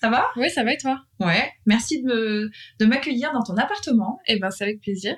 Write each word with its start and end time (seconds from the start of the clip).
Ça 0.00 0.08
va? 0.10 0.26
Oui, 0.36 0.48
ça 0.50 0.64
va 0.64 0.72
et 0.72 0.78
toi? 0.78 1.00
Ouais, 1.20 1.52
merci 1.66 2.02
de, 2.02 2.50
de 2.78 2.86
m'accueillir 2.86 3.32
dans 3.32 3.42
ton 3.42 3.56
appartement. 3.56 4.18
Eh 4.26 4.38
ben, 4.38 4.50
c'est 4.50 4.64
avec 4.64 4.80
plaisir. 4.80 5.16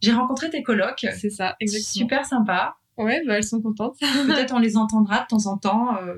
J'ai 0.00 0.12
rencontré 0.12 0.50
tes 0.50 0.62
colocs. 0.62 1.06
C'est 1.18 1.30
ça, 1.30 1.56
exactement. 1.60 1.92
Super 1.92 2.26
sympa. 2.26 2.76
Ouais, 2.96 3.22
bah, 3.26 3.36
elles 3.36 3.44
sont 3.44 3.62
contentes. 3.62 3.96
Peut-être 4.26 4.52
on 4.54 4.58
les 4.58 4.76
entendra 4.76 5.20
de 5.22 5.26
temps 5.28 5.46
en 5.46 5.56
temps. 5.56 5.96
euh, 6.02 6.16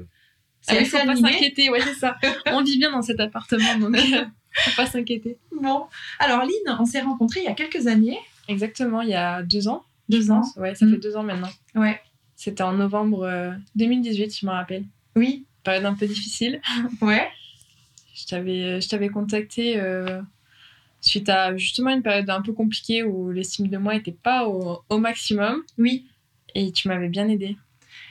c'est 0.62 0.79
Ah, 0.79 0.84
faut 0.84 1.07
pas 1.07 1.16
s'inquiéter, 1.16 1.69
ouais, 1.69 1.80
c'est 1.80 1.95
ça. 1.95 2.16
On 2.47 2.62
vit 2.62 2.79
bien 2.79 2.91
dans 2.91 3.02
cet 3.02 3.20
appartement, 3.20 3.77
donc 3.79 3.95
euh, 3.96 4.24
faut 4.55 4.77
pas 4.77 4.87
s'inquiéter. 4.87 5.37
Bon, 5.60 5.85
alors 6.19 6.41
Lynn, 6.41 6.77
on 6.80 6.87
s'est 6.87 7.02
rencontrés 7.02 7.41
il 7.41 7.45
y 7.45 7.48
a 7.48 7.52
quelques 7.55 7.87
années. 7.87 8.19
Exactement, 8.48 9.02
il 9.02 9.10
y 9.10 9.15
a 9.15 9.43
deux 9.43 9.69
ans. 9.69 9.85
Deux 10.09 10.30
ans. 10.30 10.43
Ouais, 10.57 10.74
ça 10.74 10.87
Mm. 10.87 10.93
fait 10.93 10.96
deux 10.98 11.16
ans 11.16 11.23
maintenant. 11.23 11.51
Ouais. 11.74 12.01
C'était 12.37 12.62
en 12.62 12.73
novembre 12.73 13.24
euh, 13.24 13.52
2018, 13.77 14.35
je 14.38 14.46
me 14.46 14.51
rappelle. 14.52 14.85
Oui. 15.16 15.46
Période 15.62 15.85
un 15.85 15.95
peu 15.95 16.07
difficile. 16.07 16.60
Ouais. 17.02 17.29
Je 18.14 18.27
t'avais, 18.27 18.80
je 18.80 18.88
t'avais 18.88 19.09
contacté 19.09 19.79
euh, 19.79 20.20
suite 21.01 21.29
à 21.29 21.57
justement 21.57 21.90
une 21.90 22.02
période 22.02 22.30
un 22.30 22.40
peu 22.43 22.52
compliquée 22.52 23.02
où 23.02 23.30
l'estime 23.30 23.68
de 23.68 23.76
moi 23.76 23.95
n'était 23.95 24.12
pas 24.12 24.46
au, 24.46 24.80
au 24.88 24.98
maximum 24.98 25.62
Oui. 25.79 26.06
et 26.54 26.71
tu 26.73 26.88
m'avais 26.88 27.09
bien 27.09 27.29
aidée. 27.29 27.56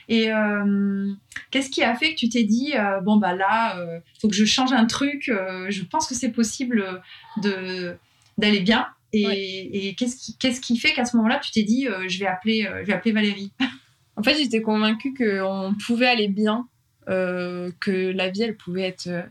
Et 0.10 0.32
euh, 0.32 1.12
qu'est-ce 1.50 1.70
qui 1.70 1.82
a 1.84 1.96
fait 1.96 2.12
que 2.14 2.20
tu 2.20 2.28
t'es 2.30 2.44
dit, 2.44 2.74
euh, 2.76 3.00
bon 3.02 3.16
bah 3.18 3.34
là, 3.36 3.78
il 3.80 4.20
faut 4.20 4.28
que 4.28 4.36
je 4.36 4.44
change 4.46 4.74
un 4.74 4.86
truc, 4.86 5.30
euh, 5.30 5.68
je 5.70 5.84
pense 5.84 6.08
que 6.08 6.16
c'est 6.16 6.32
possible 6.32 7.02
de 7.42 7.96
d'aller 8.38 8.60
bien. 8.62 8.88
Et, 9.16 9.26
Ouais. 9.28 9.70
et 9.72 9.94
qu'est-ce 9.96 10.16
qui, 10.18 10.36
qu'est-ce 10.38 10.60
qui 10.60 10.76
fait 10.78 10.92
qu'à 10.94 11.06
ce 11.06 11.16
moment-là, 11.18 11.40
tu 11.40 11.52
t'es 11.52 11.62
dit, 11.64 11.88
euh, 11.88 12.08
je 12.10 12.18
vais 12.20 12.26
appeler, 12.26 12.66
euh, 12.66 12.80
je 12.82 12.88
vais 12.88 12.94
appeler 12.94 13.12
Valérie? 13.14 13.52
En 14.16 14.22
fait, 14.24 14.38
j'étais 14.38 14.62
convaincue 14.62 15.14
qu'on 15.16 15.74
pouvait 15.88 16.08
aller 16.08 16.28
bien, 16.28 16.68
euh, 17.10 17.72
que 17.80 18.12
la 18.12 18.30
vie, 18.30 18.44
elle 18.44 18.56
pouvait 18.58 18.84
être 18.84 19.08
euh, 19.08 19.22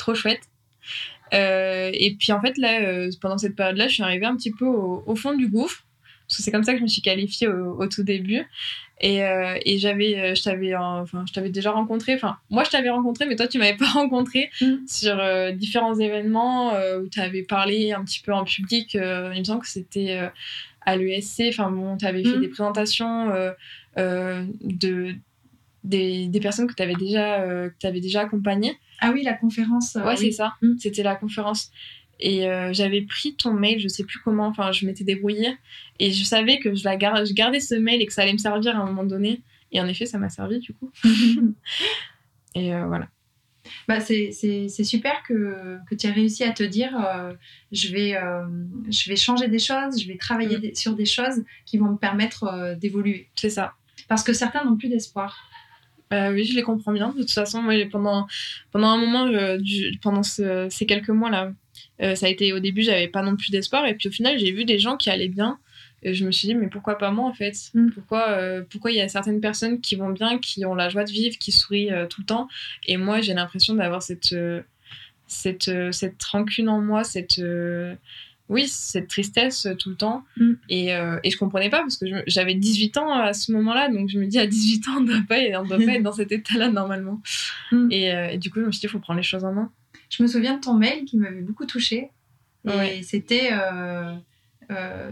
trop 0.00 0.14
chouette. 0.14 0.40
Euh, 1.32 1.90
et 1.94 2.16
puis, 2.18 2.32
en 2.32 2.40
fait, 2.40 2.58
là, 2.58 2.80
euh, 2.82 3.10
pendant 3.20 3.38
cette 3.38 3.54
période-là, 3.54 3.86
je 3.88 3.94
suis 3.94 4.02
arrivée 4.02 4.26
un 4.26 4.36
petit 4.36 4.50
peu 4.50 4.64
au, 4.66 5.04
au 5.06 5.14
fond 5.14 5.34
du 5.34 5.46
gouffre. 5.48 5.84
Parce 6.26 6.38
que 6.38 6.42
c'est 6.44 6.50
comme 6.52 6.62
ça 6.64 6.72
que 6.72 6.78
je 6.78 6.82
me 6.84 6.88
suis 6.88 7.02
qualifiée 7.02 7.48
au, 7.48 7.76
au 7.80 7.86
tout 7.88 8.02
début. 8.04 8.44
Et, 9.00 9.24
euh, 9.24 9.56
et 9.64 9.78
j'avais, 9.78 10.34
je 10.36 10.42
t'avais, 10.42 10.74
enfin, 10.76 11.24
je 11.28 11.32
t'avais 11.32 11.50
déjà 11.50 11.70
rencontré. 11.72 12.14
Enfin, 12.14 12.36
moi, 12.50 12.62
je 12.64 12.70
t'avais 12.70 12.90
rencontré, 12.90 13.26
mais 13.26 13.34
toi, 13.36 13.46
tu 13.48 13.58
m'avais 13.58 13.76
pas 13.84 13.88
rencontré 13.90 14.50
Mm. 14.60 14.74
sur 14.86 15.16
différents 15.54 15.94
événements 15.98 16.72
où 17.00 17.08
tu 17.08 17.20
avais 17.20 17.42
parlé 17.42 17.92
un 17.92 18.04
petit 18.04 18.20
peu 18.20 18.32
en 18.32 18.44
public. 18.44 18.94
il 18.94 19.00
me 19.38 19.44
semble 19.44 19.62
que 19.62 19.68
c'était 19.68 20.20
à 20.86 20.96
l'ESC. 20.96 21.42
Enfin, 21.48 21.70
bon, 21.70 21.96
tu 21.96 22.06
avais 22.06 22.22
fait 22.24 22.36
Mm. 22.36 22.40
des 22.40 22.48
présentations 22.48 23.30
de 23.96 25.14
des, 25.82 26.26
des 26.28 26.40
personnes 26.40 26.66
que 26.66 26.74
tu 26.74 26.82
avais 26.82 26.94
déjà 26.94 27.38
que 27.40 27.74
t'avais 27.80 28.00
déjà 28.00 28.20
accompagnées. 28.20 28.76
Ah 29.00 29.10
oui, 29.12 29.22
la 29.22 29.34
conférence. 29.34 29.96
euh, 29.96 30.00
ouais, 30.04 30.14
oui. 30.18 30.18
c'est 30.18 30.30
ça. 30.32 30.54
Mm. 30.62 30.76
C'était 30.78 31.02
la 31.02 31.16
conférence. 31.16 31.70
Et 32.22 32.46
euh, 32.48 32.72
j'avais 32.74 33.00
pris 33.02 33.34
ton 33.34 33.54
mail, 33.54 33.80
je 33.80 33.88
sais 33.88 34.04
plus 34.04 34.18
comment, 34.18 34.46
enfin, 34.48 34.72
je 34.72 34.84
m'étais 34.84 35.04
débrouillée. 35.04 35.56
Et 35.98 36.12
je 36.12 36.22
savais 36.24 36.58
que 36.58 36.74
je, 36.74 36.84
la 36.84 36.96
gar- 36.96 37.24
je 37.24 37.32
gardais 37.32 37.60
ce 37.60 37.74
mail 37.74 38.02
et 38.02 38.06
que 38.06 38.12
ça 38.12 38.22
allait 38.22 38.32
me 38.34 38.38
servir 38.38 38.76
à 38.76 38.82
un 38.82 38.84
moment 38.86 39.04
donné. 39.04 39.40
Et 39.72 39.80
en 39.80 39.86
effet, 39.86 40.04
ça 40.04 40.18
m'a 40.18 40.28
servi 40.28 40.58
du 40.58 40.74
coup. 40.74 40.90
Et 42.54 42.74
euh, 42.74 42.86
voilà. 42.86 43.08
Bah, 43.86 44.00
c'est, 44.00 44.30
c'est, 44.32 44.68
c'est 44.68 44.84
super 44.84 45.22
que, 45.22 45.78
que 45.88 45.94
tu 45.94 46.06
aies 46.06 46.10
réussi 46.10 46.42
à 46.44 46.50
te 46.50 46.62
dire 46.62 46.90
euh, 47.06 47.32
je, 47.72 47.88
vais, 47.92 48.16
euh, 48.16 48.44
je 48.90 49.08
vais 49.08 49.16
changer 49.16 49.48
des 49.48 49.58
choses, 49.60 50.00
je 50.02 50.08
vais 50.08 50.16
travailler 50.16 50.56
Mm. 50.58 50.60
des- 50.60 50.74
sur 50.74 50.94
des 50.94 51.04
choses 51.06 51.44
qui 51.66 51.78
vont 51.78 51.90
me 51.92 51.96
permettre 51.96 52.44
euh, 52.44 52.74
d'évoluer. 52.74 53.28
C'est 53.36 53.50
ça. 53.50 53.74
Parce 54.08 54.24
que 54.24 54.32
certains 54.32 54.64
n'ont 54.64 54.76
plus 54.76 54.88
d'espoir. 54.88 55.48
Euh, 56.12 56.32
oui, 56.32 56.44
je 56.44 56.56
les 56.56 56.62
comprends 56.62 56.92
bien. 56.92 57.10
De 57.10 57.20
toute 57.20 57.30
façon, 57.30 57.62
moi, 57.62 57.74
pendant, 57.90 58.26
pendant 58.72 58.88
un 58.88 58.96
moment, 58.98 59.26
euh, 59.26 59.58
du- 59.58 59.96
pendant 60.02 60.22
ce- 60.24 60.66
ces 60.70 60.84
quelques 60.86 61.10
mois-là, 61.10 61.52
euh, 62.02 62.14
ça 62.16 62.26
a 62.26 62.28
été 62.28 62.52
au 62.52 62.58
début, 62.58 62.82
j'avais 62.82 63.06
pas 63.08 63.22
non 63.22 63.36
plus 63.36 63.50
d'espoir. 63.50 63.86
Et 63.86 63.94
puis 63.94 64.08
au 64.08 64.12
final, 64.12 64.38
j'ai 64.38 64.50
vu 64.50 64.64
des 64.64 64.78
gens 64.78 64.96
qui 64.96 65.08
allaient 65.10 65.28
bien. 65.28 65.58
Et 66.02 66.14
je 66.14 66.24
me 66.24 66.32
suis 66.32 66.48
dit, 66.48 66.54
mais 66.54 66.68
pourquoi 66.68 66.96
pas 66.98 67.10
moi 67.10 67.28
en 67.28 67.34
fait? 67.34 67.54
Mm. 67.74 67.90
Pourquoi 67.90 68.30
euh, 68.30 68.62
pourquoi 68.68 68.90
il 68.90 68.96
y 68.96 69.00
a 69.02 69.08
certaines 69.08 69.40
personnes 69.40 69.80
qui 69.82 69.96
vont 69.96 70.08
bien, 70.10 70.38
qui 70.38 70.64
ont 70.64 70.74
la 70.74 70.88
joie 70.88 71.04
de 71.04 71.10
vivre, 71.10 71.36
qui 71.38 71.52
sourient 71.52 71.92
euh, 71.92 72.06
tout 72.06 72.22
le 72.22 72.26
temps? 72.26 72.48
Et 72.86 72.96
moi, 72.96 73.20
j'ai 73.20 73.34
l'impression 73.34 73.74
d'avoir 73.74 74.02
cette, 74.02 74.34
cette, 75.26 75.70
cette 75.92 76.22
rancune 76.24 76.68
en 76.68 76.80
moi, 76.80 77.04
cette. 77.04 77.40
Oui, 78.50 78.66
cette 78.66 79.06
tristesse 79.08 79.64
euh, 79.66 79.74
tout 79.74 79.90
le 79.90 79.96
temps. 79.96 80.24
Mm. 80.36 80.52
Et, 80.68 80.92
euh, 80.94 81.18
et 81.22 81.30
je 81.30 81.38
comprenais 81.38 81.70
pas 81.70 81.78
parce 81.78 81.96
que 81.96 82.04
j'avais 82.26 82.54
18 82.54 82.98
ans 82.98 83.12
à 83.12 83.32
ce 83.32 83.52
moment-là. 83.52 83.88
Donc 83.88 84.08
je 84.08 84.18
me 84.18 84.26
dis, 84.26 84.38
à 84.40 84.46
18 84.46 84.88
ans, 84.88 84.96
on 84.98 85.00
doit 85.02 85.22
pas, 85.26 85.38
on 85.60 85.64
doit 85.64 85.78
pas 85.78 85.84
être 85.94 86.02
dans 86.02 86.12
cet 86.12 86.32
état-là 86.32 86.68
normalement. 86.68 87.22
Mm. 87.70 87.88
Et, 87.92 88.12
euh, 88.12 88.28
et 88.30 88.38
du 88.38 88.50
coup, 88.50 88.60
je 88.60 88.66
me 88.66 88.72
suis 88.72 88.80
dit, 88.80 88.86
il 88.86 88.90
faut 88.90 88.98
prendre 88.98 89.18
les 89.18 89.24
choses 89.24 89.44
en 89.44 89.52
main. 89.52 89.70
Je 90.10 90.22
me 90.24 90.28
souviens 90.28 90.56
de 90.56 90.60
ton 90.60 90.74
mail 90.74 91.04
qui 91.04 91.16
m'avait 91.16 91.42
beaucoup 91.42 91.64
touchée. 91.64 92.10
Et 92.66 92.68
Ouais. 92.68 93.00
c'était 93.04 93.50
euh, 93.52 95.10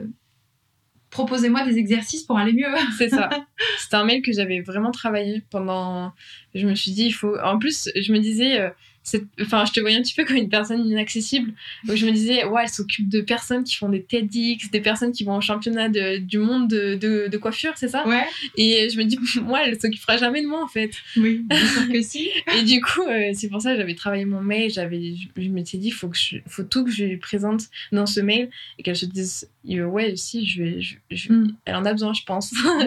proposez-moi 1.10 1.64
des 1.64 1.78
exercices 1.78 2.24
pour 2.24 2.38
aller 2.38 2.52
mieux. 2.52 2.66
C'est 2.98 3.08
ça. 3.08 3.30
C'était 3.78 3.96
un 3.96 4.04
mail 4.04 4.20
que 4.20 4.32
j'avais 4.32 4.60
vraiment 4.60 4.90
travaillé 4.90 5.42
pendant. 5.50 6.12
Je 6.56 6.66
me 6.66 6.74
suis 6.74 6.90
dit, 6.90 7.04
il 7.06 7.12
faut. 7.12 7.38
En 7.38 7.58
plus, 7.58 7.88
je 7.94 8.12
me 8.12 8.18
disais. 8.18 8.72
Euh, 9.14 9.20
Enfin, 9.42 9.64
je 9.64 9.72
te 9.72 9.80
voyais 9.80 9.96
un 9.96 10.02
petit 10.02 10.14
peu 10.14 10.24
comme 10.24 10.36
une 10.36 10.48
personne 10.48 10.86
inaccessible. 10.86 11.52
Donc, 11.84 11.96
je 11.96 12.06
me 12.06 12.12
disais, 12.12 12.44
ouais, 12.44 12.62
elle 12.64 12.68
s'occupe 12.68 13.08
de 13.08 13.20
personnes 13.20 13.64
qui 13.64 13.76
font 13.76 13.88
des 13.88 14.02
TEDx, 14.02 14.70
des 14.70 14.80
personnes 14.80 15.12
qui 15.12 15.24
vont 15.24 15.36
au 15.36 15.40
championnat 15.40 15.88
de- 15.88 16.18
du 16.18 16.38
monde 16.38 16.68
de, 16.68 16.94
de, 16.96 17.28
de 17.28 17.36
coiffure, 17.38 17.72
c'est 17.76 17.88
ça? 17.88 18.06
Ouais, 18.06 18.24
Et 18.56 18.88
je 18.90 18.98
me 18.98 19.04
dis, 19.04 19.18
moi, 19.42 19.60
elle 19.64 19.80
s'occupera 19.80 20.16
jamais 20.16 20.42
de 20.42 20.46
moi, 20.48 20.62
en 20.62 20.68
fait. 20.68 20.90
oui, 21.16 21.42
bien 21.48 21.58
sûr 21.66 21.88
que 21.92 22.02
si. 22.02 22.28
Et 22.56 22.62
du 22.62 22.80
coup, 22.80 23.02
euh, 23.02 23.30
c'est 23.34 23.48
pour 23.48 23.60
ça 23.62 23.72
que 23.72 23.78
j'avais 23.78 23.94
travaillé 23.94 24.24
mon 24.24 24.40
mail. 24.40 24.70
J'avais, 24.70 25.14
je, 25.14 25.28
je 25.42 25.48
m'étais 25.48 25.78
dit, 25.78 25.90
faut 25.90 26.08
que 26.08 26.16
je, 26.16 26.36
faut 26.46 26.62
tout 26.64 26.84
que 26.84 26.90
je 26.90 27.04
lui 27.04 27.16
présente 27.18 27.64
dans 27.92 28.06
ce 28.06 28.20
mail 28.20 28.50
et 28.78 28.82
qu'elle 28.82 28.96
se 28.96 29.06
dise, 29.06 29.48
euh, 29.70 29.84
ouais, 29.84 30.16
si, 30.16 30.46
je, 30.46 30.62
vais- 30.62 30.80
je, 30.80 30.96
je- 31.10 31.28
Mm. 31.32 31.54
elle 31.66 31.74
en 31.76 31.84
a 31.84 31.92
besoin, 31.92 32.12
je 32.14 32.22
pense. 32.24 32.52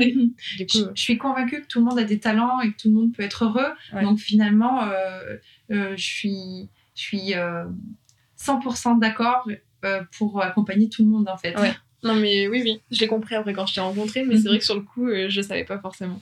du 0.58 0.66
coup, 0.66 0.80
je 0.96 1.02
suis 1.02 1.18
convaincue 1.18 1.62
que 1.62 1.68
tout 1.68 1.80
le 1.80 1.86
monde 1.86 2.00
a 2.00 2.04
des 2.04 2.20
talents 2.20 2.60
et 2.62 2.72
que 2.72 2.78
tout 2.82 2.88
le 2.90 2.94
monde 2.96 3.14
peut 3.14 3.24
être 3.24 3.46
heureux. 3.46 3.68
Ouais. 3.94 4.02
Donc 4.04 4.20
finalement, 4.20 4.84
euh, 4.84 4.92
euh, 4.92 5.38
je 5.72 6.04
suis, 6.04 6.70
je 6.96 7.02
suis 7.02 7.34
euh, 7.36 7.66
100% 8.40 9.00
d'accord 9.00 9.48
euh, 9.86 10.04
pour 10.18 10.42
accompagner 10.42 10.90
tout 10.90 11.04
le 11.04 11.10
monde 11.10 11.28
en 11.30 11.38
fait. 11.38 11.58
Ouais. 11.60 11.74
Non, 12.04 12.16
mais 12.16 12.48
oui, 12.48 12.62
oui, 12.64 12.82
je 12.90 13.00
l'ai 13.00 13.08
compris 13.08 13.36
après 13.36 13.54
quand 13.54 13.68
je 13.68 13.76
t'ai 13.76 13.80
rencontré, 13.82 14.24
mais 14.26 14.36
Mhm. 14.36 14.42
c'est 14.42 14.48
vrai 14.50 14.58
que 14.60 14.66
sur 14.66 14.76
le 14.76 14.82
coup, 14.82 15.08
euh, 15.08 15.30
je 15.30 15.40
savais 15.42 15.64
pas 15.66 15.78
forcément. 15.80 16.20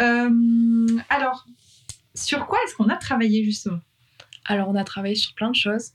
Euh, 0.00 0.86
alors, 1.08 1.46
sur 2.14 2.46
quoi 2.46 2.58
est-ce 2.64 2.74
qu'on 2.76 2.88
a 2.88 2.96
travaillé 2.96 3.44
justement? 3.44 3.80
Alors, 4.44 4.68
on 4.68 4.76
a 4.76 4.84
travaillé 4.84 5.14
sur 5.16 5.34
plein 5.34 5.50
de 5.50 5.56
choses. 5.56 5.90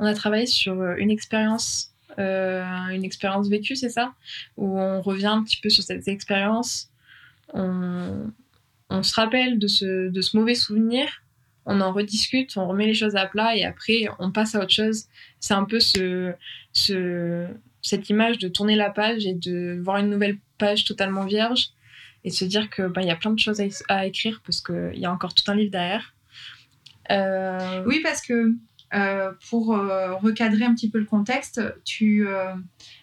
On 0.00 0.04
a 0.04 0.14
travaillé 0.14 0.46
sur 0.46 0.80
euh, 0.80 0.96
une 0.98 1.10
expérience, 1.10 1.92
euh, 2.18 2.64
une 2.88 3.04
expérience 3.04 3.48
vécue, 3.48 3.76
c'est 3.76 3.88
ça? 3.88 4.14
Où 4.56 4.78
on 4.78 5.00
revient 5.00 5.26
un 5.26 5.42
petit 5.44 5.60
peu 5.60 5.68
sur 5.70 5.84
cette 5.84 6.08
expérience. 6.08 6.90
On, 7.54 8.30
on 8.90 9.02
se 9.04 9.14
rappelle 9.14 9.58
de 9.58 9.68
ce, 9.68 10.08
de 10.08 10.20
ce 10.20 10.36
mauvais 10.36 10.54
souvenir. 10.56 11.08
On 11.70 11.80
en 11.82 11.92
rediscute, 11.92 12.56
on 12.56 12.66
remet 12.66 12.86
les 12.86 12.94
choses 12.94 13.14
à 13.14 13.26
plat 13.26 13.54
et 13.54 13.64
après, 13.64 14.06
on 14.18 14.32
passe 14.32 14.54
à 14.54 14.60
autre 14.60 14.72
chose. 14.72 15.04
C'est 15.38 15.52
un 15.54 15.64
peu 15.64 15.80
ce, 15.80 16.32
ce, 16.72 17.46
cette 17.82 18.08
image 18.08 18.38
de 18.38 18.48
tourner 18.48 18.74
la 18.74 18.88
page 18.90 19.26
et 19.26 19.34
de 19.34 19.78
voir 19.82 19.98
une 19.98 20.08
nouvelle 20.08 20.38
page 20.56 20.84
totalement 20.86 21.24
vierge 21.26 21.68
et 22.24 22.30
de 22.30 22.34
se 22.34 22.44
dire 22.46 22.70
que 22.70 22.82
bah, 22.88 23.02
il 23.02 23.06
y 23.08 23.10
a 23.10 23.16
plein 23.16 23.30
de 23.32 23.38
choses 23.38 23.60
à, 23.60 23.64
à 23.88 24.06
écrire 24.06 24.40
parce 24.46 24.60
qu'il 24.62 24.98
y 24.98 25.04
a 25.04 25.12
encore 25.12 25.34
tout 25.34 25.48
un 25.50 25.54
livre 25.54 25.70
derrière. 25.70 26.14
Euh, 27.10 27.84
Oui, 27.86 28.00
parce 28.02 28.22
que 28.22 28.54
euh, 28.94 29.32
pour 29.50 29.74
euh, 29.76 30.14
recadrer 30.14 30.64
un 30.64 30.74
petit 30.74 30.90
peu 30.90 30.98
le 30.98 31.04
contexte, 31.04 31.60
tu, 31.84 32.26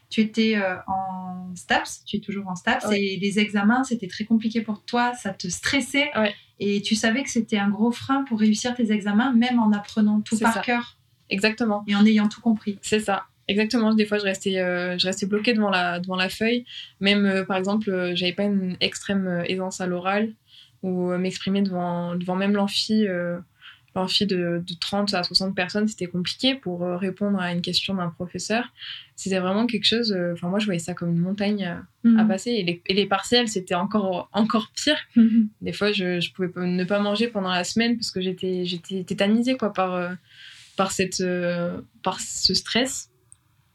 tu 0.10 0.22
étais 0.22 0.58
en 0.88 1.54
STAPS, 1.56 2.04
tu 2.06 2.18
es 2.18 2.20
toujours 2.20 2.48
en 2.48 2.56
STAPS, 2.56 2.86
Ouais. 2.88 3.02
et 3.02 3.18
les 3.18 3.40
examens, 3.40 3.84
c'était 3.84 4.08
très 4.08 4.26
compliqué 4.26 4.62
pour 4.62 4.84
toi, 4.84 5.14
ça 5.14 5.32
te 5.32 5.48
stressait, 5.48 6.10
Ouais. 6.18 6.34
Et 6.60 6.82
tu 6.82 6.96
savais 6.96 7.24
que 7.24 7.30
c'était 7.30 7.58
un 7.58 7.70
gros 7.70 7.92
frein 7.92 8.24
pour 8.24 8.40
réussir 8.40 8.76
tes 8.76 8.92
examens, 8.92 9.34
même 9.34 9.60
en 9.60 9.72
apprenant 9.72 10.22
tout 10.22 10.38
par 10.38 10.54
ça. 10.54 10.62
cœur 10.62 10.98
Exactement. 11.30 11.84
et 11.88 11.96
en 11.96 12.06
ayant 12.06 12.28
tout 12.28 12.42
compris. 12.42 12.78
C'est 12.82 13.00
ça. 13.00 13.26
Exactement. 13.48 13.94
Des 13.94 14.06
fois, 14.06 14.18
je 14.18 14.24
restais, 14.24 14.60
euh, 14.60 14.98
je 14.98 15.06
restais 15.06 15.26
bloquée 15.26 15.54
devant 15.54 15.70
la, 15.70 16.00
devant 16.00 16.16
la 16.16 16.30
feuille. 16.30 16.66
Même, 17.00 17.26
euh, 17.26 17.44
par 17.46 17.58
exemple, 17.58 17.90
euh, 17.90 18.16
j'avais 18.16 18.34
pas 18.34 18.44
une 18.44 18.76
extrême 18.82 19.28
euh, 19.28 19.44
aisance 19.48 19.82
à 19.82 19.88
l'oral 19.88 20.34
ou 20.82 21.10
m'exprimer 21.18 21.64
devant, 21.64 22.16
devant 22.16 22.36
même 22.36 22.54
l'amphi. 22.54 23.08
L'amphi 23.96 24.26
de, 24.26 24.62
de 24.66 24.74
30 24.80 25.14
à 25.14 25.24
60 25.24 25.56
personnes, 25.56 25.88
c'était 25.88 26.08
compliqué 26.08 26.56
pour 26.56 26.84
euh, 26.84 26.98
répondre 26.98 27.40
à 27.40 27.52
une 27.54 27.62
question 27.62 27.96
d'un 27.96 28.10
professeur. 28.10 28.72
C'était 29.16 29.40
vraiment 29.40 29.66
quelque 29.68 29.86
chose. 29.88 30.12
euh, 30.12 30.34
Enfin, 30.34 30.50
moi, 30.50 30.60
je 30.60 30.66
voyais 30.66 30.80
ça 30.80 30.94
comme 30.94 31.10
une 31.10 31.20
montagne 31.22 31.66
euh, 31.66 32.10
Mhm. 32.10 32.20
à 32.20 32.26
passer. 32.26 32.52
Et 32.52 32.64
les, 32.64 32.82
et 32.86 32.94
les 32.94 33.06
partiels, 33.08 33.48
c'était 33.48 33.74
encore, 33.76 34.30
encore 34.34 34.72
pire. 34.76 34.98
Mhm. 35.16 35.50
Des 35.62 35.74
fois, 35.74 35.92
je, 35.92 36.20
je 36.20 36.32
pouvais 36.34 36.52
ne 36.56 36.84
pas 36.84 37.00
manger 37.00 37.28
pendant 37.30 37.50
la 37.52 37.64
semaine 37.64 37.96
parce 37.98 38.12
que 38.12 38.22
j'étais, 38.22 38.66
j'étais 38.66 39.04
tétanisée 39.04 39.58
quoi, 39.58 39.74
par, 39.74 40.12
par, 40.76 40.92
cette, 40.92 41.24
par 42.04 42.20
ce 42.20 42.54
stress. 42.54 43.10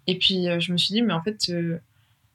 Et 0.07 0.17
puis, 0.19 0.47
je 0.61 0.73
me 0.73 0.77
suis 0.79 0.93
dit, 0.95 1.03
mais 1.03 1.13
en 1.13 1.23
fait, 1.23 1.51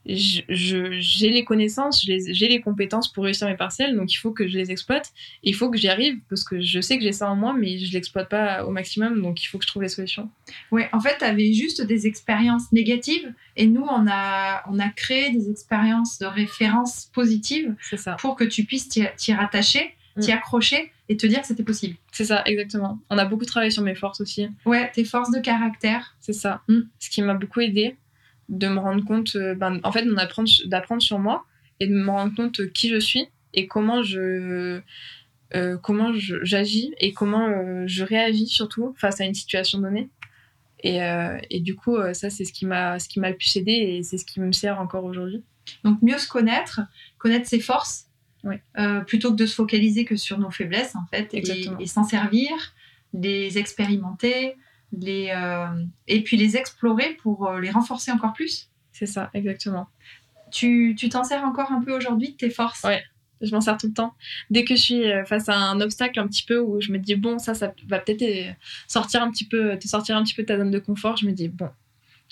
j'ai 0.06 1.30
les 1.30 1.44
connaissances, 1.44 2.04
j'ai 2.06 2.48
les 2.48 2.62
compétences 2.62 3.12
pour 3.12 3.24
réussir 3.24 3.48
mes 3.48 3.56
partiels, 3.56 3.96
donc 3.96 4.14
il 4.14 4.18
faut 4.18 4.32
que 4.32 4.48
je 4.48 4.58
les 4.58 4.72
exploite. 4.72 5.12
Et 5.44 5.50
il 5.50 5.56
faut 5.56 5.70
que 5.70 5.78
j'y 5.78 5.88
arrive 5.88 6.18
parce 6.30 6.44
que 6.44 6.62
je 6.62 6.80
sais 6.80 6.98
que 6.98 7.04
j'ai 7.04 7.12
ça 7.12 7.30
en 7.30 7.36
moi, 7.36 7.54
mais 7.58 7.78
je 7.80 7.92
l'exploite 7.94 8.30
pas 8.30 8.66
au 8.66 8.72
maximum, 8.72 9.22
donc 9.22 9.44
il 9.44 9.48
faut 9.48 9.58
que 9.58 9.64
je 9.64 9.70
trouve 9.70 9.84
les 9.84 9.90
solutions. 9.90 10.30
Ouais, 10.72 10.90
en 10.94 11.00
fait, 11.00 11.18
tu 11.20 11.26
avais 11.26 11.54
juste 11.54 11.82
des 11.82 12.08
expériences 12.08 12.72
négatives 12.72 13.34
et 13.58 13.66
nous, 13.66 13.84
on 13.84 14.08
a, 14.08 14.64
on 14.70 14.80
a 14.80 14.90
créé 14.90 15.32
des 15.32 15.50
expériences 15.50 16.20
de 16.20 16.26
référence 16.26 17.10
positives 17.14 17.76
ça. 17.96 18.16
pour 18.20 18.36
que 18.36 18.44
tu 18.44 18.64
puisses 18.64 18.90
t'y 18.90 19.04
t'y 19.18 19.34
rattacher, 19.34 19.96
t'y 20.20 20.32
Mm. 20.32 20.36
accrocher 20.36 20.92
et 21.10 21.18
te 21.18 21.28
dire 21.28 21.42
que 21.42 21.48
c'était 21.48 21.64
possible. 21.64 21.96
C'est 22.12 22.26
ça, 22.26 22.42
exactement. 22.46 23.00
On 23.10 23.18
a 23.18 23.26
beaucoup 23.26 23.46
travaillé 23.46 23.70
sur 23.72 23.84
mes 23.84 23.96
forces 23.96 24.22
aussi. 24.22 24.48
Ouais, 24.66 24.90
tes 24.94 25.04
forces 25.04 25.32
de 25.32 25.40
caractère. 25.40 26.16
C'est 26.20 26.34
ça. 26.34 26.62
Mm. 26.68 26.80
Ce 27.00 27.10
qui 27.10 27.22
m'a 27.22 27.34
beaucoup 27.34 27.60
aidé 27.62 27.96
de 28.50 28.68
me 28.68 28.80
rendre 28.80 29.04
compte, 29.04 29.36
euh, 29.36 29.56
ben, 29.56 29.80
en 29.84 29.92
fait, 29.92 30.06
d'apprendre 30.66 31.02
sur 31.02 31.20
moi 31.20 31.46
et 31.80 31.88
de 31.88 31.94
me 31.94 32.10
rendre 32.10 32.36
compte 32.36 32.60
euh, 32.60 32.68
qui 32.68 32.90
je 32.90 33.00
suis 33.00 33.28
et 33.54 33.68
comment 33.68 34.04
je 34.04 34.82
euh, 35.54 35.78
comment 35.78 36.12
j'agis 36.14 36.94
et 37.00 37.14
comment 37.14 37.48
euh, 37.48 37.84
je 37.86 38.04
réagis 38.04 38.48
surtout 38.48 38.94
face 38.98 39.22
à 39.22 39.26
une 39.26 39.36
situation 39.36 39.80
donnée. 39.80 40.10
Et, 40.82 41.02
euh, 41.02 41.38
et 41.50 41.62
du 41.62 41.76
coup, 41.76 41.98
ça, 42.14 42.30
c'est 42.30 42.46
ce 42.46 42.54
qui 42.54 42.66
m'a 42.66 43.00
ce 43.00 43.08
qui 43.08 43.20
m'a 43.20 43.30
le 43.30 43.38
plus 43.38 43.56
aidé 43.56 43.72
et 43.72 44.04
c'est 44.04 44.18
ce 44.18 44.26
qui 44.26 44.40
me 44.40 44.52
sert 44.52 44.80
encore 44.80 45.06
aujourd'hui. 45.06 45.44
Donc, 45.84 46.02
mieux 46.02 46.18
se 46.18 46.28
connaître, 46.28 46.82
connaître 47.18 47.48
ses 47.48 47.60
forces, 47.60 48.08
plutôt 49.08 49.32
que 49.32 49.36
de 49.36 49.46
se 49.48 49.56
focaliser 49.56 50.06
que 50.06 50.16
sur 50.16 50.38
nos 50.38 50.52
faiblesses, 50.52 50.96
en 50.96 51.06
fait, 51.12 51.34
et, 51.34 51.42
et 51.80 51.88
s'en 51.88 52.04
servir, 52.04 52.52
les 53.14 53.58
expérimenter, 53.58 54.56
les, 55.02 55.30
euh, 55.36 55.68
et 56.08 56.22
puis 56.22 56.38
les 56.38 56.58
explorer 56.58 57.18
pour 57.22 57.48
euh, 57.48 57.60
les 57.60 57.72
renforcer 57.72 58.12
encore 58.12 58.34
plus. 58.34 58.70
C'est 58.92 59.06
ça, 59.06 59.30
exactement. 59.34 59.88
Tu 60.52 60.96
tu 60.98 61.10
t'en 61.10 61.24
sers 61.24 61.44
encore 61.44 61.72
un 61.72 61.82
peu 61.82 61.92
aujourd'hui 61.96 62.32
de 62.32 62.38
tes 62.38 62.50
forces? 62.50 62.84
Ouais. 62.84 63.04
Je 63.42 63.52
m'en 63.54 63.60
sers 63.62 63.78
tout 63.78 63.88
le 63.88 63.94
temps. 63.94 64.14
Dès 64.50 64.64
que 64.64 64.76
je 64.76 64.82
suis 64.82 65.12
euh, 65.12 65.26
face 65.26 65.50
à 65.50 65.56
un 65.58 65.82
obstacle 65.82 66.20
un 66.20 66.28
petit 66.28 66.44
peu 66.46 66.60
où 66.60 66.80
je 66.80 66.92
me 66.92 66.98
dis 66.98 67.16
bon 67.16 67.38
ça 67.38 67.54
ça 67.54 67.74
va 67.88 68.00
peut-être 68.00 68.24
sortir 68.88 69.22
un 69.22 69.32
petit 69.32 69.46
peu 69.46 69.78
te 69.78 69.88
sortir 69.88 70.16
un 70.16 70.24
petit 70.24 70.34
peu 70.34 70.44
de 70.44 70.48
ta 70.48 70.58
zone 70.58 70.72
de 70.72 70.80
confort, 70.80 71.18
je 71.18 71.26
me 71.26 71.32
dis 71.34 71.50
bon 71.50 71.70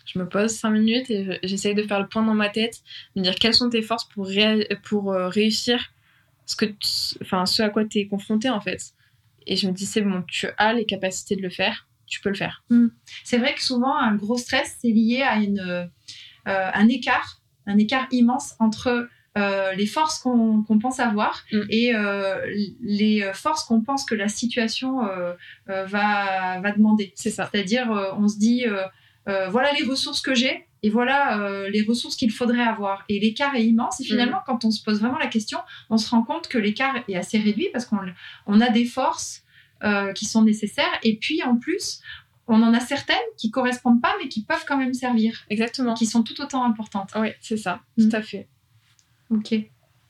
je 0.05 0.19
me 0.19 0.27
pose 0.27 0.51
cinq 0.51 0.71
minutes 0.71 1.09
et 1.09 1.23
je- 1.25 1.47
j'essaye 1.47 1.75
de 1.75 1.83
faire 1.83 1.99
le 1.99 2.07
point 2.07 2.23
dans 2.23 2.33
ma 2.33 2.49
tête, 2.49 2.81
de 3.15 3.21
me 3.21 3.23
dire 3.25 3.35
quelles 3.35 3.53
sont 3.53 3.69
tes 3.69 3.81
forces 3.81 4.05
pour, 4.09 4.27
ré- 4.27 4.67
pour 4.83 5.11
euh, 5.13 5.27
réussir 5.29 5.91
ce, 6.45 6.55
que 6.57 6.65
enfin, 7.21 7.45
ce 7.45 7.61
à 7.63 7.69
quoi 7.69 7.85
tu 7.85 7.99
es 7.99 8.07
confronté 8.07 8.49
en 8.49 8.59
fait. 8.61 8.93
Et 9.47 9.55
je 9.55 9.67
me 9.67 9.71
dis 9.73 9.85
c'est 9.85 10.01
bon, 10.01 10.21
tu 10.27 10.47
as 10.57 10.73
les 10.73 10.85
capacités 10.85 11.35
de 11.35 11.41
le 11.41 11.49
faire, 11.49 11.87
tu 12.13 12.21
peux 12.21 12.29
le 12.29 12.35
faire. 12.35 12.63
C'est 13.23 13.37
vrai 13.37 13.55
que 13.55 13.63
souvent, 13.63 13.97
un 13.97 14.15
gros 14.15 14.37
stress, 14.37 14.77
c'est 14.81 14.89
lié 14.89 15.23
à 15.23 15.37
une, 15.37 15.59
euh, 15.59 15.85
un 16.45 16.87
écart, 16.87 17.41
un 17.65 17.77
écart 17.77 18.07
immense 18.11 18.53
entre 18.59 19.07
euh, 19.35 19.73
les 19.73 19.87
forces 19.87 20.19
qu'on 20.19 20.63
pense 20.79 20.99
avoir 20.99 21.43
Mm. 21.51 21.61
et 21.69 21.95
euh, 21.95 22.45
les 22.81 23.31
forces 23.33 23.63
qu'on 23.63 23.81
pense 23.81 24.05
que 24.05 24.13
la 24.13 24.27
situation 24.27 25.07
euh, 25.07 25.33
va, 25.67 26.59
va 26.61 26.71
demander. 26.71 27.13
C'est 27.15 27.31
ça. 27.31 27.49
C'est-à-dire, 27.51 27.89
on 28.17 28.27
se 28.27 28.37
dit, 28.37 28.65
voilà 29.25 29.71
les 29.73 29.85
ressources 29.85 30.21
que 30.21 30.35
j'ai 30.35 30.67
et 30.83 30.89
voilà 30.89 31.67
les 31.69 31.81
ressources 31.81 32.15
qu'il 32.15 32.31
faudrait 32.31 32.61
avoir. 32.61 33.05
Et 33.09 33.19
l'écart 33.19 33.55
est 33.55 33.65
immense. 33.65 33.99
Et 34.01 34.03
finalement, 34.03 34.41
quand 34.45 34.65
on 34.65 34.71
se 34.71 34.83
pose 34.83 34.99
vraiment 34.99 35.17
la 35.17 35.27
question, 35.27 35.59
on 35.89 35.97
se 35.97 36.09
rend 36.11 36.23
compte 36.23 36.47
que 36.47 36.59
l'écart 36.59 36.95
est 37.07 37.15
assez 37.15 37.39
réduit 37.39 37.69
parce 37.73 37.85
qu'on 37.85 37.99
on 38.45 38.61
a 38.61 38.69
des 38.69 38.85
forces 38.85 39.42
euh, 39.83 40.13
qui 40.13 40.25
sont 40.25 40.43
nécessaires. 40.43 40.99
Et 41.03 41.17
puis, 41.17 41.43
en 41.43 41.55
plus, 41.57 41.99
on 42.47 42.61
en 42.61 42.73
a 42.73 42.79
certaines 42.79 43.15
qui 43.37 43.51
correspondent 43.51 44.01
pas, 44.01 44.13
mais 44.21 44.27
qui 44.29 44.43
peuvent 44.43 44.65
quand 44.67 44.77
même 44.77 44.93
servir, 44.93 45.45
Exactement. 45.49 45.93
qui 45.93 46.05
sont 46.05 46.23
tout 46.23 46.39
autant 46.41 46.63
importantes. 46.65 47.11
Oui, 47.15 47.29
c'est 47.41 47.57
ça, 47.57 47.81
Mm. 47.97 48.09
tout 48.09 48.15
à 48.15 48.21
fait. 48.21 48.47
Ok. 49.29 49.55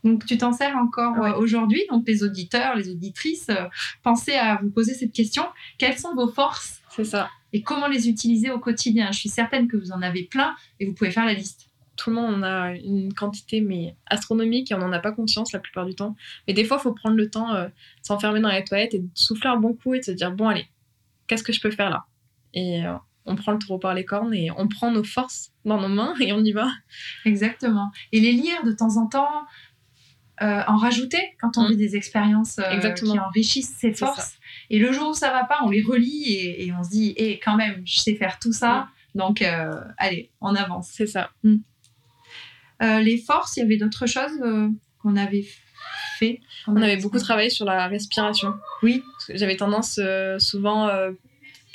Donc, 0.03 0.25
tu 0.25 0.37
t'en 0.37 0.51
sers 0.51 0.75
encore 0.75 1.17
Ouais. 1.17 1.29
euh, 1.29 1.35
aujourd'hui. 1.37 1.81
Donc, 1.89 2.05
les 2.07 2.23
auditeurs, 2.23 2.75
les 2.75 2.89
auditrices, 2.89 3.47
euh, 3.49 3.65
pensez 4.03 4.33
à 4.33 4.59
vous 4.61 4.69
poser 4.69 4.93
cette 4.93 5.13
question. 5.13 5.45
Quelles 5.77 5.97
sont 5.97 6.13
vos 6.13 6.27
forces 6.27 6.81
C'est 6.89 7.05
ça. 7.05 7.29
et 7.53 7.61
comment 7.61 7.87
les 7.87 8.09
utiliser 8.09 8.51
au 8.51 8.59
quotidien? 8.59 9.11
Je 9.11 9.19
suis 9.19 9.29
certaine 9.29 9.67
que 9.67 9.77
vous 9.77 9.91
en 9.91 10.01
avez 10.01 10.23
plein 10.23 10.55
et 10.79 10.85
vous 10.85 10.93
pouvez 10.93 11.11
faire 11.11 11.25
la 11.25 11.33
liste. 11.33 11.69
Tout 11.95 12.09
le 12.09 12.15
monde 12.15 12.35
en 12.35 12.43
a 12.43 12.71
une 12.75 13.13
quantité 13.13 13.61
mais 13.61 13.95
astronomique 14.07 14.71
et 14.71 14.75
on 14.75 14.79
n'en 14.79 14.91
a 14.91 14.99
pas 14.99 15.11
conscience 15.11 15.51
la 15.53 15.59
plupart 15.59 15.85
du 15.85 15.95
temps. 15.95 16.15
Mais 16.47 16.53
des 16.53 16.63
fois, 16.65 16.77
il 16.79 16.83
faut 16.83 16.93
prendre 16.93 17.15
le 17.15 17.29
temps 17.29 17.53
euh, 17.53 17.65
de 17.65 17.71
s'enfermer 18.01 18.39
dans 18.41 18.49
les 18.49 18.63
toilettes 18.63 18.93
et 18.93 18.99
de 18.99 19.07
souffler 19.13 19.49
un 19.49 19.57
bon 19.57 19.73
coup 19.73 19.93
et 19.93 19.99
de 19.99 20.03
se 20.03 20.11
dire 20.11 20.31
bon 20.31 20.47
allez, 20.47 20.67
qu'est-ce 21.27 21.43
que 21.43 21.53
je 21.53 21.61
peux 21.61 21.71
faire 21.71 21.89
là? 21.89 22.05
Et 22.53 22.85
euh, 22.85 22.93
on 23.25 23.35
prend 23.35 23.51
le 23.53 23.59
taureau 23.59 23.79
par 23.79 23.93
les 23.93 24.05
cornes 24.05 24.33
et 24.33 24.49
on 24.51 24.67
prend 24.67 24.91
nos 24.91 25.03
forces 25.03 25.51
dans 25.65 25.79
nos 25.79 25.87
mains 25.87 26.13
et 26.19 26.33
on 26.33 26.43
y 26.43 26.51
va. 26.51 26.67
Exactement. 27.25 27.91
Et 28.11 28.19
les 28.19 28.31
lire 28.33 28.63
de 28.65 28.71
temps 28.71 28.97
en 28.97 29.07
temps, 29.07 29.45
euh, 30.41 30.61
en 30.67 30.77
rajouter 30.77 31.21
quand 31.39 31.57
on 31.57 31.63
Mm. 31.65 31.69
vit 31.69 31.77
des 31.77 31.95
expériences 31.95 32.59
qui 32.95 33.19
enrichissent 33.19 33.75
ses 33.77 33.93
forces. 33.93 34.37
Et 34.71 34.79
le 34.79 34.91
jour 34.91 35.09
où 35.09 35.13
ça 35.13 35.31
va 35.31 35.45
pas, 35.45 35.59
on 35.63 35.69
les 35.69 35.83
relit 35.83 36.23
et, 36.33 36.65
et 36.65 36.73
on 36.73 36.83
se 36.83 36.89
dit, 36.89 37.13
eh, 37.17 37.39
quand 37.39 37.55
même, 37.55 37.81
je 37.85 37.99
sais 37.99 38.15
faire 38.15 38.39
tout 38.39 38.51
ça. 38.51 38.87
Donc, 39.15 39.43
euh, 39.43 39.79
allez, 39.97 40.31
on 40.41 40.55
avance. 40.55 40.89
C'est 40.91 41.05
ça. 41.05 41.29
Euh, 41.45 41.57
les 43.01 43.17
forces, 43.17 43.57
il 43.57 43.61
y 43.61 43.63
avait 43.63 43.77
d'autres 43.77 44.05
choses 44.07 44.39
euh, 44.43 44.69
qu'on 45.01 45.15
avait 45.15 45.45
fait. 46.17 46.39
On 46.67 46.81
avait 46.81 46.97
beaucoup 46.97 47.19
travaillé 47.19 47.49
sur 47.49 47.65
la 47.65 47.87
respiration. 47.87 48.53
Oui. 48.81 49.03
J'avais 49.29 49.57
tendance 49.57 49.99
euh, 50.01 50.39
souvent 50.39 50.87
euh, 50.87 51.11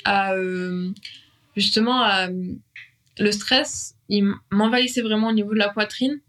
à 0.05 0.33
euh, 0.33 0.89
justement 1.55 2.01
à 2.03 2.29
le 3.19 3.31
stress, 3.31 3.95
il 4.07 4.33
m'envahissait 4.51 5.01
vraiment 5.01 5.27
au 5.27 5.33
niveau 5.33 5.53
de 5.53 5.59
la 5.59 5.69
poitrine, 5.69 6.19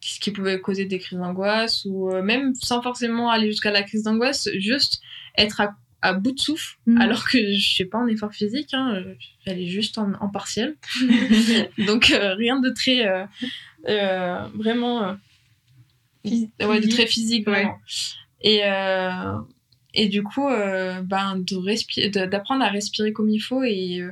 ce 0.00 0.18
qui 0.20 0.30
pouvait 0.30 0.58
causer 0.60 0.86
des 0.86 0.98
crises 0.98 1.18
d'angoisse 1.18 1.84
ou 1.84 2.10
euh, 2.10 2.22
même 2.22 2.54
sans 2.54 2.80
forcément 2.82 3.30
aller 3.30 3.46
jusqu'à 3.48 3.70
la 3.70 3.82
crise 3.82 4.04
d'angoisse, 4.04 4.48
juste 4.56 5.00
être 5.36 5.60
à, 5.60 5.76
à 6.00 6.14
bout 6.14 6.32
de 6.32 6.40
souffle, 6.40 6.78
Mm. 6.86 7.00
alors 7.00 7.28
que 7.28 7.38
je 7.38 7.60
suis 7.60 7.84
pas 7.84 7.98
en 7.98 8.06
effort 8.06 8.32
physique, 8.32 8.72
hein, 8.72 8.94
euh, 8.94 9.14
j'allais 9.46 9.66
juste 9.66 9.98
en, 9.98 10.12
en 10.20 10.28
partiel, 10.30 10.76
donc 11.86 12.10
euh, 12.10 12.34
rien 12.34 12.58
de 12.58 12.70
très 12.70 13.06
euh, 13.06 13.24
euh, 13.24 13.26
vraiment 13.84 15.02
euh, 15.02 15.14
ouais, 16.24 16.80
très 16.88 17.06
physique 17.06 17.46
vraiment. 17.46 17.78
Et, 18.42 18.60
euh, 18.64 19.38
et 19.94 20.08
du 20.08 20.22
coup, 20.22 20.48
euh, 20.48 21.02
ben, 21.02 21.42
d'apprendre 22.28 22.64
à 22.64 22.68
respirer 22.68 23.12
comme 23.12 23.28
il 23.30 23.40
faut 23.40 23.62
et 23.62 24.00
euh, 24.00 24.10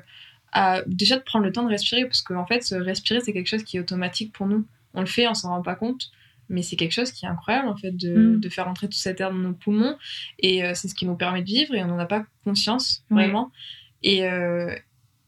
à, 0.53 0.83
déjà 0.87 1.17
de 1.17 1.23
prendre 1.23 1.45
le 1.45 1.53
temps 1.53 1.65
de 1.65 1.69
respirer 1.69 2.05
parce 2.05 2.23
qu'en 2.23 2.47
fait, 2.47 2.63
se 2.63 2.75
respirer, 2.75 3.21
c'est 3.21 3.33
quelque 3.33 3.49
chose 3.49 3.63
qui 3.65 3.77
est 3.77 3.81
automatique 3.81 4.33
pour 4.33 4.47
nous. 4.47 4.65
On 4.95 5.01
le 5.01 5.07
fait, 5.07 5.29
on 5.29 5.35
s'en 5.35 5.51
rend 5.51 5.63
pas 5.63 5.75
compte, 5.75 6.11
mais 6.49 6.63
c'est 6.63 6.77
quelque 6.77 6.93
chose 6.93 7.13
qui 7.13 7.27
est 7.27 7.29
incroyable 7.29 7.69
en 7.69 7.77
fait 7.77 7.95
de, 7.97 8.15
Mm. 8.17 8.41
de 8.41 8.49
faire 8.49 8.69
entrer 8.69 8.89
tout 8.89 8.97
cet 8.97 9.21
air 9.21 9.31
dans 9.31 9.39
nos 9.39 9.53
poumons 9.53 9.97
et 10.39 10.65
euh, 10.65 10.73
c'est 10.75 10.89
ce 10.89 10.95
qui 10.95 11.07
nous 11.07 11.15
permet 11.17 11.43
de 11.43 11.47
vivre 11.47 11.75
et 11.75 11.83
on 11.83 11.87
n'en 11.87 11.99
a 11.99 12.07
pas 12.07 12.25
conscience 12.45 13.05
vraiment. 13.11 13.51
Et, 14.03 14.25
euh, 14.25 14.75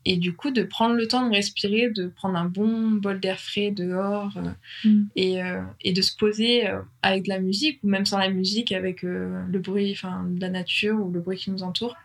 et 0.07 0.16
du 0.16 0.35
coup, 0.35 0.50
de 0.50 0.62
prendre 0.62 0.95
le 0.95 1.07
temps 1.07 1.28
de 1.28 1.35
respirer, 1.35 1.90
de 1.90 2.09
prendre 2.09 2.37
un 2.37 2.47
bon 2.47 2.90
bol 2.92 3.21
d'air 3.21 3.38
frais 3.38 3.71
dehors 3.71 4.33
euh, 4.37 4.50
Mm. 4.85 5.04
et, 5.14 5.42
euh, 5.42 5.61
et 5.83 5.92
de 5.92 6.00
se 6.00 6.16
poser 6.16 6.66
euh, 6.66 6.80
avec 7.02 7.25
de 7.25 7.28
la 7.28 7.38
musique 7.38 7.80
ou 7.83 7.88
même 7.88 8.07
sans 8.07 8.19
la 8.19 8.30
musique, 8.30 8.73
avec 8.73 9.02
le 9.02 9.59
bruit 9.59 9.92
enfin, 9.92 10.25
de 10.28 10.40
la 10.40 10.49
nature 10.49 10.99
ou 10.99 11.11
le 11.11 11.21
bruit 11.21 11.37
qui 11.37 11.50
nous 11.50 11.62
entoure, 11.62 11.97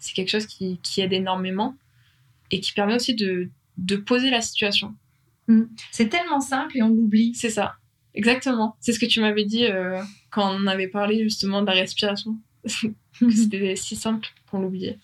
c'est 0.00 0.14
quelque 0.14 0.30
chose 0.30 0.46
qui, 0.46 0.78
qui 0.82 1.00
aide 1.00 1.12
énormément 1.12 1.76
et 2.50 2.60
qui 2.60 2.72
permet 2.72 2.96
aussi 2.96 3.14
de, 3.14 3.48
de 3.78 3.96
poser 3.96 4.30
la 4.30 4.40
situation. 4.40 4.94
C'est 5.90 6.08
tellement 6.08 6.40
simple 6.40 6.78
et 6.78 6.82
on 6.82 6.88
l'oublie. 6.88 7.34
C'est 7.34 7.50
ça, 7.50 7.76
exactement. 8.14 8.76
C'est 8.80 8.92
ce 8.92 8.98
que 8.98 9.06
tu 9.06 9.20
m'avais 9.20 9.44
dit 9.44 9.66
quand 10.30 10.56
on 10.56 10.66
avait 10.66 10.88
parlé 10.88 11.22
justement 11.22 11.60
de 11.60 11.66
la 11.66 11.72
respiration. 11.72 12.38
que 13.20 13.30
C'était 13.30 13.76
si 13.76 13.94
simple 13.94 14.28
qu'on 14.50 14.60
l'oubliait. 14.60 14.98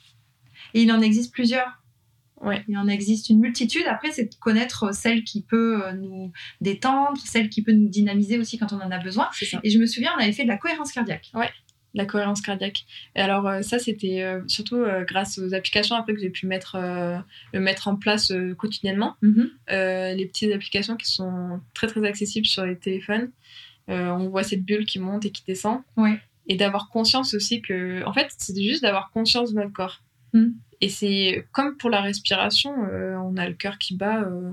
Et 0.74 0.82
il 0.82 0.92
en 0.92 1.00
existe 1.00 1.32
plusieurs. 1.32 1.80
Ouais. 2.40 2.64
Il 2.68 2.76
en 2.78 2.88
existe 2.88 3.28
une 3.28 3.38
multitude. 3.40 3.84
Après, 3.86 4.10
c'est 4.12 4.24
de 4.32 4.34
connaître 4.40 4.94
celle 4.94 5.24
qui 5.24 5.42
peut 5.42 5.84
euh, 5.84 5.92
nous 5.92 6.32
détendre, 6.60 7.18
celle 7.24 7.48
qui 7.50 7.62
peut 7.62 7.72
nous 7.72 7.88
dynamiser 7.88 8.38
aussi 8.38 8.58
quand 8.58 8.72
on 8.72 8.80
en 8.80 8.90
a 8.90 8.98
besoin. 8.98 9.28
Ça. 9.32 9.60
Et 9.62 9.70
je 9.70 9.78
me 9.78 9.86
souviens, 9.86 10.10
on 10.16 10.22
avait 10.22 10.32
fait 10.32 10.44
de 10.44 10.48
la 10.48 10.56
cohérence 10.56 10.92
cardiaque. 10.92 11.30
la 11.92 12.06
cohérence 12.06 12.40
cardiaque. 12.40 12.84
Et 13.16 13.20
alors 13.20 13.48
euh, 13.48 13.62
ça, 13.62 13.78
c'était 13.80 14.22
euh, 14.22 14.40
surtout 14.46 14.76
euh, 14.76 15.04
grâce 15.04 15.38
aux 15.38 15.54
applications 15.54 15.96
après 15.96 16.14
que 16.14 16.20
j'ai 16.20 16.30
pu 16.30 16.46
mettre, 16.46 16.76
euh, 16.76 17.18
le 17.52 17.58
mettre 17.60 17.88
en 17.88 17.96
place 17.96 18.30
euh, 18.30 18.54
quotidiennement. 18.54 19.16
Euh, 19.70 20.14
les 20.14 20.26
petites 20.26 20.52
applications 20.52 20.96
qui 20.96 21.10
sont 21.10 21.60
très 21.74 21.88
très 21.88 22.06
accessibles 22.06 22.46
sur 22.46 22.64
les 22.64 22.76
téléphones. 22.78 23.30
Euh, 23.88 24.08
on 24.10 24.28
voit 24.28 24.44
cette 24.44 24.64
bulle 24.64 24.86
qui 24.86 25.00
monte 25.00 25.24
et 25.26 25.30
qui 25.32 25.42
descend. 25.44 25.80
Ouais. 25.96 26.20
et 26.46 26.56
d'avoir 26.56 26.88
conscience 26.90 27.34
aussi 27.34 27.60
que, 27.60 28.04
en 28.06 28.12
fait, 28.12 28.28
c'est 28.38 28.54
juste 28.62 28.82
d'avoir 28.82 29.10
conscience 29.10 29.52
de 29.52 29.56
notre 29.60 29.72
corps. 29.72 30.00
Mm. 30.32 30.50
Et 30.80 30.88
c'est 30.88 31.46
comme 31.52 31.76
pour 31.76 31.90
la 31.90 32.00
respiration, 32.00 32.84
euh, 32.86 33.16
on 33.16 33.36
a 33.36 33.48
le 33.48 33.54
cœur 33.54 33.78
qui 33.78 33.94
bat, 33.94 34.22
euh, 34.22 34.52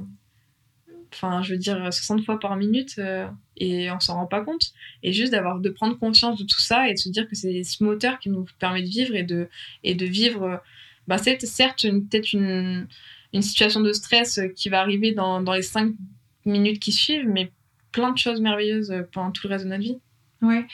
je 1.42 1.52
veux 1.52 1.58
dire, 1.58 1.94
60 1.94 2.26
fois 2.26 2.40
par 2.40 2.56
minute 2.58 2.96
euh, 3.00 3.28
et 3.56 3.90
on 3.92 4.00
s'en 4.00 4.16
rend 4.16 4.26
pas 4.26 4.42
compte. 4.42 4.74
Et 5.04 5.14
juste 5.14 5.32
d'avoir, 5.32 5.60
de 5.60 5.70
prendre 5.70 5.98
conscience 5.98 6.38
de 6.38 6.44
tout 6.44 6.60
ça 6.60 6.90
et 6.90 6.94
de 6.94 7.00
se 7.00 7.10
dire 7.10 7.28
que 7.30 7.36
c'est 7.36 7.64
ce 7.64 7.84
moteur 7.84 8.20
qui 8.20 8.30
nous 8.30 8.46
permet 8.60 8.82
de 8.82 8.88
vivre 8.88 9.16
et 9.16 9.24
de, 9.24 9.48
et 9.84 9.96
de 9.96 10.06
vivre, 10.06 10.62
bah, 11.08 11.18
c'est 11.18 11.40
certes 11.46 11.84
peut-être 11.84 12.34
une, 12.34 12.88
une 13.34 13.42
situation 13.42 13.80
de 13.80 13.94
stress 13.94 14.42
qui 14.56 14.68
va 14.68 14.82
arriver 14.82 15.14
dans, 15.14 15.42
dans 15.42 15.54
les 15.54 15.62
5 15.62 15.94
minutes 16.46 16.80
qui 16.80 16.92
suivent, 16.92 17.28
mais 17.28 17.52
plein 17.94 18.12
de 18.12 18.18
choses 18.18 18.42
merveilleuses 18.42 18.94
pendant 19.14 19.32
tout 19.32 19.48
le 19.48 19.54
reste 19.54 19.66
de 19.66 19.70
notre 19.70 19.84
vie. 19.84 19.98
Ouais. 20.42 20.66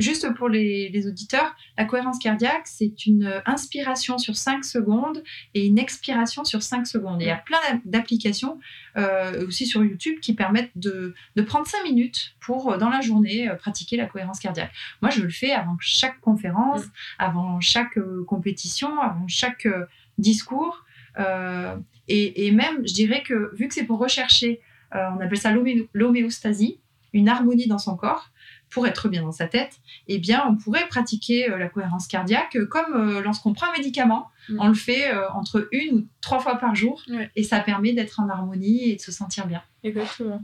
Juste 0.00 0.32
pour 0.34 0.48
les, 0.48 0.88
les 0.90 1.06
auditeurs, 1.08 1.56
la 1.76 1.84
cohérence 1.84 2.18
cardiaque, 2.20 2.66
c'est 2.66 3.06
une 3.06 3.42
inspiration 3.46 4.16
sur 4.16 4.36
5 4.36 4.64
secondes 4.64 5.24
et 5.54 5.66
une 5.66 5.76
expiration 5.78 6.44
sur 6.44 6.62
5 6.62 6.86
secondes. 6.86 7.20
Et 7.20 7.24
il 7.24 7.28
y 7.28 7.32
a 7.32 7.36
plein 7.36 7.58
d'app- 7.68 7.80
d'applications 7.84 8.60
euh, 8.96 9.46
aussi 9.46 9.66
sur 9.66 9.82
YouTube 9.84 10.20
qui 10.20 10.34
permettent 10.34 10.70
de, 10.76 11.14
de 11.34 11.42
prendre 11.42 11.66
5 11.66 11.82
minutes 11.82 12.36
pour, 12.40 12.72
euh, 12.72 12.78
dans 12.78 12.90
la 12.90 13.00
journée, 13.00 13.48
euh, 13.48 13.56
pratiquer 13.56 13.96
la 13.96 14.06
cohérence 14.06 14.38
cardiaque. 14.38 14.70
Moi, 15.02 15.10
je 15.10 15.20
le 15.20 15.30
fais 15.30 15.50
avant 15.52 15.76
chaque 15.80 16.20
conférence, 16.20 16.84
Mm. 16.84 16.90
avant 17.18 17.60
chaque 17.60 17.98
euh, 17.98 18.24
compétition, 18.24 19.00
avant 19.00 19.26
chaque 19.26 19.66
euh, 19.66 19.84
discours. 20.18 20.84
Euh, 21.18 21.76
et, 22.06 22.46
et 22.46 22.50
même, 22.52 22.86
je 22.86 22.92
dirais 22.94 23.22
que 23.24 23.50
vu 23.56 23.66
que 23.66 23.74
c'est 23.74 23.84
pour 23.84 23.98
rechercher, 23.98 24.60
euh, 24.94 25.08
on 25.16 25.20
appelle 25.20 25.38
ça 25.38 25.50
l'homé- 25.52 25.88
l'homéostasie, 25.92 26.78
une 27.12 27.28
harmonie 27.28 27.66
dans 27.66 27.78
son 27.78 27.96
corps, 27.96 28.30
pour 28.70 28.86
être 28.86 29.08
bien 29.08 29.22
dans 29.22 29.32
sa 29.32 29.46
tête, 29.48 29.78
eh 30.08 30.18
bien, 30.18 30.44
on 30.48 30.56
pourrait 30.56 30.86
pratiquer 30.88 31.50
euh, 31.50 31.56
la 31.58 31.68
cohérence 31.68 32.06
cardiaque 32.06 32.56
euh, 32.56 32.66
comme 32.66 32.94
euh, 32.94 33.22
lorsqu'on 33.22 33.52
prend 33.54 33.66
un 33.68 33.76
médicament. 33.76 34.28
Mm. 34.48 34.56
On 34.60 34.68
le 34.68 34.74
fait 34.74 35.10
entre 35.34 35.68
une 35.72 35.94
ou 35.96 36.06
trois 36.20 36.38
fois 36.40 36.56
par 36.56 36.74
jour 36.74 37.02
Ouais. 37.08 37.30
et 37.36 37.42
ça 37.42 37.60
permet 37.60 37.92
d'être 37.92 38.20
en 38.20 38.28
harmonie 38.28 38.90
et 38.90 38.96
de 38.96 39.00
se 39.00 39.12
sentir 39.12 39.46
bien. 39.46 39.62
Exactement. 39.84 40.42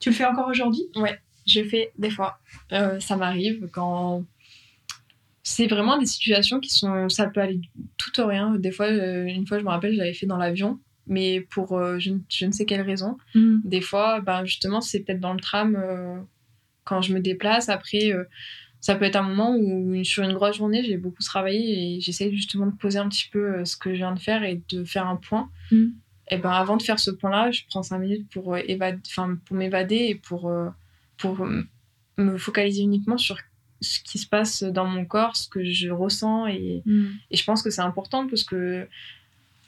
Tu 0.00 0.10
le 0.10 0.14
fais 0.14 0.24
encore 0.24 0.48
aujourd'hui? 0.48 0.82
Je 1.46 1.64
fais 1.64 1.92
des 1.98 2.10
fois. 2.10 2.38
Euh, 2.72 3.00
ça 3.00 3.16
m'arrive 3.16 3.68
quand. 3.72 4.24
C'est 5.42 5.66
vraiment 5.66 5.96
des 5.98 6.06
situations 6.06 6.60
qui 6.60 6.68
sont. 6.70 7.08
Ça 7.08 7.26
peut 7.26 7.40
aller 7.40 7.60
tout 7.96 8.20
ou 8.20 8.26
rien. 8.26 8.54
Des 8.56 8.70
fois, 8.70 8.88
une 8.90 9.46
fois, 9.46 9.58
je 9.58 9.64
me 9.64 9.70
rappelle, 9.70 9.92
je 9.94 9.98
l'avais 9.98 10.12
fait 10.12 10.26
dans 10.26 10.36
l'avion, 10.36 10.78
mais 11.06 11.40
pour 11.40 11.78
euh, 11.78 11.98
je, 11.98 12.10
ne- 12.10 12.18
je 12.28 12.44
ne 12.46 12.52
sais 12.52 12.66
quelle 12.66 12.82
raison. 12.82 13.16
Des 13.34 13.80
fois, 13.80 14.20
ben, 14.20 14.44
justement, 14.44 14.80
c'est 14.82 15.00
peut-être 15.00 15.20
dans 15.20 15.32
le 15.32 15.40
tram 15.40 15.74
euh, 15.74 16.20
quand 16.88 17.02
je 17.02 17.12
me 17.12 17.20
déplace. 17.20 17.68
Après, 17.68 18.12
euh, 18.12 18.24
ça 18.80 18.94
peut 18.94 19.04
être 19.04 19.16
un 19.16 19.22
moment 19.22 19.54
où, 19.56 20.02
sur 20.04 20.24
une 20.24 20.32
grosse 20.32 20.56
journée, 20.56 20.82
j'ai 20.84 20.96
beaucoup 20.96 21.22
travaillé 21.22 21.96
et 21.96 22.00
j'essaie 22.00 22.30
justement 22.30 22.66
de 22.66 22.72
poser 22.72 22.98
un 22.98 23.08
petit 23.08 23.28
peu 23.30 23.56
euh, 23.56 23.64
ce 23.64 23.76
que 23.76 23.90
je 23.90 23.96
viens 23.96 24.12
de 24.12 24.18
faire 24.18 24.42
et 24.42 24.62
de 24.70 24.84
faire 24.84 25.06
un 25.06 25.16
point. 25.16 25.50
Mm. 25.70 25.86
Et 26.30 26.38
ben, 26.38 26.50
avant 26.50 26.76
de 26.76 26.82
faire 26.82 26.98
ce 26.98 27.10
point-là, 27.10 27.50
je 27.50 27.62
prends 27.68 27.82
cinq 27.82 27.98
minutes 27.98 28.28
pour, 28.30 28.54
euh, 28.54 28.62
enfin, 29.06 29.38
pour 29.44 29.56
m'évader 29.56 29.96
et 29.96 30.14
pour, 30.14 30.52
pour 31.16 31.48
me 32.18 32.38
focaliser 32.38 32.82
uniquement 32.82 33.16
sur 33.16 33.38
ce 33.80 34.00
qui 34.00 34.18
se 34.18 34.26
passe 34.26 34.62
dans 34.62 34.84
mon 34.84 35.04
corps, 35.04 35.36
ce 35.36 35.48
que 35.48 35.64
je 35.64 35.88
ressens 35.88 36.48
et, 36.48 36.82
et 37.30 37.36
je 37.36 37.44
pense 37.44 37.62
que 37.62 37.70
c'est 37.70 37.80
important 37.80 38.26
parce 38.26 38.44
que 38.44 38.86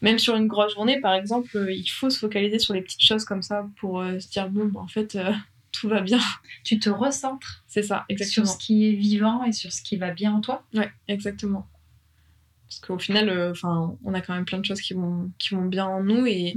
même 0.02 0.18
sur 0.18 0.34
une 0.34 0.46
grosse 0.46 0.74
journée, 0.74 1.00
par 1.00 1.14
exemple, 1.14 1.68
il 1.70 1.86
faut 1.86 2.10
se 2.10 2.18
focaliser 2.18 2.58
sur 2.58 2.74
les 2.74 2.82
petites 2.82 3.04
choses 3.04 3.24
comme 3.24 3.42
ça 3.42 3.68
pour 3.76 4.00
euh, 4.00 4.18
se 4.18 4.28
dire 4.30 4.48
bon, 4.48 4.66
bah, 4.66 4.80
en 4.80 4.86
fait, 4.86 5.16
euh, 5.16 5.32
tout 5.72 5.88
va 5.88 6.00
bien. 6.00 6.18
Tu 6.64 6.78
te 6.78 6.90
recentres 6.90 7.62
C'est 7.66 7.82
ça, 7.82 8.04
exactement. 8.08 8.46
sur 8.46 8.54
ce 8.54 8.58
qui 8.64 8.88
est 8.88 8.92
vivant 8.92 9.44
et 9.44 9.52
sur 9.52 9.72
ce 9.72 9.82
qui 9.82 9.96
va 9.96 10.10
bien 10.10 10.32
en 10.34 10.40
toi. 10.40 10.64
Ouais, 10.74 10.90
exactement. 11.08 11.66
Parce 12.68 12.80
qu'au 12.80 12.98
final, 12.98 13.28
euh, 13.28 13.50
enfin, 13.50 13.96
on 14.04 14.14
a 14.14 14.20
quand 14.20 14.34
même 14.34 14.44
plein 14.44 14.58
de 14.58 14.64
choses 14.64 14.80
qui 14.80 14.94
vont, 14.94 15.30
qui 15.38 15.54
vont 15.54 15.64
bien 15.66 15.86
en 15.86 16.02
nous 16.04 16.26
et, 16.26 16.54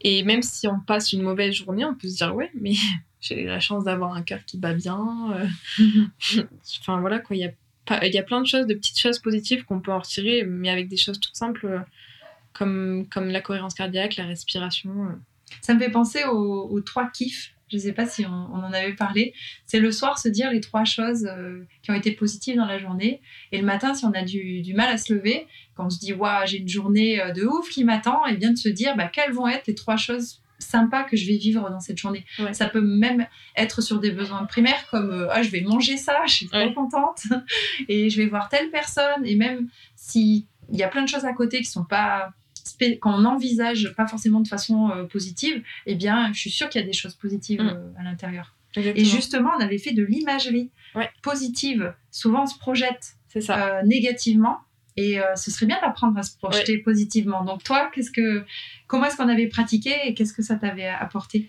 et 0.00 0.22
même 0.24 0.42
si 0.42 0.66
on 0.68 0.80
passe 0.80 1.12
une 1.12 1.22
mauvaise 1.22 1.54
journée, 1.54 1.84
on 1.84 1.94
peut 1.94 2.08
se 2.08 2.16
dire 2.16 2.34
ouais, 2.34 2.50
mais 2.60 2.74
j'ai 3.20 3.44
la 3.44 3.60
chance 3.60 3.84
d'avoir 3.84 4.14
un 4.14 4.22
cœur 4.22 4.44
qui 4.44 4.58
bat 4.58 4.74
bien. 4.74 5.32
euh, 5.32 5.46
Enfin 6.80 7.00
voilà 7.00 7.18
quoi, 7.20 7.36
il 7.36 7.40
y 7.40 7.44
a 7.46 7.50
pas- 7.86 8.04
y 8.06 8.18
a 8.18 8.22
plein 8.22 8.40
de 8.40 8.46
choses, 8.46 8.66
de 8.66 8.74
petites 8.74 8.98
choses 8.98 9.18
positives 9.18 9.64
qu'on 9.64 9.80
peut 9.80 9.92
en 9.92 9.98
retirer, 9.98 10.44
mais 10.44 10.70
avec 10.70 10.88
des 10.88 10.96
choses 10.96 11.20
toutes 11.20 11.36
simples 11.36 11.66
euh, 11.66 11.78
comme, 12.52 13.06
comme 13.10 13.28
la 13.28 13.40
cohérence 13.40 13.74
cardiaque, 13.74 14.16
la 14.16 14.24
respiration. 14.26 14.90
euh. 15.04 15.12
Ça 15.60 15.74
me 15.74 15.78
fait 15.78 15.90
penser 15.90 16.24
aux, 16.24 16.68
aux 16.70 16.80
trois 16.80 17.08
kiffs. 17.10 17.53
Je 17.70 17.76
ne 17.76 17.80
sais 17.82 17.92
pas 17.92 18.06
si 18.06 18.24
on, 18.26 18.30
on 18.30 18.58
en 18.58 18.72
avait 18.72 18.92
parlé. 18.94 19.32
C'est 19.66 19.80
le 19.80 19.90
soir 19.90 20.18
se 20.18 20.28
dire 20.28 20.50
les 20.50 20.60
trois 20.60 20.84
choses 20.84 21.26
euh, 21.26 21.64
qui 21.82 21.90
ont 21.90 21.94
été 21.94 22.12
positives 22.12 22.56
dans 22.56 22.66
la 22.66 22.78
journée. 22.78 23.20
Et 23.52 23.58
le 23.58 23.64
matin, 23.64 23.94
si 23.94 24.04
on 24.04 24.12
a 24.12 24.22
du, 24.22 24.60
du 24.62 24.74
mal 24.74 24.90
à 24.90 24.98
se 24.98 25.12
lever, 25.14 25.46
quand 25.74 25.86
on 25.86 25.90
se 25.90 25.98
dit 25.98 26.12
Waouh, 26.12 26.46
j'ai 26.46 26.58
une 26.58 26.68
journée 26.68 27.20
euh, 27.20 27.32
de 27.32 27.44
ouf 27.44 27.68
qui 27.70 27.84
m'attend, 27.84 28.24
et 28.26 28.36
bien 28.36 28.52
de 28.52 28.58
se 28.58 28.68
dire 28.68 28.96
bah, 28.96 29.08
quelles 29.08 29.32
vont 29.32 29.48
être 29.48 29.66
les 29.66 29.74
trois 29.74 29.96
choses 29.96 30.40
sympas 30.60 31.02
que 31.04 31.16
je 31.16 31.26
vais 31.26 31.36
vivre 31.36 31.68
dans 31.68 31.80
cette 31.80 31.98
journée. 31.98 32.24
Ouais. 32.38 32.54
Ça 32.54 32.68
peut 32.68 32.80
même 32.80 33.26
être 33.56 33.82
sur 33.82 33.98
des 33.98 34.12
besoins 34.12 34.44
primaires 34.44 34.86
comme 34.90 35.10
euh, 35.10 35.28
ah, 35.30 35.42
je 35.42 35.50
vais 35.50 35.60
manger 35.62 35.96
ça, 35.96 36.18
je 36.26 36.32
suis 36.32 36.46
trop 36.46 36.58
Ouais. 36.58 36.74
contente, 36.74 37.22
et 37.88 38.08
je 38.10 38.20
vais 38.22 38.26
voir 38.28 38.48
telle 38.48 38.70
personne. 38.70 39.24
Et 39.24 39.34
même 39.36 39.68
s'il 39.96 40.44
y 40.70 40.82
a 40.82 40.88
plein 40.88 41.02
de 41.02 41.08
choses 41.08 41.24
à 41.24 41.32
côté 41.32 41.58
qui 41.58 41.64
sont 41.64 41.84
pas 41.84 42.30
spé- 42.76 42.98
quand 42.98 43.14
on 43.20 43.24
envisage 43.24 43.92
pas 43.96 44.06
forcément 44.06 44.40
de 44.40 44.48
façon 44.48 44.90
euh, 44.90 45.04
positive, 45.04 45.62
eh 45.86 45.94
bien, 45.94 46.32
je 46.32 46.38
suis 46.40 46.50
sûre 46.50 46.68
qu'il 46.68 46.80
y 46.80 46.84
a 46.84 46.86
des 46.86 46.92
choses 46.92 47.14
positives 47.14 47.62
Mm. 47.62 47.68
euh, 47.68 48.00
à 48.00 48.02
l'intérieur. 48.04 48.54
Et 48.76 49.04
justement, 49.04 49.50
on 49.56 49.60
avait 49.60 49.78
fait 49.78 49.92
de 49.92 50.02
l'imagerie 50.04 50.70
Ouais. 50.96 51.08
positive. 51.22 51.94
Souvent, 52.10 52.42
on 52.42 52.46
se 52.46 52.58
projette 52.58 53.14
ça. 53.40 53.78
euh, 53.78 53.82
négativement. 53.84 54.58
Et 54.96 55.18
ce 55.34 55.50
serait 55.50 55.66
bien 55.66 55.80
d'apprendre 55.80 56.16
à 56.18 56.22
se 56.22 56.36
projeter 56.38 56.78
positivement. 56.78 57.42
Donc 57.44 57.64
toi, 57.64 57.90
qu'est-ce 57.92 58.12
que, 58.12 58.44
comment 58.86 59.06
est-ce 59.06 59.16
qu'on 59.16 59.28
avait 59.28 59.48
pratiqué 59.48 59.92
et 60.04 60.14
qu'est-ce 60.14 60.32
que 60.32 60.42
ça 60.42 60.54
t'avait 60.54 60.86
apporté? 60.86 61.48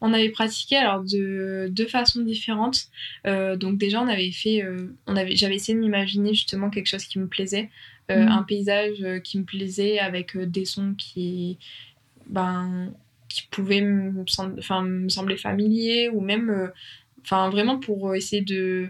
On 0.00 0.12
avait 0.12 0.28
pratiqué 0.28 0.76
alors 0.76 1.02
de 1.02 1.66
deux 1.70 1.86
façons 1.86 2.20
différentes. 2.22 2.82
Euh, 3.26 3.56
donc 3.56 3.76
déjà, 3.76 4.00
on 4.00 4.06
avait 4.06 4.30
fait, 4.30 4.62
euh, 4.62 4.94
on 5.08 5.16
avait, 5.16 5.34
j'avais 5.34 5.56
essayé 5.56 5.74
de 5.74 5.80
m'imaginer 5.82 6.32
justement 6.32 6.70
quelque 6.70 6.86
chose 6.86 7.04
qui 7.06 7.18
me 7.18 7.26
plaisait, 7.26 7.70
Euh, 8.10 8.24
Mhm. 8.24 8.28
un 8.28 8.42
paysage 8.44 9.02
euh, 9.02 9.18
qui 9.20 9.38
me 9.38 9.44
plaisait 9.44 9.98
avec 9.98 10.36
euh, 10.36 10.46
des 10.46 10.64
sons 10.64 10.94
qui, 10.96 11.58
ben, 12.28 12.92
qui 13.28 13.46
pouvaient 13.50 13.80
me, 13.82 14.24
sem- 14.28 14.56
enfin, 14.58 14.82
me 14.82 15.08
sembler 15.08 15.36
familiers 15.36 16.08
ou 16.10 16.20
même, 16.20 16.72
enfin 17.22 17.50
vraiment 17.50 17.78
pour 17.80 18.14
essayer 18.14 18.42
de 18.42 18.88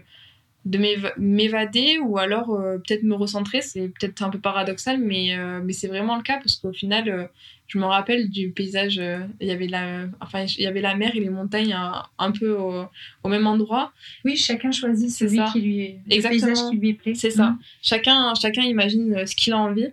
de 0.73 0.77
m'éva- 0.77 1.13
m'évader 1.17 1.97
ou 1.99 2.17
alors 2.17 2.49
euh, 2.53 2.77
peut-être 2.79 3.03
me 3.03 3.15
recentrer 3.15 3.61
c'est 3.61 3.87
peut-être 3.89 4.21
un 4.21 4.29
peu 4.29 4.39
paradoxal 4.39 4.97
mais 4.99 5.37
euh, 5.37 5.61
mais 5.63 5.73
c'est 5.73 5.87
vraiment 5.87 6.15
le 6.17 6.23
cas 6.23 6.37
parce 6.43 6.55
qu'au 6.57 6.73
final 6.73 7.07
euh, 7.09 7.25
je 7.67 7.77
me 7.79 7.85
rappelle 7.85 8.29
du 8.29 8.49
paysage 8.51 8.97
il 9.41 9.47
y 9.47 9.51
avait 9.51 9.67
la 9.67 10.05
enfin 10.19 10.43
il 10.57 10.63
y 10.63 10.67
avait 10.67 10.81
la 10.81 10.95
mer 10.95 11.11
et 11.15 11.19
les 11.19 11.29
montagnes 11.29 11.73
un, 11.73 12.03
un 12.19 12.31
peu 12.31 12.49
au, 12.51 12.85
au 13.23 13.29
même 13.29 13.47
endroit 13.47 13.93
Oui, 14.25 14.35
chacun 14.35 14.71
choisit 14.71 15.09
celui 15.11 15.39
qui 15.53 15.61
lui 15.61 15.79
est, 15.81 15.99
le 16.07 16.13
Exactement. 16.15 16.47
paysage 16.47 16.69
qui 16.71 16.77
lui 16.77 16.93
plaît. 16.93 17.15
C'est 17.15 17.31
ça. 17.31 17.51
Mhm. 17.51 17.57
chacun 17.81 18.33
chacun 18.41 18.63
imagine 18.63 19.25
ce 19.25 19.35
qu'il 19.35 19.53
a 19.53 19.57
envie 19.57 19.89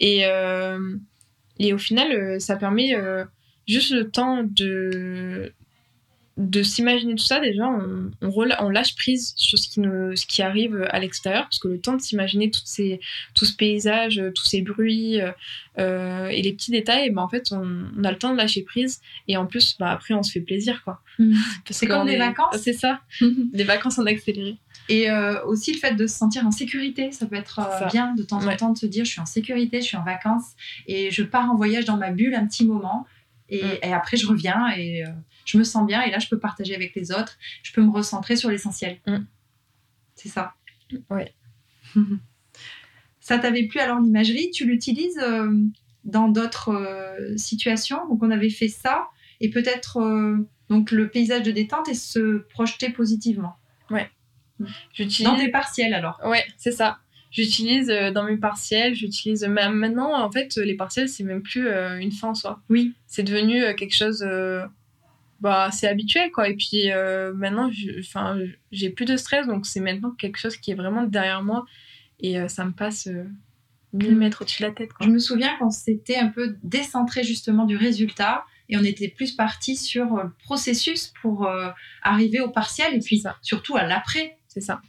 et 0.00 0.22
et 1.58 1.72
au 1.72 1.78
final 1.78 2.40
ça 2.40 2.56
permet 2.56 2.94
juste 3.66 3.92
le 3.92 4.10
temps 4.10 4.42
de 4.44 5.52
de 6.36 6.62
s'imaginer 6.64 7.14
tout 7.14 7.22
ça 7.24 7.38
déjà 7.38 7.64
on, 7.68 8.10
on, 8.20 8.32
on 8.60 8.68
lâche 8.68 8.96
prise 8.96 9.34
sur 9.36 9.56
ce 9.56 9.68
qui 9.68 9.78
nous 9.78 10.16
ce 10.16 10.26
qui 10.26 10.42
arrive 10.42 10.84
à 10.90 10.98
l'extérieur 10.98 11.44
parce 11.44 11.60
que 11.60 11.68
le 11.68 11.78
temps 11.80 11.94
de 11.94 12.02
s'imaginer 12.02 12.50
toutes 12.50 12.66
ces 12.66 12.98
tout 13.34 13.44
ce 13.44 13.54
paysage 13.54 14.20
tous 14.34 14.44
ces 14.44 14.60
bruits 14.62 15.20
euh, 15.20 15.30
euh, 15.78 16.26
et 16.28 16.42
les 16.42 16.52
petits 16.52 16.72
détails 16.72 17.10
ben 17.10 17.22
en 17.22 17.28
fait 17.28 17.52
on, 17.52 17.84
on 17.96 18.02
a 18.04 18.10
le 18.10 18.18
temps 18.18 18.32
de 18.32 18.36
lâcher 18.36 18.62
prise 18.62 19.00
et 19.28 19.36
en 19.36 19.46
plus 19.46 19.76
bah 19.78 19.92
après 19.92 20.14
on 20.14 20.24
se 20.24 20.32
fait 20.32 20.40
plaisir 20.40 20.82
quoi. 20.82 21.00
Parce 21.18 21.78
C'est 21.78 21.86
comme 21.86 22.06
des 22.06 22.14
est- 22.14 22.18
vacances. 22.18 22.56
c'est 22.60 22.72
ça 22.72 23.00
des 23.20 23.62
vacances 23.64 23.98
en 24.00 24.06
accéléré 24.06 24.56
Et 24.88 25.08
euh, 25.10 25.40
aussi 25.46 25.72
le 25.72 25.78
fait 25.78 25.94
de 25.94 26.06
se 26.08 26.16
sentir 26.18 26.44
en 26.44 26.50
sécurité, 26.50 27.12
ça 27.12 27.26
peut 27.26 27.36
être 27.36 27.60
euh, 27.60 27.78
Ça. 27.78 27.86
bien 27.92 28.12
de 28.16 28.24
temps 28.24 28.38
en 28.42 28.46
Ouais. 28.48 28.56
temps 28.56 28.72
de 28.72 28.78
se 28.78 28.86
dire 28.86 29.04
je 29.04 29.10
suis 29.10 29.20
en 29.20 29.26
sécurité, 29.26 29.80
je 29.80 29.86
suis 29.86 29.96
en 29.96 30.04
vacances 30.04 30.50
et 30.88 31.12
je 31.12 31.22
pars 31.22 31.48
en 31.48 31.54
voyage 31.54 31.84
dans 31.84 31.96
ma 31.96 32.10
bulle 32.10 32.34
un 32.34 32.46
petit 32.46 32.64
moment 32.64 33.06
et, 33.48 33.62
Mm. 33.62 33.78
et 33.82 33.92
après 33.92 34.16
je 34.16 34.26
reviens 34.26 34.68
et 34.76 35.04
euh, 35.04 35.08
je 35.44 35.58
me 35.58 35.64
sens 35.64 35.86
bien 35.86 36.02
et 36.02 36.10
là 36.10 36.18
je 36.18 36.28
peux 36.28 36.38
partager 36.38 36.74
avec 36.74 36.94
les 36.94 37.12
autres, 37.12 37.38
je 37.62 37.72
peux 37.72 37.82
me 37.82 37.90
recentrer 37.90 38.36
sur 38.36 38.50
l'essentiel. 38.50 38.98
Mm. 39.06 39.18
C'est 40.14 40.28
ça. 40.28 40.54
Ouais. 41.10 41.34
ça 43.20 43.38
t'avait 43.38 43.64
plu 43.66 43.80
alors 43.80 44.00
l'imagerie? 44.00 44.50
Tu 44.50 44.64
l'utilises 44.66 45.18
euh, 45.18 45.50
dans 46.04 46.28
d'autres 46.28 46.70
euh, 46.74 47.36
situations? 47.36 48.06
Donc 48.08 48.22
on 48.22 48.30
avait 48.30 48.50
fait 48.50 48.68
ça 48.68 49.08
et 49.40 49.50
peut-être 49.50 49.98
donc 50.70 50.90
le 50.90 51.08
paysage 51.10 51.42
de 51.42 51.50
détente 51.50 51.88
et 51.88 51.94
se 51.94 52.38
projeter 52.50 52.88
positivement. 52.90 53.56
j'utilise 54.92 55.24
Dans 55.24 55.36
tes 55.36 55.48
partiels 55.50 55.92
alors. 55.92 56.20
Ouais, 56.24 56.44
c'est 56.56 56.72
ça. 56.72 56.98
J'utilise 57.34 57.90
euh, 57.90 58.12
dans 58.12 58.22
mes 58.22 58.36
partiels, 58.36 58.94
j'utilise 58.94 59.42
même 59.42 59.74
maintenant 59.74 60.14
en 60.14 60.30
fait 60.30 60.54
les 60.54 60.76
partiels 60.76 61.08
c'est 61.08 61.24
même 61.24 61.42
plus 61.42 61.66
euh, 61.66 61.98
une 61.98 62.12
fin 62.12 62.28
en 62.28 62.34
soi. 62.34 62.62
Oui. 62.70 62.94
C'est 63.08 63.24
devenu 63.24 63.60
euh, 63.60 63.74
quelque 63.74 63.96
chose 63.96 64.22
euh, 64.24 64.64
bah, 65.40 65.68
c'est 65.72 65.88
habituel, 65.88 66.30
quoi. 66.30 66.48
Et 66.48 66.54
puis 66.54 66.90
maintenant, 67.34 67.68
enfin, 67.98 68.38
j'ai 68.70 68.88
plus 68.88 69.04
de 69.04 69.16
stress, 69.16 69.48
donc 69.48 69.66
c'est 69.66 69.80
maintenant 69.80 70.12
quelque 70.12 70.38
chose 70.38 70.56
qui 70.56 70.70
est 70.70 70.74
vraiment 70.74 71.02
derrière 71.02 71.42
moi 71.42 71.66
et 72.20 72.48
ça 72.48 72.64
me 72.64 72.70
passe 72.70 73.08
mille 73.92 74.16
mètres 74.16 74.42
au-dessus 74.42 74.62
de 74.62 74.68
la 74.68 74.72
tête. 74.72 74.90
Je 75.00 75.08
me 75.08 75.18
souviens 75.18 75.54
quand 75.58 75.70
c'était 75.70 76.16
un 76.16 76.28
peu 76.28 76.56
décentré 76.62 77.24
justement 77.24 77.66
du 77.66 77.76
résultat 77.76 78.44
et 78.70 78.78
on 78.78 78.84
était 78.84 79.08
plus 79.08 79.32
parti 79.32 79.76
sur 79.76 80.16
le 80.16 80.30
processus 80.44 81.12
pour 81.20 81.46
arriver 82.02 82.40
au 82.40 82.48
partiel 82.48 82.94
et 82.94 83.00
puis 83.00 83.22
surtout 83.42 83.76
à 83.76 83.82
l'après. 83.82 84.38
C'est 84.48 84.62
ça. 84.62 84.80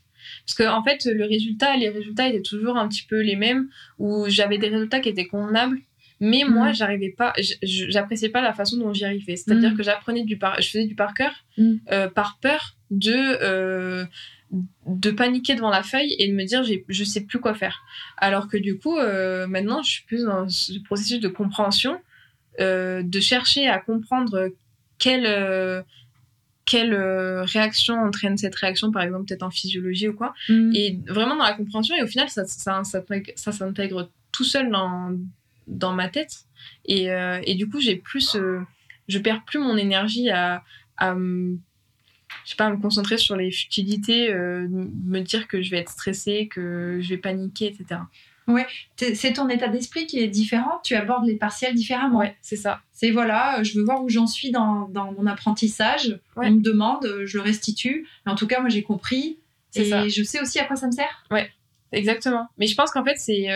Parce 0.45 0.57
que 0.57 0.63
en 0.63 0.83
fait, 0.83 1.05
le 1.05 1.25
résultat, 1.25 1.75
les 1.77 1.89
résultats 1.89 2.27
étaient 2.27 2.41
toujours 2.41 2.77
un 2.77 2.87
petit 2.87 3.03
peu 3.03 3.21
les 3.21 3.35
mêmes, 3.35 3.69
où 3.97 4.25
j'avais 4.27 4.57
des 4.57 4.67
résultats 4.67 4.99
qui 4.99 5.09
étaient 5.09 5.27
convenables, 5.27 5.79
mais 6.19 6.43
moi, 6.47 6.69
mm. 6.69 6.75
j'arrivais 6.75 7.09
pas, 7.09 7.33
j'appréciais 7.61 8.29
pas 8.29 8.41
la 8.41 8.53
façon 8.53 8.77
dont 8.77 8.93
j'y 8.93 9.05
arrivais. 9.05 9.35
C'est-à-dire 9.35 9.71
mm. 9.71 9.77
que 9.77 9.83
j'apprenais 9.83 10.23
du 10.23 10.37
par, 10.37 10.61
je 10.61 10.69
faisais 10.69 10.85
du 10.85 10.95
par 10.95 11.13
cœur 11.13 11.31
mm. 11.57 11.73
euh, 11.91 12.09
par 12.09 12.37
peur 12.41 12.75
de 12.91 13.13
euh, 13.13 14.05
de 14.85 15.11
paniquer 15.11 15.55
devant 15.55 15.69
la 15.69 15.83
feuille 15.83 16.15
et 16.17 16.27
de 16.29 16.33
me 16.33 16.45
dire 16.45 16.63
je 16.63 17.03
sais 17.03 17.25
plus 17.25 17.39
quoi 17.39 17.53
faire. 17.53 17.83
Alors 18.17 18.47
que 18.47 18.57
du 18.57 18.77
coup, 18.77 18.97
euh, 18.97 19.47
maintenant, 19.47 19.81
je 19.81 19.91
suis 19.91 20.03
plus 20.05 20.23
dans 20.23 20.47
ce 20.47 20.79
processus 20.79 21.19
de 21.19 21.27
compréhension, 21.27 21.99
de 22.59 23.19
chercher 23.19 23.67
à 23.67 23.79
comprendre 23.79 24.49
quelle 24.97 25.83
quelle 26.65 26.95
réaction 26.95 27.95
entraîne 28.01 28.37
cette 28.37 28.55
réaction, 28.55 28.91
par 28.91 29.03
exemple, 29.03 29.25
peut-être 29.25 29.43
en 29.43 29.51
physiologie 29.51 30.07
ou 30.07 30.13
quoi. 30.13 30.33
Et 30.73 30.99
vraiment 31.07 31.35
dans 31.35 31.43
la 31.43 31.53
compréhension, 31.53 31.95
et 31.95 32.03
au 32.03 32.07
final, 32.07 32.29
ça, 32.29 32.45
ça, 32.45 32.83
ça, 32.83 33.03
ça 33.35 33.51
s'intègre 33.51 34.09
tout 34.31 34.43
seul 34.43 34.69
dans, 34.69 35.15
dans 35.67 35.93
ma 35.93 36.09
tête. 36.09 36.45
Et, 36.85 37.11
euh, 37.11 37.39
et 37.43 37.55
du 37.55 37.69
coup, 37.69 37.79
j'ai 37.79 37.95
plus, 37.95 38.35
euh, 38.35 38.59
je 39.07 39.19
perds 39.19 39.43
plus 39.45 39.59
mon 39.59 39.77
énergie 39.77 40.29
à, 40.29 40.63
à 40.97 41.15
je 42.43 42.51
sais 42.51 42.55
pas, 42.57 42.69
me 42.69 42.77
concentrer 42.77 43.17
sur 43.17 43.35
les 43.35 43.51
futilités, 43.51 44.31
euh, 44.31 44.67
me 44.69 45.19
dire 45.21 45.47
que 45.47 45.61
je 45.61 45.71
vais 45.71 45.77
être 45.77 45.91
stressée, 45.91 46.47
que 46.47 46.99
je 47.01 47.09
vais 47.09 47.17
paniquer, 47.17 47.67
etc. 47.67 48.01
Ouais, 48.47 48.67
c'est 48.97 49.33
ton 49.33 49.49
état 49.49 49.67
d'esprit 49.67 50.05
qui 50.05 50.19
est 50.19 50.27
différent. 50.27 50.79
Tu 50.83 50.95
abordes 50.95 51.25
les 51.25 51.35
partiels 51.35 51.73
différemment. 51.73 52.19
Ouais, 52.19 52.35
c'est 52.41 52.55
ça. 52.55 52.81
C'est 52.93 53.11
voilà, 53.11 53.63
je 53.63 53.77
veux 53.77 53.83
voir 53.83 54.03
où 54.03 54.09
j'en 54.09 54.27
suis 54.27 54.51
dans, 54.51 54.87
dans, 54.89 55.11
mon 55.13 55.25
apprentissage. 55.25 56.19
On 56.35 56.51
me 56.51 56.61
demande, 56.61 57.07
je 57.25 57.37
le 57.37 57.43
restitue. 57.43 58.07
Mais 58.25 58.31
en 58.31 58.35
tout 58.35 58.47
cas, 58.47 58.59
moi 58.59 58.69
j'ai 58.69 58.83
compris. 58.83 59.39
Et 59.73 59.85
ça. 59.85 60.07
je 60.07 60.23
sais 60.23 60.39
aussi 60.39 60.59
à 60.59 60.65
quoi 60.65 60.75
ça 60.75 60.87
me 60.87 60.91
sert. 60.91 61.25
Ouais, 61.31 61.49
exactement. 61.91 62.47
Mais 62.57 62.67
je 62.67 62.75
pense 62.75 62.91
qu'en 62.91 63.03
fait, 63.03 63.17
c'est 63.17 63.49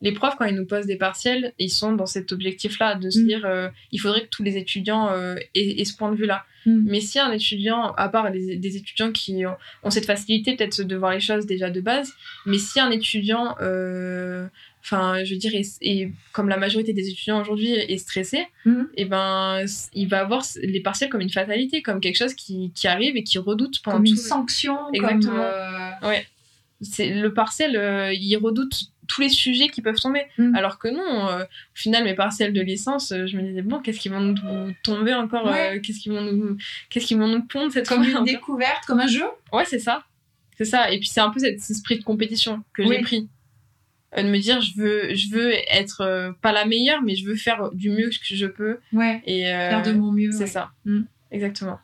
les 0.00 0.12
profs, 0.12 0.36
quand 0.36 0.44
ils 0.44 0.54
nous 0.54 0.66
posent 0.66 0.86
des 0.86 0.96
partiels, 0.96 1.52
ils 1.58 1.70
sont 1.70 1.92
dans 1.92 2.06
cet 2.06 2.32
objectif-là, 2.32 2.96
de 2.96 3.10
se 3.10 3.20
mm. 3.20 3.26
dire 3.26 3.46
euh, 3.46 3.68
il 3.92 4.00
faudrait 4.00 4.22
que 4.22 4.28
tous 4.28 4.42
les 4.42 4.56
étudiants 4.56 5.10
euh, 5.10 5.36
aient, 5.54 5.84
ce 5.84 5.96
point 5.96 6.10
de 6.10 6.16
vue-là. 6.16 6.44
Mm. 6.66 6.84
Mais 6.86 7.00
si 7.00 7.18
un 7.18 7.30
étudiant, 7.32 7.92
à 7.94 8.08
part 8.08 8.30
des 8.30 8.76
étudiants 8.76 9.12
qui 9.12 9.44
ont, 9.46 9.90
cette 9.90 10.04
facilité 10.04 10.56
peut-être 10.56 10.82
de 10.82 10.96
voir 10.96 11.12
les 11.12 11.20
choses 11.20 11.46
déjà 11.46 11.70
de 11.70 11.80
base, 11.80 12.12
mais 12.44 12.58
si 12.58 12.80
un 12.80 12.90
étudiant, 12.90 13.54
euh, 13.60 14.46
enfin, 14.82 15.24
je 15.24 15.32
veux 15.32 15.38
dire, 15.38 15.52
et 15.80 16.12
comme 16.32 16.48
la 16.48 16.56
majorité 16.56 16.92
des 16.92 17.08
étudiants 17.08 17.40
aujourd'hui 17.40 17.70
est 17.70 17.98
stressé, 17.98 18.46
mm. 18.64 18.80
et 18.96 19.02
eh 19.02 19.04
ben, 19.04 19.64
il 19.94 20.08
va 20.08 20.20
avoir 20.20 20.44
les 20.62 20.80
partiels 20.80 21.08
comme 21.08 21.22
une 21.22 21.30
fatalité, 21.30 21.80
comme 21.82 22.00
quelque 22.00 22.18
chose 22.18 22.34
qui, 22.34 22.72
qui 22.74 22.88
arrive 22.88 23.16
et 23.16 23.22
qui 23.22 23.38
redoute 23.38 23.80
pendant 23.82 23.98
comme 23.98 24.06
une 24.06 24.16
sanction. 24.16 24.76
Exactement. 24.92 25.48
Ouais. 26.02 26.26
C'est 26.82 27.08
le 27.08 27.32
partiel, 27.32 27.72
il 28.12 28.36
redoute 28.36 28.90
tous 29.06 29.20
les 29.20 29.28
sujets 29.28 29.68
qui 29.68 29.82
peuvent 29.82 30.00
tomber. 30.00 30.22
Mm. 30.38 30.54
Alors 30.54 30.78
que 30.78 30.88
non, 30.88 31.28
euh, 31.28 31.42
au 31.42 31.74
final, 31.74 32.04
mes 32.04 32.14
partiels 32.14 32.52
de 32.52 32.60
licence, 32.60 33.12
euh, 33.12 33.26
je 33.26 33.36
me 33.36 33.42
disais, 33.42 33.62
bon, 33.62 33.80
qu'est-ce 33.80 33.98
qu'ils 33.98 34.12
vont 34.12 34.20
nous 34.20 34.72
tomber 34.82 35.14
encore 35.14 35.48
euh, 35.48 35.78
Qu'est-ce 35.80 36.00
qu'ils 36.00 36.12
vont 36.12 36.20
nous 36.20 36.56
qu'est-ce 36.90 37.06
qu'ils 37.06 37.18
vont 37.18 37.28
nous 37.28 37.42
pondre 37.42 37.72
cette 37.72 37.88
Comme 37.88 38.04
une 38.04 38.24
découverte, 38.24 38.84
comme 38.86 39.00
un 39.00 39.06
jeu 39.06 39.24
Ouais, 39.52 39.64
c'est 39.64 39.78
ça. 39.78 40.04
C'est 40.56 40.64
ça. 40.64 40.90
Et 40.90 40.98
puis 40.98 41.08
c'est 41.08 41.20
un 41.20 41.30
peu 41.30 41.38
cet 41.38 41.56
esprit 41.56 41.98
de 41.98 42.04
compétition 42.04 42.62
que 42.72 42.86
j'ai 42.86 43.00
pris. 43.00 43.28
de 44.16 44.22
me 44.22 44.38
dire, 44.38 44.60
je 44.60 44.72
veux, 44.76 45.14
je 45.14 45.30
veux 45.30 45.52
être 45.70 46.34
pas 46.40 46.52
la 46.52 46.64
meilleure, 46.64 47.02
mais 47.02 47.14
je 47.14 47.26
veux 47.26 47.36
faire 47.36 47.70
du 47.72 47.90
mieux 47.90 48.08
que 48.08 48.34
je 48.34 48.46
peux. 48.46 48.78
Ouais. 48.92 49.22
Et, 49.26 49.44
faire 49.44 49.82
de 49.82 49.92
mon 49.92 50.12
mieux. 50.12 50.32
C'est 50.32 50.46
ça. 50.46 50.70
Mm. 50.84 51.02
Exactement 51.30 51.78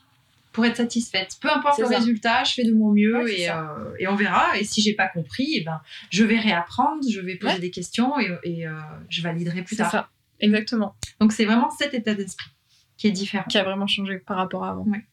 pour 0.52 0.66
être 0.66 0.76
satisfaite. 0.76 1.36
Peu 1.40 1.50
importe 1.50 1.78
le 1.78 1.86
résultat, 1.86 2.44
je 2.44 2.54
fais 2.54 2.64
de 2.64 2.72
mon 2.72 2.92
mieux 2.92 3.28
et, 3.30 3.50
euh, 3.50 3.54
et, 3.98 4.06
on 4.06 4.14
verra. 4.14 4.58
Et 4.58 4.64
si 4.64 4.82
j'ai 4.82 4.94
pas 4.94 5.08
compris, 5.08 5.54
et 5.54 5.60
eh 5.60 5.64
ben, 5.64 5.80
je 6.10 6.24
vais 6.24 6.38
réapprendre, 6.38 7.02
je 7.10 7.20
vais 7.20 7.36
poser 7.36 7.58
des 7.58 7.70
questions 7.70 8.18
et, 8.20 8.30
et 8.44 8.66
euh, 8.66 8.72
je 9.08 9.22
validerai 9.22 9.62
plus 9.62 9.76
tard. 9.76 9.90
C'est 9.90 9.96
ça, 9.96 10.10
exactement. 10.40 10.94
Donc 11.20 11.32
c'est 11.32 11.46
vraiment 11.46 11.70
cet 11.70 11.94
état 11.94 12.14
d'esprit 12.14 12.50
qui 12.98 13.08
est 13.08 13.12
différent. 13.12 13.44
Qui 13.48 13.58
a 13.58 13.64
vraiment 13.64 13.86
changé 13.86 14.18
par 14.18 14.36
rapport 14.36 14.64
à 14.64 14.70
avant. 14.70 14.84
Ouais. 14.84 15.04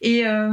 Et 0.00 0.26
euh, 0.26 0.52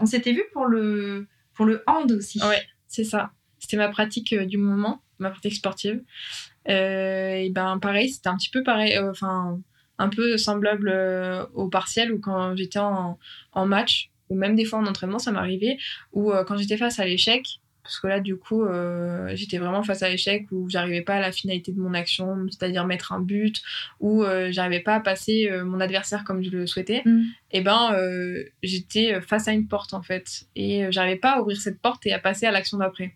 on 0.00 0.06
s'était 0.06 0.32
vu 0.32 0.42
pour 0.52 0.66
le, 0.66 1.28
pour 1.54 1.64
le 1.64 1.82
hand 1.86 2.10
aussi. 2.10 2.42
Ouais, 2.42 2.62
c'est 2.88 3.04
ça. 3.04 3.30
C'était 3.58 3.76
ma 3.76 3.88
pratique 3.88 4.34
du 4.34 4.58
moment, 4.58 5.00
ma 5.18 5.30
pratique 5.30 5.54
sportive. 5.54 6.02
et 6.66 7.50
ben 7.54 7.78
pareil, 7.78 8.10
c'était 8.10 8.28
un 8.28 8.36
petit 8.36 8.50
peu 8.50 8.62
pareil. 8.64 8.98
Enfin 8.98 9.60
un 9.98 10.08
peu 10.08 10.36
semblable 10.36 10.90
euh, 10.92 11.44
au 11.54 11.68
partiel 11.68 12.12
ou 12.12 12.18
quand 12.18 12.56
j'étais 12.56 12.78
en, 12.78 13.18
en, 13.52 13.66
match, 13.66 14.10
ou 14.28 14.36
même 14.36 14.56
des 14.56 14.64
fois 14.64 14.78
en 14.78 14.86
entraînement, 14.86 15.18
ça 15.18 15.32
m'arrivait, 15.32 15.78
ou 16.12 16.32
euh, 16.32 16.44
quand 16.44 16.56
j'étais 16.56 16.76
face 16.76 16.98
à 16.98 17.04
l'échec, 17.04 17.60
parce 17.82 18.00
que 18.00 18.08
là, 18.08 18.18
du 18.18 18.36
coup, 18.36 18.64
euh, 18.64 19.30
j'étais 19.34 19.58
vraiment 19.58 19.84
face 19.84 20.02
à 20.02 20.08
l'échec 20.08 20.46
où 20.50 20.68
j'arrivais 20.68 21.02
pas 21.02 21.14
à 21.14 21.20
la 21.20 21.30
finalité 21.30 21.70
de 21.70 21.78
mon 21.78 21.94
action, 21.94 22.46
c'est-à-dire 22.50 22.84
mettre 22.84 23.12
un 23.12 23.20
but, 23.20 23.62
ou 24.00 24.24
j'arrivais 24.50 24.80
pas 24.80 24.96
à 24.96 25.00
passer 25.00 25.48
mon 25.64 25.78
adversaire 25.78 26.24
comme 26.24 26.42
je 26.42 26.50
le 26.50 26.66
souhaitais. 26.66 27.02
Mm. 27.04 27.22
Et 27.52 27.60
ben, 27.60 27.96
j'étais 28.64 29.20
face 29.20 29.46
à 29.46 29.52
une 29.52 29.68
porte 29.68 29.94
en 29.94 30.02
fait, 30.02 30.46
et 30.56 30.90
j'arrivais 30.90 31.14
pas 31.14 31.36
à 31.36 31.40
ouvrir 31.40 31.60
cette 31.60 31.80
porte 31.80 32.04
et 32.06 32.12
à 32.12 32.18
passer 32.18 32.46
à 32.46 32.50
l'action 32.50 32.78
d'après 32.78 33.14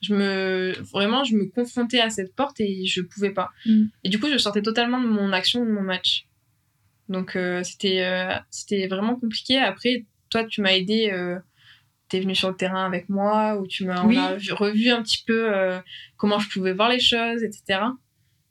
je 0.00 0.14
me 0.14 0.72
vraiment 0.92 1.24
je 1.24 1.36
me 1.36 1.46
confrontais 1.46 2.00
à 2.00 2.10
cette 2.10 2.34
porte 2.34 2.60
et 2.60 2.86
je 2.86 3.02
pouvais 3.02 3.30
pas. 3.30 3.50
Mm. 3.66 3.84
et 4.04 4.08
du 4.08 4.18
coup 4.18 4.28
je 4.30 4.38
sortais 4.38 4.62
totalement 4.62 5.00
de 5.00 5.06
mon 5.06 5.32
action 5.32 5.64
de 5.64 5.70
mon 5.70 5.82
match. 5.82 6.26
Donc 7.08 7.36
euh, 7.36 7.62
c'était 7.64 8.04
euh, 8.04 8.34
c'était 8.50 8.86
vraiment 8.86 9.16
compliqué. 9.16 9.58
Après 9.58 10.06
toi 10.30 10.44
tu 10.44 10.60
m'as 10.62 10.72
aidé 10.72 11.10
euh, 11.12 11.38
tu 12.08 12.16
es 12.16 12.20
venu 12.20 12.34
sur 12.34 12.48
le 12.48 12.56
terrain 12.56 12.86
avec 12.86 13.08
moi 13.08 13.56
ou 13.56 13.66
tu 13.66 13.84
m'as 13.84 14.02
revu 14.02 14.90
un 14.90 15.02
petit 15.02 15.22
peu 15.26 15.52
comment 16.16 16.38
je 16.38 16.48
pouvais 16.48 16.72
voir 16.72 16.88
les 16.88 17.00
choses 17.00 17.42
etc 17.44 17.80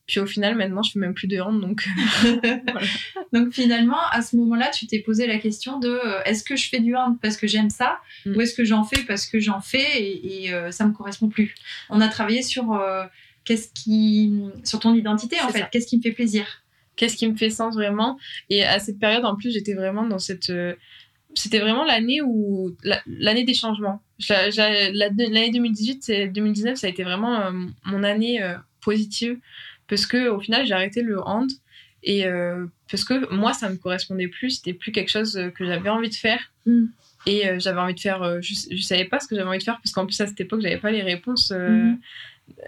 puis 0.10 0.20
au 0.20 0.26
final, 0.26 0.56
maintenant, 0.56 0.82
je 0.82 0.92
fais 0.92 1.00
même 1.00 1.14
plus 1.14 1.28
de 1.28 1.40
hand. 1.40 1.62
Donc, 1.62 1.86
donc 3.34 3.54
finalement, 3.54 4.00
à 4.12 4.24
ce 4.24 4.36
moment-là, 4.38 4.72
tu 4.74 4.88
t'es 4.88 4.98
posé 4.98 5.28
la 5.28 5.38
question 5.38 5.78
de 5.78 5.88
euh, 5.88 6.24
est-ce 6.26 6.44
que 6.44 6.56
je 6.56 6.68
fais 6.68 6.80
du 6.80 6.96
hand 6.96 7.20
parce 7.22 7.38
que 7.38 7.46
j'aime 7.46 7.70
ça 7.70 8.00
mm. 8.26 8.36
ou 8.36 8.42
est-ce 8.42 8.56
que 8.56 8.66
j'en 8.66 8.84
fais 8.84 9.04
parce 9.04 9.28
que 9.28 9.40
j'en 9.40 9.62
fais 9.62 10.02
et, 10.02 10.46
et 10.46 10.54
euh, 10.54 10.72
ça 10.72 10.88
me 10.88 10.94
correspond 10.94 11.30
plus? 11.30 11.54
On 11.92 12.02
a 12.02 12.08
travaillé 12.08 12.42
sur 12.42 12.74
euh, 12.74 13.06
qu'est-ce 13.46 13.72
qui, 13.72 14.34
sur 14.64 14.80
ton 14.80 14.96
identité 14.96 15.40
en 15.42 15.50
fait. 15.50 15.68
Qu'est-ce 15.72 15.86
qui 15.86 15.98
me 15.98 16.02
fait 16.02 16.12
plaisir? 16.12 16.64
Qu'est-ce 16.96 17.16
qui 17.16 17.28
me 17.28 17.36
fait 17.36 17.52
sens 17.52 17.76
vraiment? 17.76 18.18
Et 18.50 18.64
à 18.64 18.80
cette 18.80 18.98
période, 18.98 19.26
en 19.26 19.36
plus, 19.36 19.54
j'étais 19.54 19.76
vraiment 19.76 20.08
dans 20.08 20.20
cette 20.20 20.52
c'était 21.36 21.60
vraiment 21.60 21.86
l'année 21.86 22.22
où 22.24 22.76
l'année 23.06 23.44
des 23.44 23.54
changements. 23.54 24.02
L'année 24.28 25.52
2018 25.52 26.10
et 26.10 26.28
2019, 26.28 26.78
ça 26.78 26.88
a 26.88 26.90
été 26.90 27.04
vraiment 27.04 27.52
mon 27.86 28.04
année 28.04 28.42
positive 28.82 29.38
parce 29.90 30.06
que 30.06 30.30
au 30.30 30.40
final 30.40 30.66
j'ai 30.66 30.74
arrêté 30.74 31.02
le 31.02 31.20
hand 31.22 31.50
et 32.04 32.26
euh, 32.26 32.66
parce 32.90 33.04
que 33.04 33.34
moi 33.34 33.54
ça 33.54 33.70
me 33.70 33.76
correspondait 33.76 34.28
plus 34.28 34.52
c'était 34.52 34.74
plus 34.74 34.92
quelque 34.92 35.10
chose 35.10 35.40
que 35.56 35.66
j'avais 35.66 35.90
envie 35.90 36.10
de 36.10 36.16
faire. 36.16 36.40
Mm. 36.66 36.86
et 37.26 37.48
euh, 37.48 37.60
j'avais 37.60 37.80
envie 37.80 37.96
de 37.96 38.00
faire 38.00 38.22
euh, 38.22 38.40
je, 38.42 38.54
je 38.72 38.82
savais 38.82 39.06
pas 39.06 39.20
ce 39.20 39.28
que 39.28 39.36
j'avais 39.36 39.48
envie 39.48 39.58
de 39.58 39.64
faire 39.64 39.80
parce 39.84 39.92
qu'en 39.92 40.06
plus 40.06 40.20
à 40.22 40.28
cette 40.28 40.40
époque 40.40 40.62
j'avais 40.62 40.78
pas 40.78 40.92
les 40.92 41.02
réponses 41.02 41.52
mm. 41.52 41.98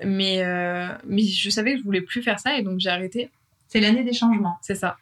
mais 0.06 0.44
mais 1.06 1.24
je 1.24 1.50
savais 1.50 1.74
que 1.74 1.80
je 1.80 1.84
voulais 1.84 2.02
plus 2.02 2.22
faire 2.22 2.40
ça 2.40 2.58
et 2.58 2.64
donc 2.64 2.80
j'ai 2.80 2.90
arrêté. 2.90 3.30
C'est 3.68 3.80
l'année 3.80 4.04
des 4.04 4.14
changements. 4.14 4.58
C'est 4.62 4.76
ça. 4.76 4.98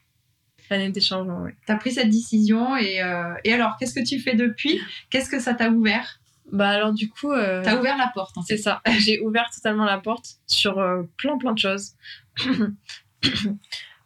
L'année 0.70 0.90
des 0.92 1.02
changements 1.02 1.42
oui. 1.42 1.52
Tu 1.66 1.72
as 1.72 1.76
pris 1.78 1.92
cette 1.92 2.12
décision 2.12 2.78
et, 2.78 3.02
et 3.44 3.54
alors 3.54 3.76
qu'est-ce 3.80 3.96
que 3.96 4.06
tu 4.06 4.20
fais 4.20 4.36
depuis? 4.36 4.80
Qu'est-ce 5.10 5.30
que 5.30 5.40
ça 5.40 5.56
t'a 5.56 5.72
ouvert? 5.72 6.20
Bah 6.52 6.70
alors 6.70 6.94
du 6.94 7.10
coup... 7.10 7.32
Euh, 7.32 7.62
T'as 7.64 7.80
ouvert 7.80 7.98
la 7.98 8.12
porte. 8.14 8.36
C'est 8.46 8.58
ça. 8.58 8.82
J'ai 9.00 9.20
ouvert 9.20 9.50
totalement 9.54 9.86
la 9.86 9.98
porte 9.98 10.38
sur 10.48 10.80
euh, 10.80 11.04
plein 11.18 11.38
plein 11.38 11.54
de 11.54 11.60
choses. 11.60 11.94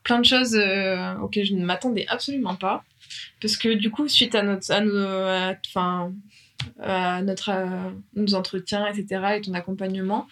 plein 0.04 0.20
de 0.20 0.26
choses 0.26 0.56
euh, 0.56 1.16
auxquelles 1.18 1.46
je 1.46 1.54
ne 1.54 1.66
m'attendais 1.66 2.06
absolument 2.08 2.56
pas. 2.56 2.84
Parce 3.42 3.58
que 3.58 3.74
du 3.74 3.92
coup, 3.92 4.08
suite 4.08 4.36
à, 4.36 4.44
notre, 4.44 4.72
à, 4.72 4.82
nos, 4.82 5.56
enfin, 5.68 6.14
à 6.82 7.22
notre, 7.22 7.52
nos 8.16 8.34
entretiens, 8.34 8.88
etc., 8.88 9.36
et 9.36 9.42
ton 9.42 9.54
accompagnement, 9.54 10.28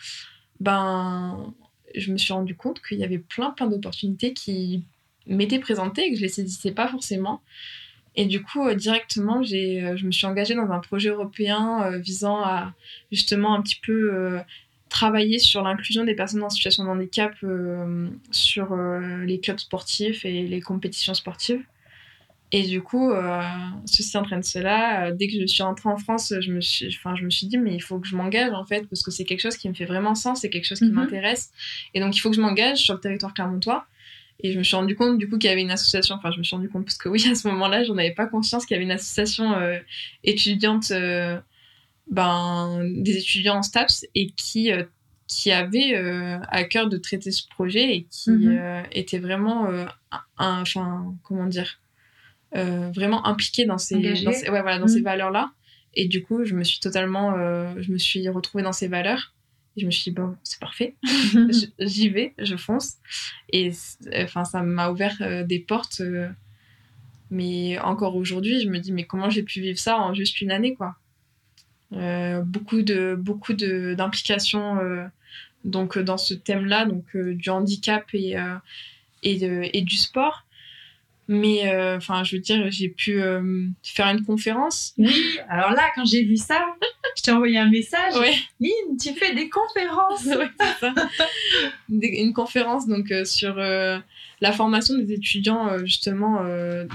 ben, 0.60 1.54
je 1.93 2.12
me 2.12 2.17
suis 2.17 2.34
rendu 2.34 2.56
compte 2.56 2.82
qu'il 2.82 2.97
y 2.97 3.04
avait 3.04 3.19
plein 3.19 3.52
plein 3.52 3.67
d'opportunités 3.67 4.34
qui 4.34 4.86
m'étaient 5.28 5.60
présentées 5.60 6.06
et 6.06 6.10
que 6.10 6.15
je 6.15 6.21
ne 6.21 6.28
les 6.28 6.34
saisissais 6.34 6.71
pas 6.71 6.88
forcément. 6.88 7.41
Et 8.15 8.26
du 8.26 8.41
coup, 8.43 8.67
euh, 8.67 8.76
directement, 8.76 9.41
j'ai, 9.41 9.82
euh, 9.84 9.95
je 9.95 10.06
me 10.06 10.12
suis 10.12 10.26
engagée 10.28 10.54
dans 10.54 10.69
un 10.71 10.80
projet 10.80 11.10
européen 11.10 11.84
euh, 11.84 11.97
visant 11.97 12.41
à 12.43 12.74
justement 13.12 13.56
un 13.56 13.62
petit 13.62 13.80
peu 13.82 14.39
travailler 14.89 15.39
sur 15.39 15.63
l'inclusion 15.63 16.04
des 16.04 16.15
personnes 16.15 16.43
en 16.43 16.50
situation 16.50 16.84
de 16.84 16.89
handicap 16.89 17.34
sur 18.32 18.76
les 18.76 19.39
clubs 19.39 19.60
sportifs 19.60 20.26
et 20.26 20.45
les 20.47 20.60
compétitions 20.62 21.13
sportives. 21.13 21.62
Et 22.52 22.63
du 22.63 22.82
coup, 22.82 23.10
ceci 23.86 24.17
entraîne 24.17 24.43
cela. 24.43 25.12
Dès 25.13 25.28
que 25.28 25.34
je 25.39 25.45
suis 25.45 25.63
rentrée 25.63 25.88
en 25.88 25.95
France, 25.95 26.34
je 26.41 26.52
me 26.52 26.60
suis, 26.60 26.88
enfin, 26.89 27.15
je 27.15 27.24
me 27.24 27.30
suis 27.30 27.47
dit, 27.47 27.58
mais 27.58 27.74
il 27.74 27.80
faut 27.82 28.00
que 28.00 28.08
je 28.08 28.17
m'engage 28.17 28.52
en 28.52 28.65
fait, 28.65 28.86
parce 28.89 29.02
que 29.04 29.12
c'est 29.12 29.24
quelque 29.24 29.39
chose 29.39 29.56
qui 29.56 29.69
me 29.69 29.74
fait 29.74 29.86
vraiment 29.86 30.13
sens, 30.15 30.41
c'est 30.41 30.50
quelque 30.50 30.65
chose 30.67 30.80
qui 30.80 30.86
Mhm. 30.88 30.95
m'intéresse. 30.95 31.52
Et 31.93 32.02
donc, 32.02 32.13
il 32.15 32.19
faut 32.19 32.30
que 32.30 32.36
je 32.36 32.41
m'engage 32.41 32.80
sur 32.80 32.93
le 32.93 33.00
territoire 33.00 33.34
clermontois. 33.34 33.86
Et 34.44 34.52
je 34.54 34.58
me 34.58 34.64
suis 34.64 34.76
rendu 34.76 34.96
compte 34.96 35.18
du 35.18 35.30
coup 35.30 35.38
qu'il 35.38 35.50
y 35.50 35.54
avait 35.54 35.62
une 35.62 35.72
association, 35.72 36.16
enfin, 36.16 36.32
je 36.32 36.40
me 36.40 36.44
suis 36.44 36.56
rendu 36.56 36.68
compte 36.70 36.84
parce 36.86 36.98
que 36.98 37.10
oui, 37.10 37.24
à 37.32 37.36
ce 37.36 37.48
moment-là, 37.50 37.84
j'en 37.84 37.98
avais 37.98 38.12
pas 38.14 38.26
conscience 38.28 38.66
qu'il 38.66 38.76
y 38.76 38.78
avait 38.78 38.86
une 38.86 38.92
association 38.92 39.54
euh, 39.54 39.78
étudiante, 40.24 40.90
euh, 40.92 41.40
ben, 42.10 42.82
des 42.98 43.18
étudiants 43.18 43.58
en 43.58 43.64
STAPS 43.64 44.06
et 44.16 44.32
qui. 44.32 44.72
euh, 44.72 44.84
qui 45.34 45.50
avait 45.54 45.94
à 46.50 46.66
cœur 46.66 46.90
de 46.90 46.98
traiter 46.98 47.32
ce 47.32 47.48
projet 47.48 47.96
et 47.96 48.04
qui 48.12 48.32
Mhm. 48.32 48.84
était 48.92 49.18
vraiment 49.18 49.70
un, 50.38 50.62
enfin 50.62 51.16
comment 51.24 51.46
dire 51.46 51.80
vraiment 52.54 53.26
impliqué 53.26 53.64
dans 53.64 53.78
ces, 53.78 53.96
dans 54.26 54.32
ces, 54.34 54.50
ouais, 54.50 54.62
voilà, 54.62 54.78
dans 54.78 54.88
Mhm. 54.88 54.92
ces 54.92 55.02
valeurs-là. 55.02 55.52
Et 55.94 56.10
du 56.10 56.22
coup, 56.22 56.44
je 56.44 56.54
me 56.54 56.66
suis 56.66 56.82
totalement, 56.82 57.32
je 57.80 57.92
me 57.94 57.98
suis 57.98 58.28
retrouvée 58.28 58.62
dans 58.62 58.74
ces 58.74 58.90
valeurs. 58.90 59.34
Et 59.78 59.82
je 59.82 59.86
me 59.86 59.92
suis 59.92 60.12
dit, 60.12 60.16
bon, 60.16 60.36
c'est 60.44 60.60
parfait, 60.60 60.96
j'y 61.80 62.10
vais, 62.10 62.34
je 62.38 62.56
fonce. 62.58 62.98
Et 63.54 63.72
enfin, 64.18 64.44
ça 64.44 64.62
m'a 64.64 64.90
ouvert 64.90 65.16
euh, 65.22 65.44
des 65.44 65.60
portes. 65.60 66.02
euh, 66.02 66.30
mais 67.30 67.80
encore 67.80 68.18
aujourd'hui, 68.18 68.62
je 68.62 68.68
me 68.68 68.80
dis, 68.80 68.92
mais 68.92 69.06
comment 69.06 69.30
j'ai 69.30 69.44
pu 69.44 69.62
vivre 69.62 69.80
ça 69.80 69.98
en 69.98 70.14
juste 70.14 70.42
une 70.42 70.52
année, 70.52 70.76
quoi? 70.76 70.96
Euh, 71.94 72.42
beaucoup 72.42 72.82
de 72.82 73.16
beaucoup 73.18 73.54
de 73.54 73.96
d'implications 73.98 74.78
donc 75.66 75.98
dans 76.00 76.18
ce 76.18 76.34
thème-là, 76.34 76.86
donc 76.86 77.16
du 77.16 77.50
handicap 77.50 78.06
et 78.14 78.36
et 79.24 79.82
du 79.82 79.96
sport. 79.96 80.46
Mais 81.34 81.74
euh, 81.74 81.96
enfin, 81.96 82.26
je 82.26 82.36
veux 82.36 82.41
dire, 82.41 82.70
j'ai 82.70 82.89
pu 82.89 83.22
euh, 83.22 83.65
faire 83.84 84.08
une 84.08 84.26
conférence. 84.26 84.94
Oui, 84.98 85.15
alors 85.48 85.72
là, 85.72 85.84
quand 85.96 86.04
j'ai 86.04 86.26
vu 86.26 86.36
ça, 86.36 86.60
je 87.17 87.22
t'ai 87.24 87.32
envoyé 87.32 87.58
un 87.58 87.70
message. 87.70 88.17
Ouais, 88.17 88.34
Lynn, 88.60 88.98
tu 89.02 89.13
fais 89.13 89.34
des 89.34 89.50
conférences. 89.50 90.26
ouais, 90.26 90.50
ça. 90.82 90.94
Des- 91.88 92.20
Une 92.22 92.34
conférence 92.34 92.86
donc 92.86 93.12
euh, 93.12 93.24
sur 93.24 93.56
la 93.56 94.52
formation 94.52 94.98
des 94.98 95.13
étudiants 95.13 95.78
justement 95.86 96.41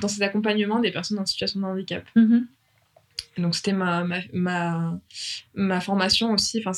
dans 0.03 0.09
cet 0.09 0.21
accompagnement 0.21 0.81
des 0.81 0.91
personnes 0.91 1.19
en 1.19 1.25
situation 1.25 1.61
de 1.61 1.65
handicap. 1.65 2.05
Et 2.17 2.21
donc 3.39 3.55
c'était 3.55 3.73
ma, 3.73 4.05
ma, 4.05 4.19
ma, 4.33 5.01
ma 5.55 5.81
formation 5.81 6.33
aussi, 6.33 6.63
enfin 6.65 6.73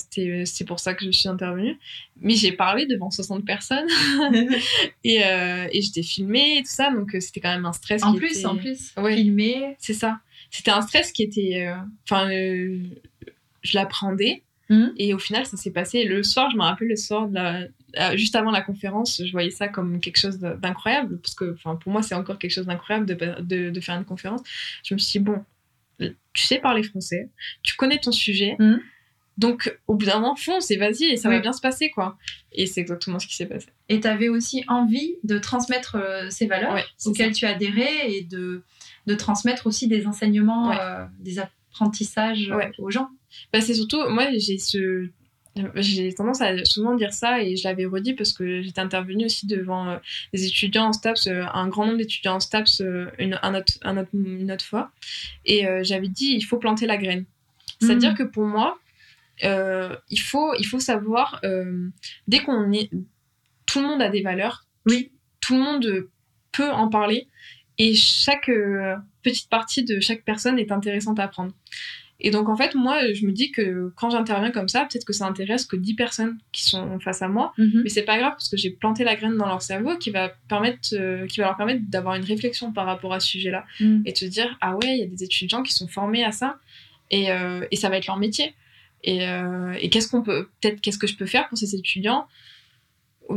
c'est 0.45 0.65
pour 0.67 0.81
ça 0.81 0.95
que 0.95 1.05
je 1.05 1.11
suis 1.11 1.29
intervenue. 1.29 1.79
Mais 2.21 2.35
j'ai 2.35 2.53
parlé 2.53 2.87
devant 2.87 3.11
60 3.11 3.45
personnes 3.45 3.87
et, 5.05 5.25
euh, 5.25 5.67
et 5.73 5.83
j'étais 5.83 6.03
filmée 6.03 6.59
et 6.59 6.63
tout 6.63 6.71
ça, 6.71 6.91
donc 6.91 7.15
euh, 7.15 7.21
c'était 7.21 7.41
quand 7.41 7.55
même 7.55 7.67
un 7.67 7.73
stress. 7.73 8.03
en 8.03 8.13
qui 8.13 8.19
plus, 8.19 8.39
était- 8.39 8.47
en 8.47 8.57
plus, 8.57 8.93
Ouais. 8.97 9.17
filmé. 9.17 9.77
C'est 9.79 9.95
ça. 9.95 10.21
C'était 10.51 10.71
un 10.71 10.83
stress 10.83 11.13
qui 11.13 11.23
était. 11.23 11.67
euh, 11.67 11.77
Enfin, 12.05 12.31
euh, 12.31 12.79
je 13.63 13.75
l'appréhendais. 13.77 14.43
Mhm. 14.71 14.93
Et 14.99 15.15
au 15.15 15.19
final, 15.19 15.47
ça 15.47 15.57
s'est 15.57 15.71
passé. 15.71 16.05
Le 16.05 16.23
soir, 16.23 16.51
je 16.51 16.57
me 16.57 16.63
rappelle 16.63 16.89
le 16.89 16.97
soir, 16.97 17.29
de 17.29 17.35
la- 17.35 18.17
juste 18.17 18.37
avant 18.37 18.51
la 18.51 18.61
conférence, 18.61 19.23
je 19.25 19.31
voyais 19.33 19.51
ça 19.51 19.69
comme 19.69 19.99
quelque 20.01 20.19
chose 20.19 20.39
d'incroyable. 20.39 21.19
Parce 21.21 21.35
que 21.35 21.57
pour 21.63 21.91
moi, 21.93 22.03
c'est 22.03 22.15
encore 22.15 22.39
quelque 22.39 22.51
chose 22.51 22.67
d'incroyable 22.67 23.07
de, 23.07 23.15
de, 23.41 23.71
de 23.71 23.81
faire 23.81 23.97
une 23.97 24.05
conférence. 24.05 24.43
Je 24.85 24.93
me 24.95 24.99
suis 24.99 25.19
dit, 25.21 25.25
bon, 25.25 25.43
tu 25.99 26.47
sais 26.47 26.59
parler 26.59 26.83
français, 26.83 27.29
tu 27.63 27.77
connais 27.77 27.99
ton 27.99 28.13
sujet. 28.13 28.57
Mhm. 28.59 28.81
Donc, 29.37 29.79
au 29.87 29.95
bout 29.95 30.05
d'un 30.07 30.19
moment, 30.19 30.35
fonce 30.35 30.69
et 30.73 30.77
vas-y, 30.77 31.05
et 31.05 31.17
ça 31.17 31.29
va 31.29 31.39
bien 31.39 31.53
se 31.53 31.61
passer, 31.61 31.91
quoi. 31.91 32.19
Et 32.51 32.67
c'est 32.67 32.81
exactement 32.81 33.21
ce 33.21 33.27
qui 33.29 33.37
s'est 33.37 33.47
passé. 33.47 33.69
Et 33.89 34.01
tu 34.01 34.09
avais 34.09 34.29
aussi 34.29 34.65
envie 34.67 35.15
de 35.23 35.39
transmettre 35.39 35.95
euh, 35.95 36.29
ces 36.29 36.47
valeurs 36.49 36.75
Ouais, 36.75 36.85
auxquelles 37.07 37.33
tu 37.33 37.45
adhérais 37.47 38.11
et 38.11 38.23
de, 38.23 38.65
de 39.07 39.15
transmettre 39.15 39.69
aussi 39.69 39.87
des 39.87 40.09
enseignements, 40.09 40.71
Ouais. 40.71 40.77
euh, 40.81 41.05
des 41.21 41.39
apprentissages 41.39 42.51
euh, 42.51 42.65
aux 42.79 42.91
gens. 42.91 43.11
Bah, 43.53 43.61
c'est 43.61 43.75
surtout, 43.75 44.09
moi, 44.09 44.27
j'ai 44.37 44.59
ce. 44.59 45.09
J'ai 45.77 46.13
tendance 46.15 46.41
à 46.41 46.65
souvent 46.65 46.95
dire 46.95 47.13
ça 47.13 47.43
et 47.43 47.57
je 47.57 47.65
l'avais 47.65 47.87
redit 47.87 48.15
parce 48.15 48.33
que 48.33 48.63
j'étais 48.63 48.81
intervenue 48.81 49.25
aussi 49.27 49.47
devant 49.47 49.89
euh, 49.89 49.97
des 50.33 50.47
étudiants 50.47 50.87
en 50.87 50.93
STAPS, 50.93 51.27
euh, 51.29 51.45
un 51.55 51.69
grand 51.69 51.87
nombre 51.87 51.99
d'étudiants 51.99 52.35
en 52.37 52.41
STAPS 52.41 52.81
euh, 52.81 53.07
une, 53.19 53.39
un 53.43 53.55
autre, 53.55 53.73
un 53.83 53.97
autre- 53.97 54.11
une 54.15 54.51
autre 54.53 54.65
fois. 54.65 54.91
Et 55.45 55.65
j'avais 55.83 56.09
dit, 56.09 56.35
il 56.35 56.43
faut 56.43 56.59
planter 56.59 56.87
la 56.87 56.97
graine. 56.97 57.25
C'est-à-dire 57.81 58.11
Mhm. 58.13 58.17
que 58.17 58.23
pour 58.25 58.45
moi, 58.45 58.79
il, 59.43 60.21
faut, 60.21 60.53
il 60.59 60.65
faut 60.65 60.81
savoir, 60.81 61.41
dès 62.27 62.41
qu'on 62.41 62.73
est. 62.73 62.91
Tout 63.67 63.81
le 63.81 63.87
monde 63.87 64.03
a 64.03 64.09
des 64.09 64.23
valeurs. 64.23 64.65
Oui. 64.87 65.11
Tout 65.41 65.55
le 65.55 65.61
monde 65.61 66.07
peut 66.53 66.71
en 66.71 66.89
parler. 66.89 67.29
Et 67.79 67.95
chaque 67.95 68.51
petite 69.23 69.49
partie 69.49 69.85
de 69.85 70.01
chaque 70.01 70.25
personne 70.25 70.59
est 70.59 70.73
intéressante 70.73 71.19
à 71.21 71.25
apprendre. 71.25 71.53
Et 72.21 72.31
donc, 72.33 72.49
en 72.49 72.57
fait, 72.57 72.75
moi, 72.75 73.13
je 73.13 73.25
me 73.27 73.31
dis 73.33 73.53
que 73.53 73.93
quand 73.97 74.11
j'interviens 74.11 74.51
comme 74.51 74.67
ça, 74.69 74.87
peut-être 74.91 75.05
que 75.05 75.13
ça 75.13 75.25
intéresse 75.27 75.65
que 75.67 75.77
10 75.77 75.95
personnes 75.95 76.39
qui 76.51 76.65
sont 76.65 76.99
face 76.99 77.23
à 77.23 77.29
moi. 77.29 77.53
Mhm. 77.59 77.83
Mais 77.85 77.89
c'est 77.89 78.03
pas 78.03 78.19
grave 78.19 78.33
parce 78.33 78.49
que 78.49 78.57
j'ai 78.57 78.71
planté 78.71 79.05
la 79.05 79.15
graine 79.15 79.37
dans 79.37 79.47
leur 79.47 79.63
cerveau 79.63 79.97
qui 79.99 80.11
va, 80.11 80.31
permettre, 80.49 80.89
euh, 80.95 81.27
qui 81.29 81.39
va 81.39 81.47
leur 81.47 81.57
permettre 81.57 81.83
d'avoir 81.89 82.17
une 82.17 82.25
réflexion 82.25 82.73
par 82.73 82.87
rapport 82.87 83.15
à 83.15 83.21
ce 83.21 83.29
sujet-là 83.29 83.65
Mhm. 83.81 84.03
et 84.05 84.13
de 84.13 84.17
se 84.19 84.25
dire 84.25 84.57
ah 84.61 84.75
ouais 84.77 84.97
il 84.97 84.99
y 84.99 85.03
a 85.03 85.07
des 85.07 85.23
étudiants 85.23 85.63
qui 85.63 85.73
sont 85.73 85.87
formés 85.87 86.25
à 86.25 86.33
ça 86.33 86.59
et, 87.13 87.31
euh, 87.31 87.65
et 87.71 87.77
ça 87.77 87.89
va 87.89 87.97
être 87.99 88.07
leur 88.09 88.17
métier 88.19 88.53
et, 89.05 89.29
euh, 89.29 89.75
et 89.81 89.89
qu'est-ce 89.89 90.09
qu'on 90.11 90.23
peut 90.23 90.49
peut-être 90.61 90.81
qu'est-ce 90.81 90.99
que 90.99 91.07
je 91.07 91.15
peux 91.17 91.27
faire 91.27 91.49
pour 91.49 91.57
ces 91.57 91.77
étudiants? 91.77 92.27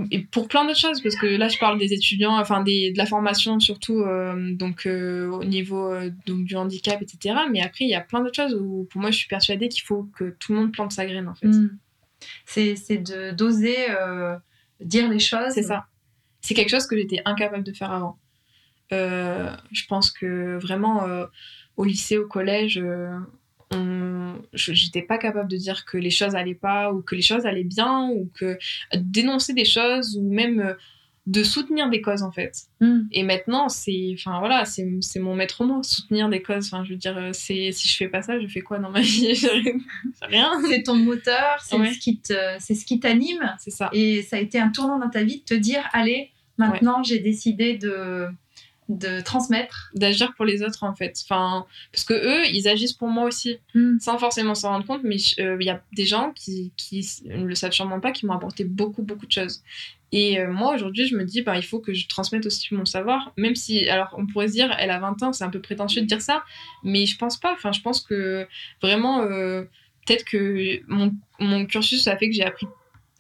Et 0.09 0.19
pour 0.19 0.47
plein 0.47 0.65
d'autres 0.65 0.79
choses 0.79 1.01
parce 1.01 1.15
que 1.15 1.25
là 1.25 1.49
je 1.49 1.57
parle 1.57 1.77
des 1.77 1.93
étudiants 1.93 2.37
enfin 2.37 2.63
des, 2.63 2.91
de 2.91 2.97
la 2.97 3.05
formation 3.05 3.59
surtout 3.59 4.01
euh, 4.01 4.53
donc 4.53 4.85
euh, 4.85 5.29
au 5.29 5.43
niveau 5.43 5.91
euh, 5.91 6.09
donc 6.25 6.45
du 6.45 6.55
handicap 6.55 7.01
etc 7.01 7.35
mais 7.51 7.61
après 7.61 7.85
il 7.85 7.89
y 7.89 7.95
a 7.95 8.01
plein 8.01 8.21
d'autres 8.21 8.35
choses 8.35 8.55
où 8.55 8.87
pour 8.89 9.01
moi 9.01 9.11
je 9.11 9.17
suis 9.17 9.27
persuadée 9.27 9.67
qu'il 9.67 9.83
faut 9.83 10.03
que 10.15 10.35
tout 10.39 10.53
le 10.53 10.59
monde 10.59 10.71
plante 10.71 10.91
sa 10.91 11.05
graine 11.05 11.27
en 11.27 11.35
fait 11.35 11.47
Mhm. 11.47 11.77
C'est 12.45 13.03
d'oser 13.35 13.75
dire 14.79 15.09
les 15.09 15.17
choses. 15.17 15.53
C'est 15.53 15.63
ça. 15.63 15.87
C'est 16.39 16.53
quelque 16.53 16.69
chose 16.69 16.85
que 16.85 16.95
j'étais 16.95 17.19
incapable 17.25 17.63
de 17.63 17.73
faire 17.73 17.91
avant. 17.91 18.19
Je 18.91 19.85
pense 19.89 20.11
que 20.11 20.59
vraiment 20.59 21.03
au 21.77 21.83
lycée, 21.83 22.19
au 22.19 22.27
collège, 22.27 22.79
j'étais 24.53 25.01
pas 25.01 25.17
capable 25.17 25.49
de 25.49 25.57
dire 25.57 25.85
que 25.85 25.97
les 25.97 26.09
choses 26.09 26.35
allaient 26.35 26.55
pas 26.55 26.91
ou 26.93 27.01
que 27.01 27.15
les 27.15 27.21
choses 27.21 27.45
allaient 27.45 27.63
bien 27.63 28.09
ou 28.09 28.29
que 28.37 28.57
dénoncer 28.95 29.53
des 29.53 29.65
choses 29.65 30.17
ou 30.17 30.29
même 30.29 30.59
euh, 30.59 30.73
de 31.27 31.43
soutenir 31.43 31.89
des 31.89 32.01
causes 32.01 32.23
en 32.23 32.31
fait. 32.31 32.63
Mhm. 32.79 33.07
Et 33.11 33.23
maintenant, 33.23 33.69
c'est 33.69 34.09
enfin 34.17 34.39
voilà, 34.39 34.65
c'est 34.65 34.87
c'est 35.01 35.19
mon 35.19 35.35
maître 35.35 35.63
mot, 35.63 35.83
soutenir 35.83 36.29
des 36.29 36.41
causes. 36.41 36.65
Enfin, 36.73 36.83
je 36.83 36.89
veux 36.91 36.95
dire, 36.97 37.15
euh, 37.17 37.29
c'est 37.31 37.71
si 37.71 37.87
je 37.87 37.95
fais 37.95 38.07
pas 38.07 38.21
ça, 38.23 38.39
je 38.39 38.47
fais 38.47 38.61
quoi 38.61 38.79
dans 38.79 38.89
ma 38.89 39.01
vie? 39.01 39.31
Rien. 40.23 40.49
C'est 40.67 40.83
ton 40.83 40.95
moteur, 40.95 41.59
c'est 41.63 41.77
Ouais. 41.77 41.93
ce 41.93 41.99
qui 41.99 42.19
te- 42.19 42.55
c'est 42.59 42.73
ce 42.75 42.85
qui 42.85 42.99
t'anime. 42.99 43.53
C'est 43.59 43.69
ça. 43.71 43.89
Et 43.93 44.23
ça 44.23 44.37
a 44.37 44.39
été 44.39 44.59
un 44.59 44.69
tournant 44.69 44.97
dans 44.99 45.09
ta 45.09 45.23
vie 45.23 45.39
de 45.39 45.43
te 45.45 45.53
dire 45.53 45.87
allez, 45.93 46.31
maintenant 46.57 47.03
j'ai 47.03 47.19
décidé 47.19 47.77
de, 47.77 48.25
de 48.91 49.21
transmettre. 49.21 49.89
D'agir 49.95 50.33
pour 50.35 50.45
les 50.45 50.61
autres 50.63 50.83
en 50.83 50.93
fait. 50.93 51.17
Enfin, 51.23 51.65
parce 51.91 52.03
que 52.03 52.13
eux, 52.13 52.45
ils 52.51 52.67
agissent 52.67 52.93
pour 52.93 53.07
moi 53.07 53.25
aussi. 53.25 53.57
sans 53.99 54.17
forcément 54.17 54.53
s'en 54.53 54.69
rendre 54.69 54.85
compte, 54.85 55.01
mais 55.03 55.17
euh, 55.39 55.57
il 55.59 55.65
y 55.65 55.69
a 55.69 55.81
des 55.93 56.05
gens 56.05 56.31
qui, 56.35 56.73
qui 56.77 57.07
ne 57.25 57.45
le 57.45 57.55
savent 57.55 57.71
sûrement 57.71 57.99
pas, 57.99 58.11
qui 58.11 58.25
m'ont 58.25 58.33
apporté 58.33 58.65
beaucoup, 58.65 59.01
beaucoup 59.01 59.25
de 59.25 59.31
choses. 59.31 59.63
Et 60.11 60.39
euh, 60.39 60.51
moi, 60.51 60.75
aujourd'hui, 60.75 61.07
je 61.07 61.15
me 61.15 61.23
dis, 61.23 61.41
bah, 61.41 61.55
il 61.55 61.63
faut 61.63 61.79
que 61.79 61.93
je 61.93 62.07
transmette 62.07 62.45
aussi 62.45 62.73
mon 62.73 62.85
savoir, 62.85 63.31
même 63.37 63.55
si, 63.55 63.87
alors, 63.87 64.13
on 64.17 64.27
pourrait 64.27 64.49
se 64.49 64.53
dire, 64.53 64.75
elle 64.77 64.91
a 64.91 64.99
20 64.99 65.23
ans, 65.23 65.33
c'est 65.33 65.45
un 65.45 65.49
peu 65.49 65.61
prétentieux 65.61 66.01
de 66.01 66.07
dire 66.07 66.21
ça, 66.21 66.43
mais 66.83 67.05
je 67.05 67.17
pense 67.17 67.37
pas. 67.37 67.53
Enfin, 67.53 67.71
je 67.71 67.79
pense 67.81 68.01
que 68.01 68.45
vraiment, 68.81 69.21
euh, 69.21 69.63
peut-être 70.05 70.25
que 70.25 70.81
mon, 70.87 71.13
mon 71.39 71.65
cursus 71.65 72.07
a 72.07 72.17
fait 72.17 72.27
que 72.29 72.35
j'ai 72.35 72.43
appris 72.43 72.67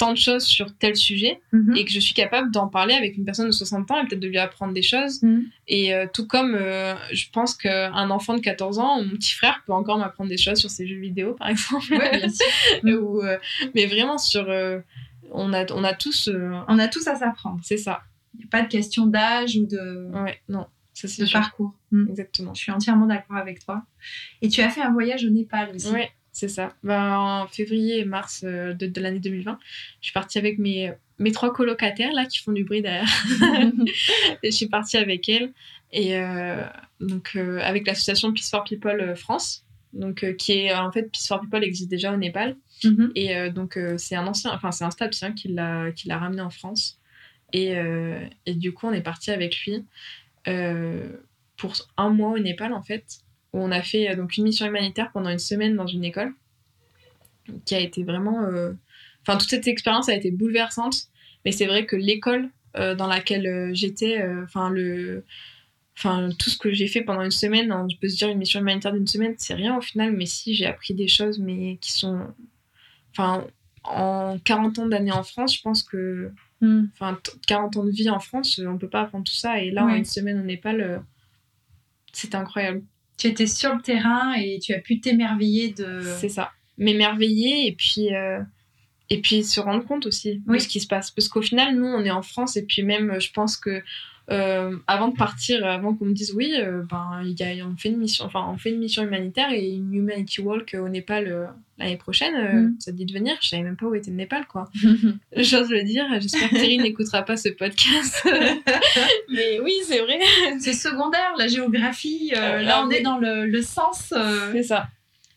tant 0.01 0.11
de 0.13 0.17
choses 0.17 0.43
sur 0.43 0.73
tel 0.77 0.95
sujet 0.95 1.39
Mhm. 1.53 1.75
et 1.77 1.85
que 1.85 1.91
je 1.91 1.99
suis 1.99 2.13
capable 2.13 2.49
d'en 2.51 2.67
parler 2.67 2.93
avec 2.95 3.15
une 3.17 3.23
personne 3.25 3.45
de 3.47 3.51
60 3.51 3.89
ans 3.91 4.01
et 4.01 4.07
peut-être 4.07 4.19
de 4.19 4.27
lui 4.27 4.37
apprendre 4.39 4.73
des 4.73 4.81
choses. 4.81 5.21
Mhm. 5.21 5.45
Et 5.67 5.93
euh, 5.93 6.07
tout 6.11 6.25
comme 6.27 6.55
euh, 6.55 6.95
je 7.11 7.25
pense 7.31 7.53
qu'un 7.55 8.09
enfant 8.09 8.33
de 8.35 8.41
14 8.41 8.79
ans, 8.79 9.03
mon 9.03 9.11
petit 9.11 9.33
frère 9.33 9.61
peut 9.65 9.73
encore 9.73 9.97
m'apprendre 9.99 10.29
des 10.29 10.37
choses 10.37 10.57
sur 10.59 10.69
ses 10.69 10.87
jeux 10.87 10.99
vidéo, 10.99 11.33
par 11.35 11.49
exemple. 11.49 11.85
Ouais, 11.93 12.17
bien 12.17 12.29
sûr. 12.29 12.45
Ou, 13.03 13.21
euh, 13.21 13.37
mais 13.75 13.85
vraiment 13.85 14.17
sur... 14.17 14.47
on, 15.31 15.53
a, 15.53 15.71
on 15.71 15.83
a 15.83 15.93
tous... 15.93 16.29
On 16.67 16.79
a 16.79 16.87
tous 16.87 17.07
à 17.07 17.15
s'apprendre. 17.15 17.59
c'est 17.63 17.77
ça. 17.77 18.01
Il 18.33 18.39
n'y 18.39 18.45
a 18.45 18.47
pas 18.49 18.61
de 18.63 18.67
question 18.69 19.05
d'âge 19.07 19.55
ou 19.57 19.65
de, 19.67 20.09
Ouais, 20.23 20.39
non, 20.49 20.65
ça 20.93 21.07
de 21.07 21.25
sûr. 21.25 21.39
parcours. 21.39 21.73
Mhm. 21.91 22.07
Exactement. 22.09 22.53
Je 22.53 22.61
suis 22.63 22.71
entièrement 22.71 23.05
d'accord 23.05 23.35
avec 23.37 23.63
toi. 23.63 23.83
Et 24.41 24.47
tu 24.49 24.61
as 24.61 24.69
fait 24.69 24.81
un 24.81 24.91
voyage 24.91 25.25
au 25.25 25.29
Népal 25.29 25.69
aussi. 25.75 25.89
Ouais, 25.91 26.09
c'est 26.31 26.47
ça. 26.47 26.73
Ben, 26.83 27.17
en 27.17 27.47
février 27.47 27.99
et 27.99 28.05
mars 28.05 28.43
euh, 28.43 28.73
de, 28.73 28.87
de 28.87 29.01
l'année 29.01 29.19
2020, 29.19 29.59
je 29.99 30.05
suis 30.05 30.13
partie 30.13 30.37
avec 30.37 30.59
mes, 30.59 30.93
mes 31.19 31.31
trois 31.31 31.53
colocataires 31.53 32.13
là 32.13 32.25
qui 32.25 32.39
font 32.39 32.51
du 32.51 32.63
bruit 32.63 32.81
derrière. 32.81 33.09
Et 34.43 34.51
je 34.51 34.55
suis 34.55 34.67
partie 34.67 34.97
avec 34.97 35.27
elles 35.29 35.51
et 35.93 36.17
euh, 36.17 36.63
donc 37.01 37.31
euh, 37.35 37.59
avec 37.61 37.85
l'association 37.85 38.31
Peace 38.31 38.49
for 38.49 38.63
People 38.63 39.15
France. 39.15 39.65
Donc, 39.91 40.23
euh, 40.23 40.31
qui 40.31 40.53
est 40.53 40.73
en 40.73 40.89
fait 40.89 41.11
Peace 41.11 41.27
for 41.27 41.41
People 41.41 41.63
existe 41.63 41.89
déjà 41.89 42.13
au 42.13 42.17
Népal 42.17 42.55
Mhm. 42.83 43.11
et 43.13 43.51
donc 43.51 43.77
c'est 43.97 44.15
un 44.15 44.25
ancien 44.25 44.49
enfin 44.55 44.71
c'est 44.71 44.83
un 44.83 44.89
stapsien 44.89 45.33
qui 45.33 45.49
l'a 45.49 45.91
qui 45.91 46.07
l'a 46.07 46.17
ramené 46.17 46.41
en 46.41 46.49
France 46.49 46.99
et, 47.53 47.75
et 48.47 48.55
du 48.55 48.73
coup 48.73 48.87
on 48.87 48.91
est 48.91 49.03
parti 49.03 49.29
avec 49.29 49.55
lui 49.65 49.85
pour 51.61 51.75
un 51.95 52.09
mois 52.09 52.31
au 52.31 52.39
Népal, 52.39 52.73
en 52.73 52.81
fait, 52.81 53.19
où 53.53 53.59
on 53.59 53.71
a 53.71 53.81
fait 53.81 54.15
donc 54.15 54.37
une 54.37 54.45
mission 54.45 54.65
humanitaire 54.65 55.11
pendant 55.11 55.29
une 55.29 55.39
semaine 55.39 55.75
dans 55.75 55.87
une 55.87 56.03
école, 56.03 56.33
qui 57.65 57.75
a 57.75 57.79
été 57.79 58.03
vraiment. 58.03 58.47
Enfin, 59.21 59.37
toute 59.37 59.49
cette 59.49 59.67
expérience 59.67 60.09
a 60.09 60.15
été 60.15 60.31
bouleversante, 60.31 61.07
mais 61.45 61.51
c'est 61.51 61.65
vrai 61.65 61.85
que 61.85 61.95
l'école 61.95 62.49
dans 62.75 63.07
laquelle 63.07 63.71
j'étais, 63.73 64.25
enfin, 64.43 64.69
le 64.69 65.25
enfin 65.97 66.29
tout 66.37 66.49
ce 66.49 66.57
que 66.57 66.71
j'ai 66.71 66.87
fait 66.87 67.01
pendant 67.01 67.21
une 67.21 67.31
semaine 67.31 67.71
hein, 67.71 67.87
je 67.89 67.97
peux 67.97 68.07
se 68.07 68.17
dire 68.17 68.29
une 68.29 68.37
mission 68.37 68.59
humanitaire 68.59 68.93
d'une 68.93 69.07
semaine 69.07 69.35
c'est 69.37 69.53
rien 69.53 69.77
au 69.77 69.81
final 69.81 70.13
mais 70.13 70.25
si 70.25 70.55
j'ai 70.55 70.65
appris 70.65 70.93
des 70.93 71.07
choses 71.07 71.39
mais 71.39 71.77
qui 71.77 71.91
sont 71.91 72.27
enfin 73.11 73.45
en 73.83 74.37
40 74.43 74.79
ans 74.79 74.87
d'années 74.87 75.11
en 75.11 75.23
France 75.23 75.55
je 75.55 75.61
pense 75.61 75.83
que 75.83 76.31
hmm. 76.61 76.85
enfin 76.93 77.19
40 77.47 77.77
ans 77.77 77.83
de 77.83 77.91
vie 77.91 78.09
en 78.09 78.19
France 78.19 78.59
on 78.65 78.77
peut 78.77 78.89
pas 78.89 79.01
apprendre 79.01 79.25
tout 79.25 79.35
ça 79.35 79.61
et 79.61 79.71
là 79.71 79.85
en 79.85 79.89
une 79.89 80.05
semaine 80.05 80.39
au 80.39 80.43
Népal 80.43 80.81
euh, 80.81 80.99
c'est 82.13 82.35
incroyable 82.35 82.83
tu 83.21 83.27
étais 83.27 83.45
sur 83.45 83.75
le 83.75 83.81
terrain 83.81 84.33
et 84.33 84.57
tu 84.59 84.73
as 84.73 84.79
pu 84.79 84.99
t'émerveiller 84.99 85.69
de 85.69 86.01
c'est 86.19 86.29
ça. 86.29 86.51
M'émerveiller 86.79 87.67
et 87.67 87.73
puis 87.73 88.15
euh, 88.15 88.41
et 89.11 89.21
puis 89.21 89.43
se 89.43 89.59
rendre 89.59 89.85
compte 89.85 90.07
aussi 90.07 90.41
de 90.47 90.57
ce 90.57 90.67
qui 90.67 90.79
se 90.79 90.87
passe. 90.87 91.11
Parce 91.11 91.27
qu'au 91.27 91.43
final 91.43 91.75
nous 91.75 91.85
on 91.85 92.03
est 92.03 92.11
en 92.11 92.23
France 92.23 92.57
et 92.57 92.65
puis 92.65 92.81
même 92.81 93.21
je 93.21 93.31
pense 93.31 93.57
que 93.57 93.83
euh, 94.31 94.77
avant 94.87 95.09
de 95.09 95.17
partir, 95.17 95.65
avant 95.65 95.93
qu'on 95.93 96.05
me 96.05 96.13
dise 96.13 96.33
oui, 96.33 96.53
euh, 96.57 96.83
ben, 96.89 97.21
y 97.23 97.43
a, 97.43 97.65
on, 97.65 97.75
fait 97.75 97.89
une 97.89 97.97
mission, 97.97 98.23
enfin, 98.23 98.45
on 98.47 98.57
fait 98.57 98.69
une 98.69 98.79
mission 98.79 99.03
humanitaire 99.03 99.51
et 99.51 99.71
une 99.71 99.93
Humanity 99.93 100.39
Walk 100.39 100.73
au 100.79 100.87
Népal 100.87 101.27
euh, 101.27 101.47
l'année 101.77 101.97
prochaine, 101.97 102.35
mm. 102.35 102.75
ça 102.79 102.91
te 102.91 102.97
dit 102.97 103.05
de 103.05 103.11
venir. 103.11 103.35
Je 103.41 103.49
savais 103.49 103.63
même 103.63 103.75
pas 103.75 103.87
où 103.87 103.95
était 103.95 104.09
le 104.09 104.15
Népal, 104.15 104.47
quoi. 104.47 104.69
J'ose 105.35 105.69
le 105.69 105.83
dire. 105.83 106.05
J'espère 106.21 106.49
que 106.49 106.55
Thierry 106.55 106.77
n'écoutera 106.81 107.23
pas 107.23 107.35
ce 107.35 107.49
podcast. 107.49 108.25
Mais 109.29 109.59
oui, 109.59 109.73
c'est 109.85 109.99
vrai. 109.99 110.19
C'est 110.59 110.73
secondaire, 110.73 111.33
la 111.37 111.47
géographie. 111.47 112.31
là, 112.33 112.85
on 112.85 112.89
est 112.89 113.01
dans 113.01 113.17
le, 113.17 113.45
le 113.45 113.61
sens. 113.61 114.13
C'est 114.53 114.63
ça. 114.63 114.87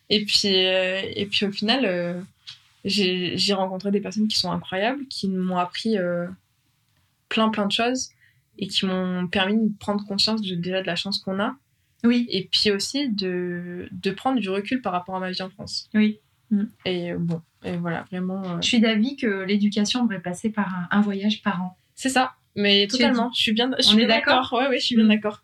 Et 0.09 0.23
puis, 0.23 0.47
et 0.47 1.27
puis 1.29 1.45
au 1.45 1.51
final, 1.51 2.23
j'ai 2.85 3.53
rencontré 3.53 3.91
des 3.91 3.99
personnes 3.99 4.29
qui 4.29 4.39
sont 4.39 4.51
incroyables, 4.51 5.05
qui 5.09 5.27
m'ont 5.27 5.57
appris 5.57 5.97
plein, 7.27 7.49
plein 7.49 7.65
de 7.65 7.73
choses 7.73 8.11
et 8.57 8.67
qui 8.67 8.85
m'ont 8.85 9.27
permis 9.27 9.69
de 9.69 9.77
prendre 9.77 10.05
conscience 10.05 10.41
de, 10.41 10.55
déjà 10.55 10.81
de 10.81 10.87
la 10.87 10.95
chance 10.95 11.19
qu'on 11.19 11.39
a. 11.39 11.55
Oui. 12.03 12.27
Et 12.29 12.47
puis 12.51 12.71
aussi 12.71 13.09
de, 13.09 13.87
de 13.91 14.11
prendre 14.11 14.39
du 14.39 14.49
recul 14.49 14.81
par 14.81 14.93
rapport 14.93 15.15
à 15.15 15.19
ma 15.19 15.31
vie 15.31 15.41
en 15.41 15.49
France. 15.49 15.89
Oui. 15.93 16.19
Mm. 16.51 16.63
Et 16.85 17.11
euh, 17.11 17.17
bon, 17.17 17.41
et 17.63 17.77
voilà, 17.77 18.05
vraiment. 18.11 18.43
Euh, 18.43 18.61
je 18.61 18.67
suis 18.67 18.79
d'avis 18.79 19.15
que 19.15 19.43
l'éducation 19.43 20.03
devrait 20.03 20.21
passer 20.21 20.49
par 20.49 20.87
un, 20.91 21.01
voyage 21.01 21.41
par 21.41 21.61
an. 21.61 21.77
C'est 21.95 22.09
ça, 22.09 22.33
mais 22.55 22.87
totalement. 22.87 23.31
Je 23.33 23.41
suis 23.41 23.53
bien, 23.53 23.71
je 23.77 23.83
suis 23.83 24.05
d'accord. 24.05 24.53
Ouais, 24.53 24.67
ouais, 24.67 24.79
je 24.79 24.85
suis 24.85 24.95
bien 24.95 25.05
mm. 25.05 25.09
d'accord. 25.09 25.41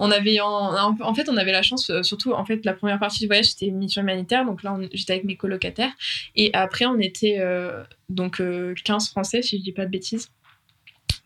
On 0.00 0.10
avait 0.10 0.40
en, 0.40 0.74
en, 1.00 1.14
fait, 1.14 1.28
on 1.28 1.36
avait 1.36 1.52
la 1.52 1.62
chance, 1.62 1.88
euh, 1.88 2.02
surtout 2.02 2.32
en 2.32 2.44
fait, 2.44 2.64
la 2.64 2.74
première 2.74 2.98
partie 2.98 3.20
du 3.20 3.26
voyage 3.26 3.46
c'était 3.46 3.66
une 3.66 3.78
mission 3.78 4.02
humanitaire, 4.02 4.44
donc 4.44 4.64
là 4.64 4.76
j'étais 4.92 5.12
avec 5.12 5.24
mes 5.24 5.36
colocataires, 5.36 5.92
et 6.34 6.50
après 6.52 6.84
on 6.84 6.98
était 6.98 7.40
donc 8.08 8.42
15 8.84 9.10
Français, 9.10 9.42
si 9.42 9.58
je 9.58 9.62
dis 9.62 9.72
pas 9.72 9.86
de 9.86 9.90
bêtises. 9.90 10.30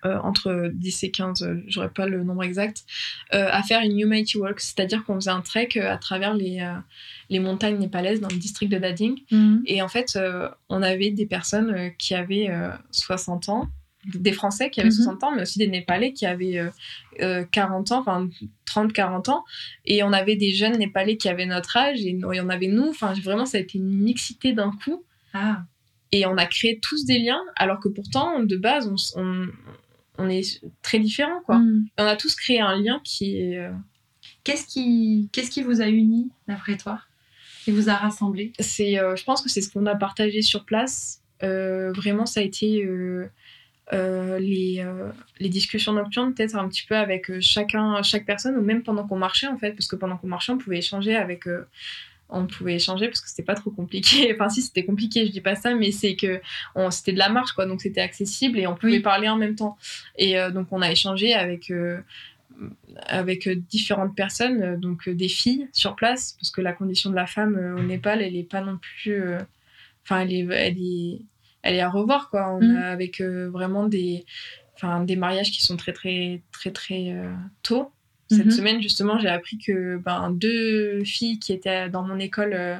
Euh, 0.06 0.16
entre 0.22 0.70
10 0.72 1.02
et 1.02 1.10
15, 1.10 1.42
euh, 1.42 1.56
j'aurais 1.66 1.88
pas 1.88 2.06
le 2.06 2.22
nombre 2.22 2.44
exact, 2.44 2.84
euh, 3.34 3.48
à 3.50 3.64
faire 3.64 3.82
une 3.82 3.98
Humanity 3.98 4.38
Walk, 4.38 4.60
c'est-à-dire 4.60 5.04
qu'on 5.04 5.16
faisait 5.16 5.30
un 5.30 5.40
trek 5.40 5.70
à 5.80 5.96
travers 5.96 6.34
les, 6.34 6.64
les 7.30 7.40
montagnes 7.40 7.78
népalaises 7.78 8.20
dans 8.20 8.28
le 8.28 8.36
district 8.36 8.70
de 8.70 8.78
Dading. 8.78 9.18
Mhm. 9.32 9.62
Et 9.66 9.82
en 9.82 9.88
fait, 9.88 10.16
on 10.68 10.82
avait 10.82 11.10
des 11.10 11.26
personnes 11.26 11.92
qui 11.98 12.14
avaient 12.14 12.48
60 12.92 13.48
ans, 13.48 13.68
des 14.06 14.32
Français 14.32 14.70
qui 14.70 14.80
avaient 14.80 14.92
60 14.92 15.20
mhm. 15.20 15.28
ans, 15.28 15.32
mais 15.34 15.42
aussi 15.42 15.58
des 15.58 15.66
Népalais 15.66 16.12
qui 16.12 16.26
avaient 16.26 16.62
40 17.50 17.90
ans, 17.90 18.00
enfin 18.00 18.28
30-40 18.66 19.30
ans. 19.30 19.44
Et 19.84 20.04
on 20.04 20.12
avait 20.12 20.36
des 20.36 20.52
jeunes 20.52 20.78
Népalais 20.78 21.16
qui 21.16 21.28
avaient 21.28 21.46
notre 21.46 21.76
âge, 21.76 22.00
et 22.02 22.10
y 22.10 22.40
en 22.40 22.48
avait 22.48 22.68
nous. 22.68 22.88
Enfin, 22.88 23.14
vraiment, 23.14 23.46
ça 23.46 23.58
a 23.58 23.60
été 23.60 23.78
une 23.78 23.90
mixité 23.90 24.52
d'un 24.52 24.70
coup. 24.84 25.02
Ah. 25.34 25.64
Et 26.12 26.24
on 26.24 26.36
a 26.36 26.46
créé 26.46 26.78
tous 26.80 27.04
des 27.04 27.18
liens, 27.18 27.42
alors 27.56 27.80
que 27.80 27.88
pourtant, 27.88 28.40
de 28.40 28.56
base, 28.56 28.88
on, 28.88 29.20
on 29.20 29.48
est 30.28 30.62
très 30.82 30.98
différents, 30.98 31.40
quoi. 31.46 31.58
Mm. 31.58 31.88
on 31.98 32.04
a 32.04 32.16
tous 32.16 32.34
créé 32.34 32.60
un 32.60 32.76
lien 32.76 33.00
qui 33.04 33.36
est. 33.36 33.58
Euh, 33.58 33.70
qu'est-ce 34.44 34.66
qui, 34.66 35.28
qu'est-ce 35.32 35.50
qui 35.50 35.62
vous 35.62 35.80
a 35.80 35.86
unis, 35.86 36.28
d'après 36.48 36.76
toi 36.76 37.00
Qui 37.64 37.70
vous 37.70 37.88
a 37.88 37.94
rassemblés 37.94 38.52
C'est, 38.58 38.98
euh, 38.98 39.14
je 39.14 39.24
pense 39.24 39.42
que 39.42 39.48
c'est 39.48 39.60
ce 39.60 39.70
qu'on 39.70 39.86
a 39.86 39.94
partagé 39.94 40.42
sur 40.42 40.64
place. 40.64 41.22
Euh, 41.42 41.92
vraiment, 41.92 42.26
ça 42.26 42.40
a 42.40 42.42
été 42.42 42.84
les, 43.92 44.84
les 45.38 45.48
discussions 45.48 45.92
nocturnes, 45.92 46.34
peut-être 46.34 46.56
un 46.56 46.68
petit 46.68 46.84
peu 46.86 46.96
avec 46.96 47.40
chacun, 47.40 48.02
chaque 48.02 48.26
personne, 48.26 48.56
ou 48.56 48.62
même 48.62 48.82
pendant 48.82 49.06
qu'on 49.06 49.18
marchait, 49.18 49.46
en 49.46 49.56
fait, 49.56 49.72
parce 49.72 49.86
que 49.86 49.96
pendant 49.96 50.16
qu'on 50.16 50.26
marchait, 50.26 50.52
on 50.52 50.58
pouvait 50.58 50.78
échanger 50.78 51.14
avec 51.14 51.46
on 52.30 52.46
pouvait 52.46 52.74
échanger 52.74 53.06
parce 53.06 53.20
que 53.20 53.28
c'était 53.28 53.42
pas 53.42 53.54
trop 53.54 53.70
compliqué. 53.70 54.32
Enfin, 54.34 54.48
si 54.48 54.62
c'était 54.62 54.84
compliqué, 54.84 55.26
je 55.26 55.32
dis 55.32 55.40
pas 55.40 55.54
ça, 55.54 55.74
mais 55.74 55.90
c'est 55.92 56.16
que 56.16 56.40
c'était 56.90 57.12
de 57.12 57.18
la 57.18 57.28
marche, 57.28 57.52
quoi. 57.52 57.66
Donc 57.66 57.80
c'était 57.80 58.00
accessible 58.00 58.58
et 58.58 58.66
on 58.66 58.74
pouvait 58.74 59.00
parler 59.00 59.28
en 59.28 59.36
même 59.36 59.54
temps. 59.54 59.76
Et 60.16 60.38
euh, 60.38 60.50
donc 60.50 60.68
on 60.70 60.82
a 60.82 60.90
échangé 60.90 61.34
avec 61.34 61.70
euh, 61.70 62.00
avec 63.06 63.48
différentes 63.48 64.14
personnes, 64.14 64.62
euh, 64.62 64.76
donc 64.76 65.08
des 65.08 65.28
filles 65.28 65.68
sur 65.72 65.96
place, 65.96 66.36
parce 66.38 66.50
que 66.50 66.60
la 66.60 66.72
condition 66.72 67.10
de 67.10 67.14
la 67.14 67.26
femme 67.26 67.76
au 67.78 67.82
Népal, 67.82 68.20
elle 68.22 68.36
est 68.36 68.48
pas 68.48 68.60
non 68.60 68.78
plus. 68.78 69.22
Enfin, 70.04 70.20
elle 70.20 70.32
est, 70.32 70.46
elle 70.52 70.78
est, 70.78 71.20
elle 71.62 71.74
est 71.74 71.80
à 71.80 71.90
revoir, 71.90 72.30
quoi. 72.30 72.52
On 72.54 72.62
mm. 72.62 72.76
a 72.76 72.90
avec 72.90 73.20
vraiment 73.20 73.86
des, 73.86 74.24
enfin, 74.74 75.02
des 75.04 75.16
mariages 75.16 75.50
qui 75.50 75.62
sont 75.62 75.76
très 75.76 75.92
très 75.92 76.42
très, 76.52 76.70
très 76.72 77.14
tôt. 77.62 77.90
Cette 78.30 78.46
mhm. 78.46 78.50
semaine, 78.50 78.82
justement, 78.82 79.18
j'ai 79.18 79.28
appris 79.28 79.58
que 79.58 79.96
ben, 79.96 80.30
deux 80.30 81.02
filles 81.04 81.38
qui 81.38 81.52
étaient 81.52 81.88
dans 81.88 82.02
mon 82.02 82.18
école 82.18 82.52
euh, 82.52 82.76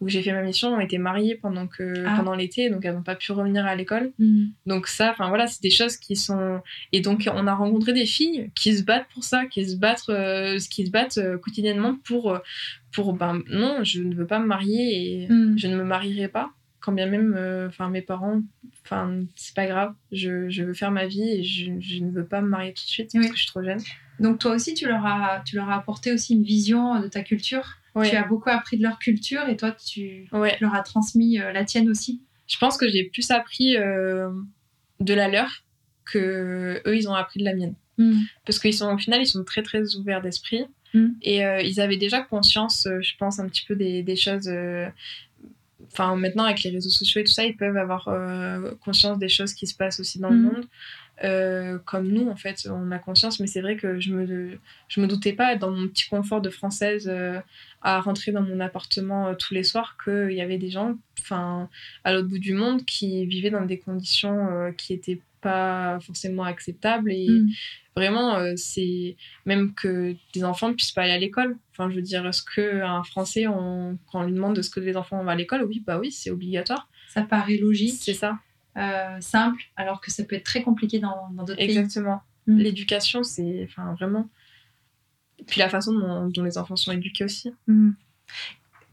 où 0.00 0.08
j'ai 0.08 0.22
fait 0.22 0.32
ma 0.32 0.42
mission 0.42 0.74
ont 0.74 0.80
été 0.80 0.96
mariées 0.96 1.34
pendant, 1.34 1.66
que, 1.66 2.04
ah. 2.06 2.14
pendant 2.16 2.34
l'été, 2.34 2.70
donc 2.70 2.84
elles 2.84 2.94
n'ont 2.94 3.02
pas 3.02 3.14
pu 3.14 3.32
revenir 3.32 3.66
à 3.66 3.74
l'école. 3.76 4.12
Mhm. 4.18 4.52
Donc 4.64 4.86
ça, 4.86 5.10
enfin 5.10 5.28
voilà, 5.28 5.46
c'est 5.46 5.62
des 5.62 5.70
choses 5.70 5.96
qui 5.96 6.16
sont... 6.16 6.60
Et 6.92 7.00
donc 7.00 7.28
on 7.32 7.46
a 7.46 7.54
rencontré 7.54 7.92
des 7.92 8.06
filles 8.06 8.50
qui 8.54 8.76
se 8.76 8.82
battent 8.82 9.08
pour 9.12 9.24
ça, 9.24 9.44
qui 9.46 9.68
se 9.68 9.76
battent, 9.76 10.08
euh, 10.08 10.58
qui 10.70 10.86
se 10.86 10.90
battent 10.90 11.18
euh, 11.18 11.36
quotidiennement 11.36 11.96
pour, 12.04 12.38
pour, 12.92 13.12
ben 13.12 13.42
non, 13.50 13.84
je 13.84 14.02
ne 14.02 14.14
veux 14.14 14.26
pas 14.26 14.38
me 14.38 14.46
marier 14.46 15.24
et 15.24 15.28
mhm. 15.28 15.58
je 15.58 15.66
ne 15.66 15.76
me 15.76 15.84
marierai 15.84 16.28
pas 16.28 16.50
quand 16.80 16.92
bien 16.92 17.06
même 17.06 17.36
enfin 17.66 17.88
mes 17.88 18.02
parents 18.02 18.42
enfin 18.84 19.24
c'est 19.34 19.56
pas 19.56 19.66
grave 19.66 19.92
je, 20.12 20.48
je, 20.48 20.62
veux 20.62 20.74
faire 20.74 20.92
ma 20.92 21.06
vie 21.06 21.28
et 21.28 21.42
je, 21.42 21.72
je, 21.80 22.04
ne 22.04 22.12
veux 22.12 22.24
pas 22.24 22.40
me 22.40 22.48
marier 22.48 22.72
tout 22.74 22.84
de 22.84 22.88
suite 22.88 23.10
parce 23.12 23.26
que 23.26 23.34
je 23.34 23.42
suis 23.42 23.50
trop 23.50 23.64
jeune 23.64 23.80
donc 24.20 24.38
toi 24.38 24.52
aussi, 24.52 24.74
tu 24.74 24.86
leur 24.86 25.04
as, 25.04 25.42
tu 25.44 25.56
leur 25.56 25.68
as 25.68 25.76
apporté 25.76 26.12
aussi 26.12 26.34
une 26.34 26.42
vision 26.42 27.00
de 27.00 27.08
ta 27.08 27.22
culture. 27.22 27.76
Tu 28.04 28.14
as 28.14 28.24
beaucoup 28.24 28.50
appris 28.50 28.76
de 28.76 28.82
leur 28.82 28.98
culture 28.98 29.48
et 29.48 29.56
toi, 29.56 29.72
tu 29.72 30.28
leur 30.60 30.74
as 30.74 30.82
transmis 30.82 31.40
euh, 31.40 31.52
la 31.52 31.64
tienne 31.64 31.88
aussi. 31.88 32.20
Je 32.46 32.58
pense 32.58 32.76
que 32.76 32.88
j'ai 32.88 33.04
plus 33.04 33.30
appris 33.30 33.76
euh, 33.76 34.30
de 35.00 35.14
la 35.14 35.28
leur 35.28 35.48
que 36.04 36.82
eux, 36.86 36.96
ils 36.96 37.08
ont 37.08 37.14
appris 37.14 37.40
de 37.40 37.44
la 37.44 37.54
mienne. 37.54 37.74
Hmm. 37.98 38.20
Parce 38.44 38.58
qu'ils 38.58 38.74
sont 38.74 38.92
au 38.92 38.98
final, 38.98 39.22
ils 39.22 39.26
sont 39.26 39.42
très 39.44 39.62
très 39.62 39.96
ouverts 39.96 40.20
d'esprit 40.20 40.66
hmm. 40.92 41.08
et 41.22 41.44
euh, 41.44 41.60
ils 41.62 41.80
avaient 41.80 41.96
déjà 41.96 42.20
conscience, 42.20 42.86
je 43.00 43.12
pense, 43.18 43.40
un 43.40 43.48
petit 43.48 43.64
peu 43.66 43.74
des, 43.74 44.02
des 44.02 44.16
choses. 44.16 44.50
Enfin, 45.92 46.16
maintenant 46.16 46.44
avec 46.44 46.62
les 46.62 46.70
réseaux 46.70 46.90
sociaux 46.90 47.22
et 47.22 47.24
tout 47.24 47.32
ça, 47.32 47.44
ils 47.44 47.56
peuvent 47.56 47.76
avoir 47.78 48.10
conscience 48.84 49.18
des 49.18 49.28
choses 49.28 49.54
qui 49.54 49.66
se 49.66 49.74
passent 49.74 50.00
aussi 50.00 50.18
dans 50.18 50.30
le 50.30 50.36
hmm. 50.36 50.42
monde. 50.42 50.66
Euh, 51.24 51.78
comme 51.84 52.08
nous, 52.08 52.28
en 52.28 52.36
fait, 52.36 52.68
on 52.70 52.90
a 52.90 52.98
conscience, 52.98 53.40
mais 53.40 53.46
c'est 53.46 53.60
vrai 53.60 53.76
que 53.76 53.98
je 54.00 54.12
me, 54.12 54.58
je 54.88 55.00
me 55.00 55.06
doutais 55.06 55.32
pas, 55.32 55.56
dans 55.56 55.70
mon 55.70 55.88
petit 55.88 56.08
confort 56.08 56.40
de 56.40 56.50
française, 56.50 57.08
euh, 57.08 57.40
à 57.82 58.00
rentrer 58.00 58.32
dans 58.32 58.42
mon 58.42 58.60
appartement 58.60 59.28
euh, 59.28 59.34
tous 59.34 59.54
les 59.54 59.62
soirs, 59.62 59.96
qu'il 60.02 60.32
y 60.32 60.40
avait 60.40 60.58
des 60.58 60.70
gens, 60.70 60.96
enfin, 61.20 61.68
à 62.04 62.12
l'autre 62.12 62.28
bout 62.28 62.38
du 62.38 62.52
monde, 62.52 62.84
qui 62.84 63.24
vivaient 63.26 63.50
dans 63.50 63.64
des 63.64 63.78
conditions 63.78 64.72
qui 64.76 64.92
étaient 64.92 65.20
pas 65.40 65.98
forcément 66.00 66.44
acceptables. 66.44 67.10
Et 67.10 67.28
mm. 67.28 67.48
vraiment, 67.96 68.56
c'est 68.56 69.16
même 69.46 69.72
que 69.74 70.14
des 70.34 70.44
enfants 70.44 70.68
ne 70.68 70.74
puissent 70.74 70.92
pas 70.92 71.02
aller 71.02 71.12
à 71.12 71.18
l'école. 71.18 71.56
Enfin, 71.72 71.88
je 71.88 71.96
veux 71.96 72.02
dire, 72.02 72.26
est-ce 72.26 72.42
qu'un 72.42 73.02
Français, 73.04 73.46
on, 73.46 73.98
quand 74.10 74.20
on 74.20 74.24
lui 74.24 74.32
demande 74.32 74.56
de 74.56 74.62
ce 74.62 74.70
que 74.70 74.80
les 74.80 74.96
enfants 74.96 75.22
vont 75.22 75.28
à 75.28 75.34
l'école, 75.34 75.62
oui, 75.64 75.82
bah 75.86 75.98
oui, 75.98 76.12
c'est 76.12 76.30
obligatoire. 76.30 76.88
Ça 77.08 77.22
paraît 77.22 77.56
logique. 77.56 77.96
C'est 77.98 78.12
ça. 78.12 78.38
Euh, 78.76 79.20
simple, 79.20 79.62
alors 79.76 80.00
que 80.00 80.10
ça 80.10 80.24
peut 80.24 80.36
être 80.36 80.44
très 80.44 80.62
compliqué 80.62 80.98
dans 80.98 81.30
d'autres 81.30 81.56
pays. 81.56 81.64
Exactement. 81.64 82.22
Mm. 82.46 82.58
L'éducation, 82.58 83.22
c'est 83.22 83.64
enfin, 83.64 83.94
vraiment. 83.94 84.28
Et 85.38 85.44
puis 85.44 85.60
la 85.60 85.68
façon 85.68 85.92
dont, 85.92 86.42
les 86.42 86.58
enfants 86.58 86.76
sont 86.76 86.92
éduqués 86.92 87.24
aussi. 87.24 87.52
Mm. 87.66 87.92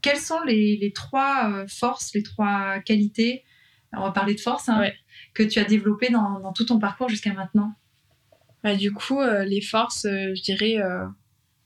Quelles 0.00 0.18
sont 0.18 0.42
les, 0.42 0.76
les 0.76 0.92
trois 0.92 1.50
euh, 1.50 1.66
forces, 1.66 2.14
les 2.14 2.22
trois 2.22 2.78
qualités, 2.80 3.44
on 3.92 4.02
va 4.02 4.10
parler 4.10 4.34
de 4.34 4.40
force, 4.40 4.68
hein, 4.68 4.90
que 5.34 5.42
tu 5.42 5.58
as 5.58 5.64
développées 5.64 6.10
dans, 6.10 6.40
dans 6.40 6.52
tout 6.52 6.64
ton 6.64 6.78
parcours 6.78 7.08
jusqu'à 7.08 7.32
maintenant? 7.32 7.74
Bah, 8.62 8.74
Du 8.74 8.92
coup, 8.92 9.20
euh, 9.20 9.44
les 9.44 9.60
forces, 9.60 10.04
je 10.04 10.42
dirais 10.42 10.78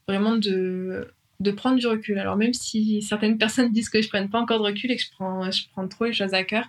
vraiment 0.06 0.36
de 0.36 1.14
de 1.40 1.50
prendre 1.52 1.78
du 1.78 1.86
recul. 1.86 2.18
Alors 2.18 2.36
même 2.36 2.52
si 2.54 3.00
certaines 3.02 3.38
personnes 3.44 3.70
disent 3.72 3.88
que 3.88 4.02
je 4.02 4.08
prenne 4.08 4.28
pas 4.28 4.40
encore 4.40 4.58
de 4.58 4.64
recul 4.64 4.90
et 4.90 4.96
que 4.96 5.02
je 5.02 5.10
prends, 5.10 5.50
je 5.50 5.68
prends 5.72 5.86
trop 5.88 6.04
les 6.06 6.12
choses 6.12 6.34
à 6.34 6.44
cœur, 6.44 6.64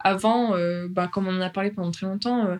avant, 0.00 0.54
euh, 0.54 0.86
bah, 0.88 1.08
comme 1.08 1.26
on 1.28 1.36
en 1.36 1.40
a 1.40 1.50
parlé 1.50 1.70
pendant 1.70 1.90
très 1.90 2.06
longtemps, 2.06 2.46
euh, 2.46 2.56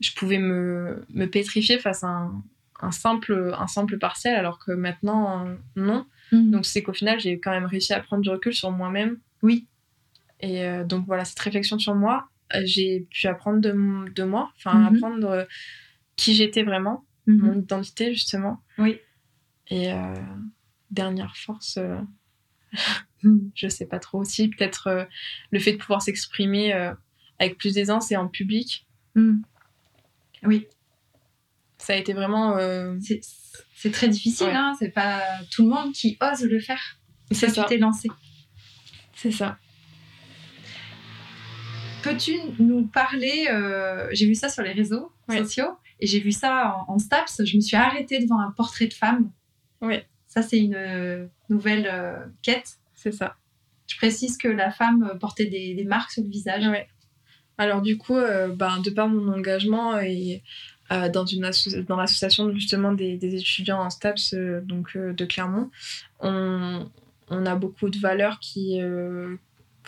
je 0.00 0.12
pouvais 0.14 0.38
me, 0.38 1.04
me 1.10 1.26
pétrifier 1.26 1.78
face 1.78 2.04
à 2.04 2.08
un, 2.08 2.42
un, 2.80 2.92
simple, 2.92 3.54
un 3.58 3.66
simple 3.66 3.98
partiel, 3.98 4.34
alors 4.36 4.58
que 4.58 4.72
maintenant, 4.72 5.46
euh, 5.46 5.54
non. 5.76 6.06
Mhm. 6.30 6.50
Donc, 6.50 6.66
c'est 6.66 6.82
qu'au 6.82 6.92
final, 6.92 7.18
j'ai 7.18 7.40
quand 7.40 7.50
même 7.50 7.64
réussi 7.66 7.92
à 7.94 8.00
prendre 8.00 8.22
du 8.22 8.28
recul 8.30 8.54
sur 8.54 8.70
moi-même. 8.70 9.18
Oui. 9.42 9.66
Et 10.40 10.62
donc, 10.84 11.04
voilà, 11.06 11.24
cette 11.24 11.38
réflexion 11.40 11.80
sur 11.80 11.96
moi, 11.96 12.28
j'ai 12.62 13.08
pu 13.10 13.26
apprendre 13.26 13.60
de, 13.60 13.72
de 14.12 14.22
moi, 14.22 14.52
enfin, 14.56 14.78
Mhm. 14.78 14.94
apprendre 14.96 15.46
qui 16.14 16.34
j'étais 16.34 16.62
vraiment, 16.62 17.04
Mhm. 17.26 17.38
mon 17.40 17.54
identité, 17.58 18.12
justement. 18.12 18.60
Oui. 18.78 18.98
Et 19.70 19.88
dernière 20.90 21.36
force, 21.36 21.76
euh, 21.78 21.98
Mhm. 23.22 23.50
je 23.54 23.68
sais 23.68 23.86
pas 23.86 23.98
trop 23.98 24.18
aussi, 24.20 24.48
peut-être 24.48 24.86
euh, 24.88 25.04
le 25.50 25.58
fait 25.58 25.72
de 25.72 25.78
pouvoir 25.78 26.02
s'exprimer 26.02 26.72
euh, 26.74 26.92
avec 27.38 27.56
plus 27.58 27.74
d'aisance 27.74 28.10
et 28.12 28.16
en 28.16 28.28
public. 28.28 28.86
Mhm. 29.14 29.42
Oui. 30.44 30.66
Ça 31.78 31.92
a 31.94 31.96
été 31.96 32.12
vraiment. 32.12 32.56
euh, 32.56 32.96
C'est- 33.00 33.90
très 33.92 34.08
difficile, 34.08 34.48
Ouais. 34.48 34.54
hein. 34.54 34.74
C'est 34.78 34.90
pas 34.90 35.22
tout 35.50 35.62
le 35.62 35.68
monde 35.70 35.92
qui 35.92 36.16
ose 36.20 36.42
le 36.42 36.58
faire. 36.60 36.98
Ça. 37.32 37.46
Tu 37.50 37.60
t'es 37.68 37.78
lancé. 37.78 38.08
C'est 39.14 39.30
ça. 39.30 39.56
Peux-tu 42.02 42.36
nous 42.58 42.86
parler 42.86 43.46
J'ai 44.12 44.26
vu 44.26 44.34
ça 44.34 44.48
sur 44.48 44.62
les 44.62 44.72
réseaux 44.72 45.12
Ouais. 45.28 45.38
sociaux 45.38 45.76
et 46.00 46.06
j'ai 46.06 46.20
vu 46.20 46.32
ça 46.32 46.76
en, 46.88 46.94
en 46.94 46.98
Staps. 46.98 47.44
Je 47.44 47.56
me 47.56 47.60
suis 47.60 47.76
arrêtée 47.76 48.18
devant 48.20 48.40
un 48.40 48.50
portrait 48.52 48.86
de 48.86 48.94
femme. 48.94 49.30
Ouais. 49.80 50.06
Ça, 50.28 50.42
c'est 50.42 50.58
une 50.58 50.76
euh, 50.76 51.26
nouvelle 51.48 51.88
euh, 51.90 52.24
quête. 52.42 52.78
C'est 52.94 53.12
ça. 53.12 53.36
Je 53.86 53.96
précise 53.96 54.36
que 54.36 54.48
la 54.48 54.70
femme 54.70 55.10
euh, 55.10 55.18
portait 55.18 55.46
des, 55.46 55.74
des 55.74 55.84
marques 55.84 56.12
sur 56.12 56.22
le 56.22 56.28
visage. 56.28 56.66
Ouais. 56.66 56.86
Alors 57.56 57.82
du 57.82 57.98
coup, 57.98 58.16
euh, 58.16 58.48
ben, 58.48 58.80
de 58.80 58.90
par 58.90 59.08
mon 59.08 59.32
engagement 59.32 59.98
et 59.98 60.42
euh, 60.92 61.08
dans, 61.08 61.26
une 61.26 61.50
dans 61.88 61.96
l'association 61.96 62.52
justement 62.54 62.92
des, 62.92 63.16
des 63.16 63.34
étudiants 63.34 63.80
en 63.80 63.90
STAPS 63.90 64.34
donc, 64.62 64.96
de 64.96 65.24
Clermont, 65.24 65.70
on, 66.20 66.88
on 67.28 67.46
a 67.46 67.56
beaucoup 67.56 67.90
de 67.90 67.98
valeurs 67.98 68.38
qui, 68.38 68.80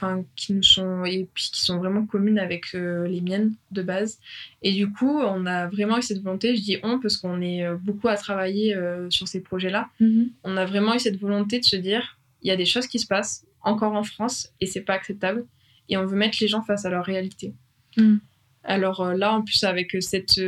enfin, 0.00 0.24
qui 0.34 0.54
nous 0.54 0.62
sont 0.62 1.04
et 1.04 1.28
puis 1.34 1.50
qui 1.52 1.60
sont 1.60 1.78
vraiment 1.78 2.06
communes 2.06 2.38
avec 2.38 2.74
euh, 2.74 3.06
les 3.06 3.20
miennes 3.20 3.54
de 3.70 3.82
base. 3.82 4.18
Et 4.62 4.72
du 4.72 4.90
coup, 4.90 5.20
on 5.20 5.44
a 5.46 5.68
vraiment 5.68 5.98
eu 5.98 6.02
cette 6.02 6.22
volonté, 6.22 6.56
je 6.56 6.62
dis 6.62 6.78
on 6.82 6.98
parce 7.00 7.16
qu'on 7.18 7.40
est 7.42 7.64
euh, 7.64 7.76
beaucoup 7.76 8.08
à 8.08 8.16
travailler 8.16 8.74
euh, 8.74 9.10
sur 9.10 9.28
ces 9.28 9.40
projets-là, 9.40 9.88
Mhm. 10.00 10.30
on 10.44 10.56
a 10.56 10.64
vraiment 10.64 10.94
eu 10.94 10.98
cette 10.98 11.18
volonté 11.18 11.60
de 11.60 11.64
se 11.64 11.76
dire 11.76 12.18
il 12.42 12.48
y 12.48 12.50
a 12.50 12.56
des 12.56 12.64
choses 12.64 12.86
qui 12.86 12.98
se 12.98 13.06
passent 13.06 13.44
encore 13.62 13.92
en 13.92 14.02
France 14.04 14.48
et 14.60 14.66
c'est 14.66 14.80
pas 14.80 14.94
acceptable 14.94 15.44
et 15.90 15.98
on 15.98 16.06
veut 16.06 16.16
mettre 16.16 16.38
les 16.40 16.48
gens 16.48 16.62
face 16.62 16.86
à 16.86 16.90
leur 16.90 17.04
réalité. 17.04 17.52
Mm. 17.96 18.16
Alors 18.64 19.00
euh, 19.02 19.14
là, 19.14 19.34
en 19.34 19.42
plus, 19.42 19.62
avec 19.64 19.94
cette, 20.00 20.40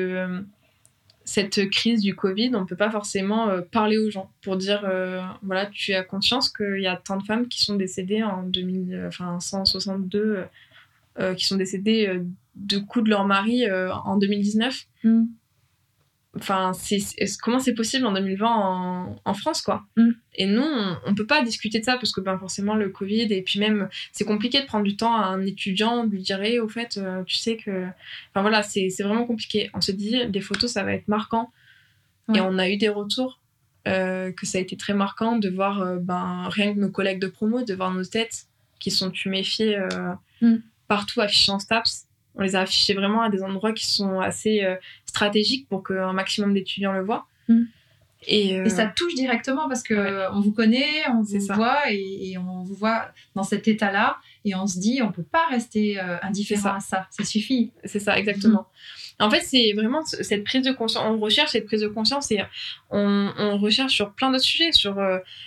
cette 1.25 1.71
crise 1.71 2.01
du 2.01 2.15
Covid, 2.15 2.53
on 2.55 2.67
peut 2.67 2.77
pas 2.77 2.91
forcément 2.91 3.49
euh, 3.49 3.61
parler 3.61 3.99
aux 3.99 4.11
gens 4.11 4.31
pour 4.43 4.57
dire 4.57 4.83
euh, 4.85 5.21
voilà, 5.43 5.67
tu 5.67 5.95
as 5.95 6.03
conscience 6.03 6.49
qu'il 6.49 6.81
y 6.81 6.87
a 6.87 6.97
tant 6.97 7.17
de 7.17 7.25
femmes 7.25 7.49
qui 7.49 7.63
sont 7.63 7.77
décédées 7.77 8.23
en 8.23 8.43
2000, 8.43 8.95
euh, 8.95 9.09
enfin, 9.09 9.39
162 9.39 10.19
euh, 10.19 10.45
euh, 11.19 11.35
qui 11.35 11.47
sont 11.47 11.57
décédées 11.57 12.21
de 12.57 12.79
coups 12.79 13.05
de 13.05 13.11
leur 13.11 13.25
mari 13.27 13.71
en 13.71 14.17
2019 14.17 14.87
Mhm. 15.05 15.29
Enfin 16.39 16.73
c'est 16.73 16.99
comment 17.43 17.59
c'est 17.59 17.75
possible 17.75 18.07
en 18.07 18.13
2020 18.13 18.47
en, 18.49 19.17
en 19.25 19.35
France 19.35 19.61
quoi 19.61 19.85
Mm. 19.97 20.11
et 20.35 20.47
nous 20.47 20.63
on, 20.63 20.97
on 21.07 21.15
peut 21.15 21.27
pas 21.27 21.43
discuter 21.43 21.79
de 21.81 21.85
ça 21.85 21.95
parce 21.99 22.11
que 22.13 22.23
ben 22.23 22.39
forcément 22.39 22.75
le 22.75 22.89
Covid 22.89 23.31
et 23.33 23.43
puis 23.43 23.61
même 23.61 23.89
c'est 24.13 24.25
compliqué 24.25 24.61
de 24.63 24.67
prendre 24.67 24.85
du 24.85 24.97
temps 24.97 25.15
à 25.15 25.27
un 25.27 25.45
étudiant 25.45 26.05
de 26.05 26.11
lui 26.13 26.23
dire 26.23 26.41
Eh, 26.43 26.59
au 26.59 26.69
fait 26.69 26.97
euh, 26.97 27.23
tu 27.25 27.37
sais 27.37 27.57
que 27.59 27.85
enfin 28.31 28.41
voilà 28.41 28.63
c'est 28.63 28.89
vraiment 29.03 29.27
compliqué 29.27 29.69
on 29.75 29.83
se 29.83 29.93
dit 29.93 30.27
des 30.29 30.41
photos 30.41 30.73
ça 30.73 30.83
va 30.85 30.95
être 30.95 31.09
marquant 31.09 31.51
Ouais. 32.29 32.39
et 32.39 32.41
on 32.41 32.57
a 32.59 32.69
eu 32.71 32.77
des 32.77 32.89
retours 32.89 33.41
euh, 33.89 34.31
que 34.33 34.47
ça 34.47 34.57
a 34.59 34.61
été 34.61 34.77
très 34.77 34.95
marquant 34.95 35.37
de 35.37 35.49
voir 35.51 35.83
euh, 35.83 35.97
ben 35.99 36.49
rien 36.49 36.73
que 36.73 36.79
nos 36.79 36.89
collègues 36.91 37.19
de 37.21 37.27
promo 37.27 37.63
de 37.63 37.75
voir 37.75 37.93
nos 37.93 38.05
têtes 38.05 38.47
qui 38.81 38.91
sont 38.91 39.11
tuméfiées 39.11 39.79
Mm. 40.41 40.57
partout 40.89 41.21
affichées 41.21 41.53
en 41.53 41.59
STAPS 41.59 42.07
on 42.35 42.43
les 42.43 42.57
a 42.57 42.61
affichées 42.61 42.95
vraiment 42.95 43.23
à 43.23 43.29
des 43.31 43.43
endroits 43.43 43.73
qui 43.73 43.87
sont 43.87 44.21
assez 44.21 44.65
euh, 44.65 44.77
stratégiques 45.07 45.69
pour 45.69 45.83
qu'un 45.85 46.13
maximum 46.13 46.55
d'étudiants 46.55 46.93
le 46.93 47.03
voient. 47.05 47.27
Mm. 47.49 47.63
Et, 48.29 48.57
euh, 48.57 48.65
Et 48.67 48.71
ça 48.71 48.87
touche 48.87 49.15
directement 49.17 49.69
parce 49.69 49.83
que 49.83 49.95
Ouais. 49.95 50.27
on 50.33 50.41
vous 50.41 50.53
connaît, 50.53 51.09
on 51.11 51.23
vous 51.23 51.41
voit 51.55 51.91
et, 51.91 52.31
et 52.31 52.39
on 52.39 52.63
vous 52.63 52.75
voit 52.75 53.07
dans 53.35 53.43
cet 53.43 53.67
état-là 53.67 54.17
et 54.45 54.55
on 54.55 54.67
se 54.69 54.79
dit 54.79 55.01
on 55.03 55.11
peut 55.11 55.25
pas 55.25 55.47
rester 55.51 55.99
euh, 56.01 56.19
indifférent 56.23 56.63
ça. 56.63 56.77
à 56.77 56.81
ça. 56.81 57.07
Ça 57.11 57.25
suffit. 57.25 57.73
c'est 57.85 57.99
ça, 57.99 58.17
exactement. 58.17 58.67
En 59.19 59.29
fait, 59.29 59.41
c'est 59.41 59.73
vraiment 59.75 60.05
ce- 60.05 60.23
cette 60.23 60.45
prise 60.45 60.63
de 60.65 60.71
conscience. 60.73 61.05
On 61.05 61.19
recherche 61.19 61.51
cette 61.51 61.67
prise 61.67 61.81
de 61.81 61.89
conscience 61.89 62.31
et 62.31 62.41
on, 62.91 63.33
on 63.37 63.59
recherche 63.59 63.93
sur 63.93 64.13
plein 64.13 64.31
d'autres 64.31 64.45
sujets, 64.45 64.71
sur 64.73 64.95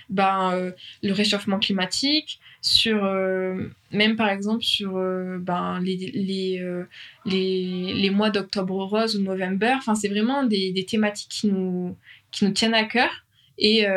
ben, 0.10 0.72
le 1.02 1.12
réchauffement 1.14 1.60
climatique, 1.60 2.40
sur 2.66 3.06
euh, 3.06 3.70
même 3.92 4.16
par 4.16 4.28
exemple 4.30 4.64
sur 4.64 4.98
euh, 4.98 5.38
ben, 5.40 5.80
les, 5.82 5.98
les, 6.16 6.60
euh, 6.62 6.84
les, 7.24 7.94
les 7.94 8.10
mois 8.10 8.32
d'octobre 8.32 8.84
rose 8.86 9.16
ou 9.16 9.22
november. 9.22 9.76
Enfin, 9.78 9.94
c'est 9.94 10.08
vraiment 10.08 10.44
des, 10.44 10.72
des 10.72 10.84
thématiques 10.84 11.30
qui 11.30 11.48
nous, 11.48 11.96
qui 12.32 12.44
nous 12.44 12.52
tiennent 12.52 12.74
à 12.74 12.86
cœur. 12.86 13.10
Et 13.58 13.88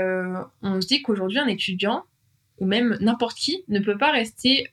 on 0.63 0.81
se 0.81 0.87
dit 0.87 1.03
qu'aujourd'hui, 1.03 1.41
un 1.41 1.49
étudiant, 1.49 2.05
ou 2.61 2.67
même 2.67 2.97
n'importe 3.01 3.37
qui, 3.37 3.65
ne 3.67 3.81
peut 3.81 3.99
pas 3.99 4.13
rester 4.13 4.71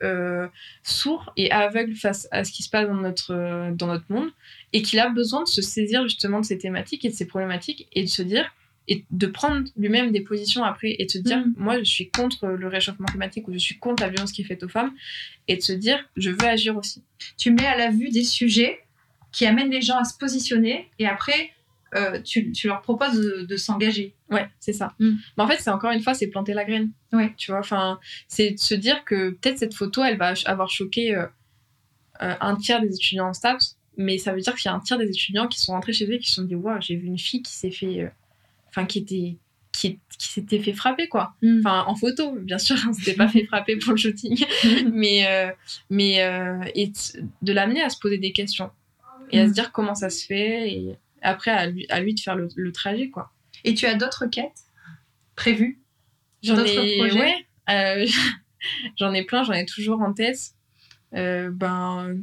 sourd 0.84 1.34
et 1.38 1.49
aveugle 1.49 1.95
face 1.95 2.27
à 2.29 2.43
ce 2.43 2.51
qui 2.51 2.62
se 2.62 2.69
passe 2.69 2.88
dans 2.88 2.93
notre, 2.93 3.71
dans 3.71 3.88
notre 3.88 4.05
monde, 4.10 4.29
et 4.73 4.84
qu'il 4.84 4.99
a 4.99 5.10
besoin 5.10 5.41
de 5.41 5.47
se 5.47 5.63
saisir 5.63 6.03
justement 6.03 6.39
de 6.39 6.45
ces 6.45 6.60
thématiques 6.60 7.03
et 7.03 7.10
de 7.10 7.15
ces 7.15 7.25
problématiques, 7.25 7.88
et 7.93 8.03
de 8.03 8.08
se 8.08 8.21
dire, 8.21 8.53
et 8.88 9.04
de 9.10 9.28
prendre 9.28 9.67
lui-même 9.78 10.12
des 10.12 10.21
positions 10.21 10.63
après, 10.63 10.95
et 11.00 11.06
de 11.06 11.12
se 11.12 11.17
dire, 11.17 11.38
Mhm. 11.39 11.54
moi 11.58 11.80
je 11.80 11.84
suis 11.86 12.10
contre 12.10 12.48
le 12.48 12.67
réchauffement 12.67 13.08
climatique, 13.08 13.48
ou 13.48 13.54
je 13.54 13.58
suis 13.58 13.78
contre 13.80 14.04
la 14.04 14.10
violence 14.10 14.32
qui 14.32 14.41
est 14.41 14.45
faite 14.45 14.63
aux 14.63 14.69
femmes, 14.69 14.93
et 15.48 15.56
de 15.58 15.62
se 15.62 15.74
dire, 15.74 15.98
je 16.17 16.30
veux 16.30 16.45
agir 16.48 16.78
aussi. 16.78 17.04
Tu 17.38 17.52
mets 17.52 17.65
à 17.65 17.76
la 17.76 17.89
vue 17.89 18.10
des 18.10 18.24
sujets 18.24 18.80
qui 19.32 19.45
amènent 19.45 19.71
les 19.71 19.82
gens 19.82 19.98
à 19.98 20.04
se 20.04 20.17
positionner 20.17 20.89
et 21.00 21.08
après 21.08 21.52
euh, 21.93 22.19
tu, 22.21 22.52
tu 22.52 22.67
leur 22.67 22.82
proposes 22.82 23.17
de, 23.19 23.45
de 23.45 23.56
s'engager. 23.58 24.13
Ouais, 24.30 24.48
c'est 24.60 24.74
ça. 24.74 24.93
Mm. 25.00 25.12
Mais 25.38 25.43
en 25.43 25.48
fait, 25.48 25.60
c'est 25.62 25.69
encore 25.69 25.91
une 25.91 26.02
fois, 26.02 26.13
c'est 26.13 26.28
planter 26.28 26.54
la 26.54 26.65
graine. 26.65 26.91
Ouais. 27.13 27.34
Tu 27.38 27.52
vois, 27.52 27.60
enfin, 27.62 28.00
c'est 28.28 28.52
de 28.52 28.60
se 28.60 28.76
dire 28.76 29.06
que 29.06 29.30
peut-être 29.30 29.60
cette 29.60 29.74
photo, 29.74 30.04
elle 30.04 30.17
va 30.17 30.34
avoir 30.45 30.69
choqué 30.69 31.15
euh, 31.15 31.26
euh, 32.21 32.34
un 32.41 32.56
tiers 32.58 32.82
des 32.82 32.93
étudiants 32.93 33.28
en 33.30 33.34
STAPS, 33.34 33.78
mais 33.98 34.17
ça 34.17 34.34
veut 34.34 34.41
dire 34.41 34.56
qu'il 34.56 34.69
y 34.69 34.74
a 34.74 34.76
un 34.76 34.80
tiers 34.82 34.98
des 34.98 35.08
étudiants 35.08 35.48
qui 35.48 35.60
sont 35.62 35.71
rentrés 35.71 35.93
chez 35.93 36.06
eux 36.06 36.13
et 36.15 36.19
qui 36.19 36.28
se 36.30 36.36
sont 36.36 36.43
dit, 36.43 36.56
waouh, 36.56 36.82
j'ai 36.82 36.95
vu 36.98 37.08
une 37.08 37.19
fille 37.19 37.41
qui 37.43 37.54
s'est 37.54 37.71
fait, 37.71 38.12
enfin, 38.76 38.86
qui 38.86 39.00
était, 39.00 39.38
qui, 39.72 40.00
qui 40.18 40.28
s'était 40.28 40.60
fait 40.60 40.74
frapper, 40.74 41.08
quoi. 41.08 41.34
Enfin, 41.60 41.84
en 41.88 41.96
photo, 41.96 42.34
bien 42.40 42.58
sûr, 42.58 42.76
on 42.90 42.94
s'était 42.94 43.14
pas 43.16 43.28
fait 43.30 43.46
frapper 43.46 43.78
pour 43.78 43.92
le 43.94 43.98
shooting, 43.98 44.46
mais, 44.92 45.26
euh, 45.28 45.52
mais 45.90 46.22
euh, 46.24 46.60
et 46.76 46.92
de 47.42 47.54
l'amener 47.54 47.82
à 47.82 47.90
se 47.90 47.98
poser 48.00 48.18
des 48.18 48.32
questions 48.32 48.72
et 49.32 49.40
à 49.40 49.46
Mm. 49.46 49.48
se 49.50 49.54
dire 49.54 49.72
comment 49.72 49.96
ça 49.96 50.10
se 50.10 50.26
fait, 50.26 50.72
et 50.72 50.96
après 51.22 51.52
à 51.52 51.68
lui, 51.68 51.86
à 51.90 52.00
lui 52.02 52.14
de 52.14 52.20
faire 52.20 52.36
le, 52.36 52.50
le 52.56 52.72
trajet, 52.72 53.10
quoi. 53.10 53.32
Et 53.64 53.74
tu 53.74 53.86
as 53.86 53.96
d'autres 53.96 54.28
quêtes 54.28 54.66
prévues 55.36 55.82
J'en 56.44 56.64
ai, 56.64 56.98
projets 56.98 57.20
ouais, 57.20 57.36
euh, 57.70 58.06
j'en 59.00 59.14
ai 59.14 59.24
plein, 59.24 59.44
j'en 59.44 59.54
ai 59.54 59.66
toujours 59.66 60.02
en 60.02 60.14
tête. 60.14 60.38
Ben, 61.12 62.18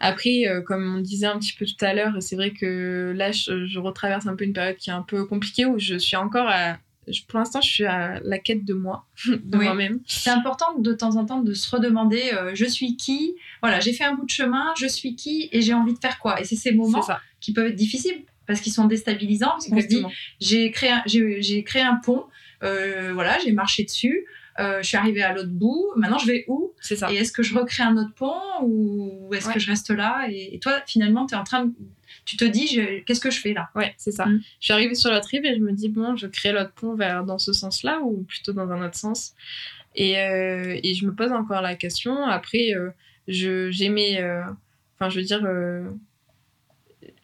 après, 0.00 0.46
euh, 0.46 0.60
comme 0.60 0.96
on 0.96 1.00
disait 1.00 1.26
un 1.26 1.38
petit 1.38 1.54
peu 1.58 1.64
tout 1.66 1.82
à 1.84 1.94
l'heure, 1.94 2.14
c'est 2.20 2.36
vrai 2.36 2.50
que 2.52 3.12
là, 3.16 3.32
je, 3.32 3.66
je 3.66 3.78
retraverse 3.78 4.26
un 4.26 4.36
peu 4.36 4.44
une 4.44 4.52
période 4.52 4.76
qui 4.76 4.90
est 4.90 4.94
un 4.94 5.02
peu 5.02 5.24
compliquée 5.26 5.64
où 5.66 5.78
je 5.78 5.96
suis 5.96 6.16
encore 6.16 6.48
à. 6.48 6.78
je- 7.08 7.22
Pour 7.26 7.38
l'instant, 7.38 7.60
je 7.60 7.68
suis 7.70 7.84
à 7.86 8.20
la 8.24 8.38
quête 8.38 8.64
de 8.64 8.74
moi, 8.74 9.06
de 9.26 9.56
Oui. 9.56 9.64
moi-même. 9.64 10.00
C'est 10.06 10.30
important 10.30 10.78
de 10.78 10.92
temps 10.92 11.16
en 11.16 11.24
temps 11.24 11.40
de 11.40 11.54
se 11.54 11.68
redemander 11.74 12.30
euh, 12.34 12.52
je 12.54 12.64
suis 12.66 12.96
qui? 12.96 13.36
Voilà, 13.62 13.80
j'ai 13.80 13.92
fait 13.92 14.04
un 14.04 14.14
bout 14.14 14.26
de 14.26 14.30
chemin, 14.30 14.74
je 14.78 14.86
suis 14.86 15.14
qui 15.16 15.48
et 15.52 15.62
j'ai 15.62 15.72
envie 15.74 15.94
de 15.94 15.98
faire 15.98 16.18
quoi? 16.18 16.40
Et 16.40 16.44
c'est 16.44 16.56
ces 16.56 16.72
moments 16.72 17.06
qui 17.40 17.52
peuvent 17.52 17.66
être 17.66 17.74
difficiles 17.74 18.24
parce 18.46 18.60
qu'ils 18.60 18.72
sont 18.72 18.84
déstabilisants 18.86 19.48
parce 19.50 19.68
qu'on 19.68 19.80
se 19.80 19.86
dit 19.86 20.02
j'ai 20.40 20.70
créé 20.70 20.90
un, 20.90 21.02
j'ai, 21.06 21.40
j'ai 21.42 21.64
créé 21.64 21.82
un 21.82 21.96
pont, 21.96 22.24
euh, 22.62 23.10
voilà, 23.12 23.38
j'ai 23.44 23.52
marché 23.52 23.84
dessus, 23.84 24.24
euh, 24.60 24.78
je 24.82 24.86
suis 24.88 24.96
arrivée 24.96 25.22
à 25.22 25.32
l'autre 25.34 25.50
bout, 25.50 25.86
maintenant 25.96 26.18
je 26.18 26.26
vais 26.26 26.44
où? 26.48 26.72
C'est 26.80 26.96
ça. 26.96 27.12
Et 27.12 27.16
est-ce 27.16 27.32
que 27.32 27.42
je 27.42 27.54
recrée 27.54 27.82
un 27.82 27.96
autre 27.96 28.14
pont 28.14 28.32
ou 28.62 29.30
est-ce 29.34 29.48
Ouais. 29.48 29.54
que 29.54 29.60
je 29.60 29.68
reste 29.70 29.90
là? 29.90 30.26
Et, 30.30 30.54
et 30.54 30.58
toi, 30.58 30.80
finalement, 30.86 31.26
tu 31.26 31.34
es 31.34 31.38
en 31.38 31.44
train 31.44 31.66
de, 31.66 31.72
tu 32.24 32.36
te 32.36 32.44
dis, 32.44 32.66
je- 32.66 33.00
qu'est-ce 33.04 33.20
que 33.20 33.30
je 33.30 33.40
fais 33.40 33.52
là? 33.52 33.68
Ouais, 33.74 33.94
c'est 33.98 34.12
ça. 34.12 34.26
Mm. 34.26 34.40
Je 34.60 34.64
suis 34.64 34.72
arrivée 34.72 34.94
sur 34.94 35.10
l'autre 35.10 35.28
rive 35.30 35.44
et 35.44 35.54
je 35.54 35.60
me 35.60 35.72
dis, 35.72 35.88
bon, 35.88 36.16
je 36.16 36.26
crée 36.26 36.52
l'autre 36.52 36.72
pont 36.72 36.94
vers 36.94 37.24
dans 37.24 37.38
ce 37.38 37.52
sens-là 37.52 38.00
ou 38.02 38.22
plutôt 38.24 38.52
dans 38.52 38.70
un 38.70 38.84
autre 38.86 38.96
sens? 38.96 39.34
Et, 39.94 40.18
euh, 40.20 40.78
et 40.82 40.94
je 40.94 41.06
me 41.06 41.14
pose 41.14 41.32
encore 41.32 41.62
la 41.62 41.74
question. 41.74 42.24
Après, 42.26 42.72
euh, 42.74 42.90
je, 43.28 43.70
j'ai 43.70 43.88
mes. 43.88 44.18
Enfin, 44.98 45.08
je 45.10 45.18
veux 45.20 45.24
dire, 45.24 45.42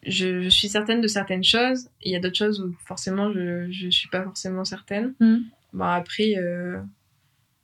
je, 0.05 0.41
je 0.41 0.49
suis 0.49 0.67
certaine 0.69 1.01
de 1.01 1.07
certaines 1.07 1.43
choses. 1.43 1.89
Il 2.01 2.11
y 2.11 2.15
a 2.15 2.19
d'autres 2.19 2.37
choses 2.37 2.61
où 2.61 2.73
forcément 2.85 3.31
je 3.31 3.85
ne 3.85 3.91
suis 3.91 4.09
pas 4.09 4.23
forcément 4.23 4.65
certaine. 4.65 5.13
Mm. 5.19 5.37
Bon, 5.73 5.85
après, 5.85 6.35
euh, 6.37 6.77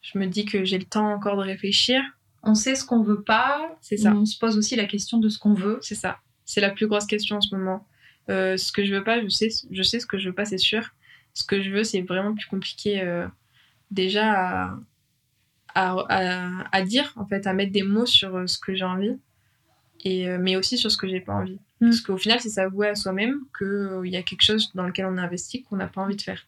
je 0.02 0.18
me 0.18 0.26
dis 0.28 0.46
que 0.46 0.64
j'ai 0.66 0.78
le 0.78 0.86
temps 0.86 1.12
encore 1.12 1.38
de 1.38 1.42
réfléchir. 1.42 2.02
On 2.44 2.56
sait 2.56 2.76
ce 2.76 2.86
qu'on 2.86 3.04
veut 3.04 3.22
pas, 3.22 3.78
C'est 3.82 3.98
ça. 3.98 4.14
On 4.14 4.26
se 4.26 4.38
pose 4.38 4.58
aussi 4.58 4.76
la 4.76 4.86
question 4.86 5.18
de 5.18 5.28
ce 5.30 5.38
qu'on 5.38 5.54
veut. 5.54 5.80
C'est 5.82 5.96
ça. 5.96 6.20
C'est 6.46 6.62
la 6.62 6.70
plus 6.70 6.88
grosse 6.88 7.06
question 7.06 7.38
en 7.38 7.42
ce 7.42 7.54
moment. 7.54 7.86
Euh, 8.30 8.58
ce 8.58 8.72
que 8.72 8.86
je 8.86 8.94
veux 8.94 9.04
pas, 9.04 9.22
je 9.22 9.28
sais, 9.28 9.50
je 9.70 9.84
sais 9.84 10.00
ce 10.00 10.06
que 10.06 10.18
je 10.18 10.30
veux 10.30 10.36
pas, 10.36 10.46
c'est 10.46 10.58
sûr. 10.58 10.90
Ce 11.34 11.44
que 11.44 11.62
je 11.62 11.70
veux, 11.70 11.84
c'est 11.84 12.02
vraiment 12.02 12.34
plus 12.34 12.48
compliqué 12.48 13.02
euh, 13.02 13.28
déjà 13.92 14.32
à, 14.34 14.80
à, 15.76 16.06
à, 16.10 16.64
à 16.72 16.82
dire, 16.84 17.12
en 17.18 17.26
fait, 17.26 17.46
à 17.46 17.54
mettre 17.54 17.72
des 17.72 17.84
mots 17.84 18.06
sur 18.06 18.36
euh, 18.36 18.48
ce 18.48 18.58
que 18.58 18.74
j'ai 18.74 18.86
envie, 18.86 19.18
et, 20.06 20.30
mais 20.38 20.56
aussi 20.56 20.78
sur 20.78 20.90
ce 20.90 20.98
que 20.98 21.08
j'ai 21.10 21.20
pas 21.20 21.34
envie. 21.34 21.60
Mm. 21.82 21.90
Parce 21.90 22.02
qu'au 22.02 22.18
final, 22.18 22.40
c'est 22.40 22.50
s'avouer 22.50 22.88
à 22.88 22.96
soi-même 22.96 23.42
qu'il 23.58 24.10
y 24.10 24.16
a 24.16 24.24
quelque 24.24 24.44
chose 24.44 24.72
dans 24.76 24.88
lequel 24.88 25.08
on 25.08 25.18
a 25.18 25.24
investi 25.24 25.64
qu'on 25.64 25.76
n'a 25.76 25.88
pas 25.88 26.02
envie 26.02 26.16
de 26.16 26.22
faire. 26.22 26.48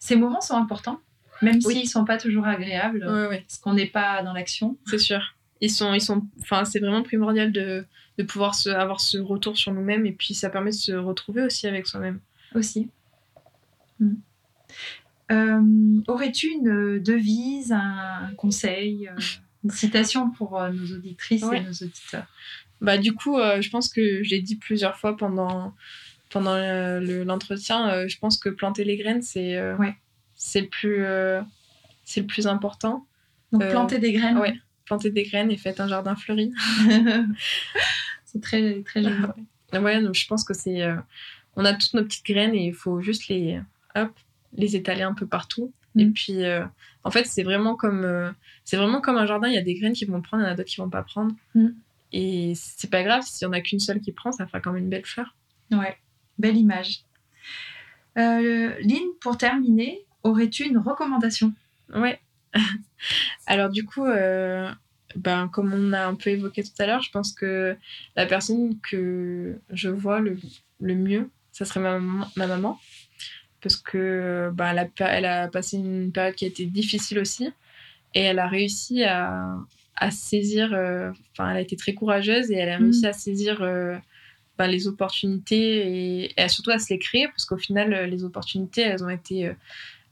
Ces 0.00 0.16
moments 0.16 0.40
sont 0.40 0.56
importants, 0.56 1.00
même 1.42 1.58
Oui. 1.64 1.74
s'ils 1.74 1.88
sont 1.88 2.04
pas 2.04 2.18
toujours 2.18 2.46
agréables, 2.46 3.04
Ouais, 3.06 3.26
ouais. 3.28 3.40
parce 3.42 3.58
qu'on 3.58 3.74
n'est 3.74 3.86
pas 3.86 4.22
dans 4.22 4.32
l'action. 4.32 4.76
C'est 4.86 4.98
sûr. 4.98 5.20
Ils 5.60 5.70
sont, 5.70 5.92
ils 5.94 6.00
sont, 6.00 6.24
enfin, 6.40 6.64
c'est 6.64 6.78
vraiment 6.78 7.02
primordial 7.02 7.50
de, 7.52 7.84
de 8.16 8.22
pouvoir 8.22 8.54
se, 8.54 8.68
avoir 8.70 9.00
ce 9.00 9.18
retour 9.18 9.56
sur 9.56 9.72
nous-mêmes 9.72 10.06
et 10.06 10.12
puis 10.12 10.34
ça 10.34 10.50
permet 10.50 10.70
de 10.70 10.76
se 10.76 10.92
retrouver 10.92 11.42
aussi 11.42 11.66
avec 11.66 11.86
soi-même. 11.86 12.20
aussi. 12.54 12.88
Mm. 14.00 14.14
Euh, 15.30 16.00
Aurais-tu 16.08 16.46
une 16.48 16.98
devise, 17.00 17.72
un 17.72 18.30
conseil, 18.36 19.08
euh, 19.08 19.20
une 19.64 19.70
citation 19.70 20.30
pour 20.30 20.60
euh, 20.60 20.70
nos 20.70 20.94
auditrices 20.96 21.42
Ouais. 21.42 21.58
et 21.58 21.62
nos 21.64 21.72
auditeurs? 21.72 22.26
Bah, 22.80 22.96
du 22.96 23.12
coup, 23.12 23.36
je 23.36 23.68
pense 23.70 23.88
que 23.92 24.22
je 24.22 24.30
l'ai 24.30 24.40
dit 24.40 24.54
plusieurs 24.56 24.96
fois 24.96 25.16
pendant, 25.16 25.74
pendant 26.30 26.54
le- 26.56 27.24
l'entretien. 27.24 28.06
je 28.06 28.16
pense 28.18 28.38
que 28.38 28.48
planter 28.48 28.84
les 28.84 28.96
graines, 28.96 29.22
c'est 29.22 29.60
Ouais. 29.74 29.96
C'est 30.38 30.62
le, 30.62 30.68
plus, 30.68 31.04
euh, 31.04 31.42
c'est 32.04 32.20
le 32.20 32.26
plus 32.26 32.46
important. 32.46 33.06
Donc 33.52 33.62
Euh, 33.62 33.70
planter 33.70 33.98
des 33.98 34.12
graines. 34.12 34.38
ouais. 34.38 34.54
Planter 34.86 35.10
des 35.10 35.24
graines 35.24 35.50
et 35.50 35.58
faites 35.58 35.80
un 35.80 35.88
jardin 35.88 36.16
fleuri. 36.16 36.50
C'est 38.24 38.40
très, 38.40 38.82
très 38.82 39.02
joli. 39.02 39.16
Ouais, 39.74 40.00
donc 40.02 40.14
je 40.14 40.26
pense 40.26 40.44
que 40.44 40.54
c'est. 40.54 40.80
euh, 40.80 40.96
on 41.54 41.62
a 41.66 41.74
toutes 41.74 41.92
nos 41.92 42.02
petites 42.02 42.24
graines 42.24 42.54
et 42.54 42.64
il 42.68 42.72
faut 42.72 43.02
juste 43.02 43.28
les, 43.28 43.60
hop, 43.96 44.10
les 44.54 44.76
étaler 44.76 45.02
un 45.02 45.12
peu 45.12 45.26
partout. 45.26 45.74
Mm. 45.94 46.00
Et 46.00 46.06
puis, 46.06 46.42
euh, 46.44 46.64
en 47.04 47.10
fait, 47.10 47.26
c'est 47.26 47.42
vraiment 47.42 47.76
comme 47.76 48.34
c'est 48.64 48.78
vraiment 48.78 49.02
comme 49.02 49.18
un 49.18 49.26
jardin. 49.26 49.46
Il 49.48 49.54
y 49.54 49.58
a 49.58 49.62
des 49.62 49.74
graines 49.74 49.92
qui 49.92 50.06
vont 50.06 50.22
prendre, 50.22 50.42
il 50.42 50.46
y 50.46 50.48
en 50.48 50.52
a 50.52 50.54
d'autres 50.54 50.70
qui 50.70 50.76
vont 50.80 50.88
pas 50.88 51.02
prendre. 51.02 51.34
Mm. 51.54 51.68
Et 52.12 52.54
c'est 52.56 52.88
pas 52.88 53.02
grave 53.02 53.24
si 53.26 53.44
on 53.44 53.52
a 53.52 53.60
qu'une 53.60 53.78
seule 53.80 54.00
qui 54.00 54.12
prend, 54.12 54.32
ça 54.32 54.46
fera 54.46 54.60
quand 54.60 54.72
même 54.72 54.84
une 54.84 54.88
belle 54.88 55.04
fleur. 55.04 55.34
Ouais, 55.70 55.98
belle 56.38 56.56
image. 56.56 57.00
Euh, 58.16 58.74
Lynn, 58.80 59.06
pour 59.20 59.36
terminer, 59.36 60.06
aurais-tu 60.22 60.64
une 60.64 60.78
recommandation? 60.78 61.52
Ouais. 61.94 62.20
Alors 63.46 63.70
du 63.70 63.84
coup, 63.84 64.04
euh, 64.04 64.70
ben, 65.16 65.48
comme 65.48 65.72
on 65.72 65.92
a 65.92 66.06
un 66.06 66.14
peu 66.14 66.30
évoqué 66.30 66.62
tout 66.62 66.70
à 66.78 66.86
l'heure, 66.86 67.02
je 67.02 67.10
pense 67.10 67.32
que 67.32 67.76
la 68.16 68.26
personne 68.26 68.78
que 68.80 69.58
je 69.70 69.88
vois 69.88 70.20
le, 70.20 70.38
le 70.80 70.94
mieux, 70.94 71.30
ça 71.52 71.64
serait 71.64 71.80
ma 71.80 71.98
maman, 71.98 72.26
ma 72.36 72.46
maman. 72.46 72.78
Parce 73.60 73.76
que 73.76 74.50
ben, 74.54 74.70
elle, 74.70 74.78
a, 74.78 74.84
pa- 74.86 75.06
elle 75.10 75.24
a 75.24 75.48
passé 75.48 75.78
une 75.78 76.12
période 76.12 76.34
qui 76.34 76.44
a 76.44 76.48
été 76.48 76.64
difficile 76.66 77.18
aussi. 77.18 77.50
Et 78.14 78.20
elle 78.22 78.38
a 78.38 78.48
réussi 78.48 79.04
à, 79.04 79.56
à 79.96 80.10
saisir, 80.10 80.72
euh, 80.74 81.10
enfin, 81.32 81.50
elle 81.50 81.58
a 81.58 81.60
été 81.60 81.76
très 81.76 81.94
courageuse 81.94 82.50
et 82.50 82.56
elle 82.56 82.70
a 82.70 82.78
Mhm. 82.78 82.84
réussi 82.84 83.06
à 83.06 83.12
saisir 83.12 83.62
euh, 83.62 83.96
ben, 84.58 84.68
les 84.68 84.86
opportunités 84.86 86.24
et, 86.26 86.40
et 86.40 86.48
surtout 86.48 86.70
à 86.70 86.78
se 86.78 86.92
les 86.92 86.98
créer. 86.98 87.28
Parce 87.28 87.44
qu'au 87.46 87.58
final, 87.58 88.08
les 88.10 88.24
opportunités, 88.24 88.82
elles 88.82 89.04
ont 89.04 89.08
été, 89.10 89.52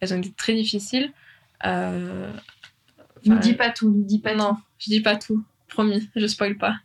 elles 0.00 0.12
ont 0.14 0.18
été 0.18 0.32
très 0.32 0.54
difficiles. 0.54 1.12
Euh, 1.64 2.32
enfin, 3.26 3.36
dis 3.36 3.54
pas 3.54 3.70
tout, 3.70 3.90
nous 3.90 4.04
dis 4.04 4.18
pas 4.18 4.34
non, 4.34 4.56
je 4.78 4.90
dis 4.90 5.00
pas 5.00 5.16
tout, 5.16 5.44
promis, 5.68 6.08
je 6.16 6.26
spoil 6.26 6.56
pas. 6.56 6.76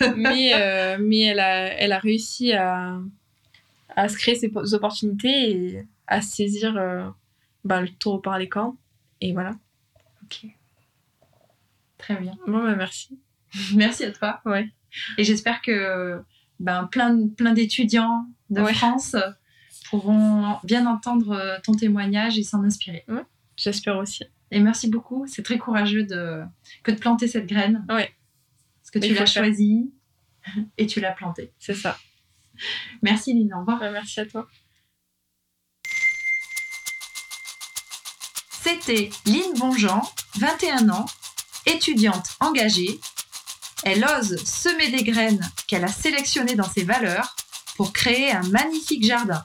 mais 0.16 0.52
euh, 0.54 0.98
mais 1.00 1.20
elle, 1.20 1.40
a, 1.40 1.72
elle 1.74 1.92
a 1.92 1.98
réussi 1.98 2.52
à, 2.52 2.98
à 3.96 4.08
se 4.08 4.16
créer 4.16 4.34
ses 4.36 4.48
po- 4.48 4.72
opportunités 4.74 5.50
et 5.50 5.86
à 6.06 6.20
saisir 6.22 6.76
euh, 6.76 7.08
bah, 7.64 7.80
le 7.80 7.88
taureau 7.88 8.18
par 8.18 8.38
les 8.38 8.48
cornes. 8.48 8.76
Et 9.20 9.32
voilà. 9.32 9.50
tout. 9.50 10.44
Ok. 10.46 10.50
Très 11.98 12.16
bien. 12.16 12.36
Bon, 12.46 12.62
bah, 12.64 12.74
merci. 12.76 13.18
Merci 13.74 14.04
à 14.04 14.10
toi. 14.12 14.40
Ouais. 14.46 14.68
Et 15.18 15.24
j'espère 15.24 15.60
que 15.62 16.20
ben, 16.58 16.84
plein, 16.90 17.28
plein 17.28 17.52
d'étudiants 17.52 18.26
de 18.50 18.62
Ouais. 18.62 18.72
France 18.74 19.14
pourront 19.92 20.58
bien 20.64 20.86
entendre 20.86 21.32
euh, 21.32 21.58
ton 21.62 21.74
témoignage 21.74 22.38
et 22.38 22.42
s'en 22.42 22.64
inspirer. 22.64 23.04
J'espère 23.58 23.98
aussi. 23.98 24.24
Et 24.50 24.58
merci 24.58 24.88
beaucoup. 24.88 25.26
C'est 25.26 25.42
très 25.42 25.58
courageux 25.58 26.04
de, 26.04 26.42
que 26.82 26.92
de 26.92 26.96
planter 26.96 27.28
cette 27.28 27.46
graine. 27.46 27.84
Ouais. 27.90 28.10
Parce 28.80 28.90
que 28.90 28.98
Mais 29.00 29.08
tu 29.08 29.14
l'as 29.14 29.26
choisie 29.26 29.92
et 30.78 30.86
tu 30.86 31.00
l'as 31.00 31.12
plantée. 31.12 31.52
C'est 31.58 31.74
ça. 31.74 31.98
Merci 33.02 33.34
Lynn. 33.34 33.52
Au 33.52 33.60
revoir. 33.60 33.80
Merci 33.92 34.20
à 34.20 34.24
toi. 34.24 34.48
C'était 38.62 39.10
Lynn 39.26 39.52
Bonjean, 39.58 40.00
21 40.36 40.88
ans, 40.88 41.04
étudiante 41.66 42.30
engagée. 42.40 42.98
Elle 43.84 44.06
ose 44.18 44.42
semer 44.42 44.90
des 44.90 45.02
graines 45.02 45.46
qu'elle 45.66 45.84
a 45.84 45.88
sélectionnées 45.88 46.54
dans 46.54 46.70
ses 46.70 46.84
valeurs 46.84 47.36
pour 47.76 47.92
créer 47.92 48.32
un 48.32 48.48
magnifique 48.48 49.04
jardin. 49.04 49.44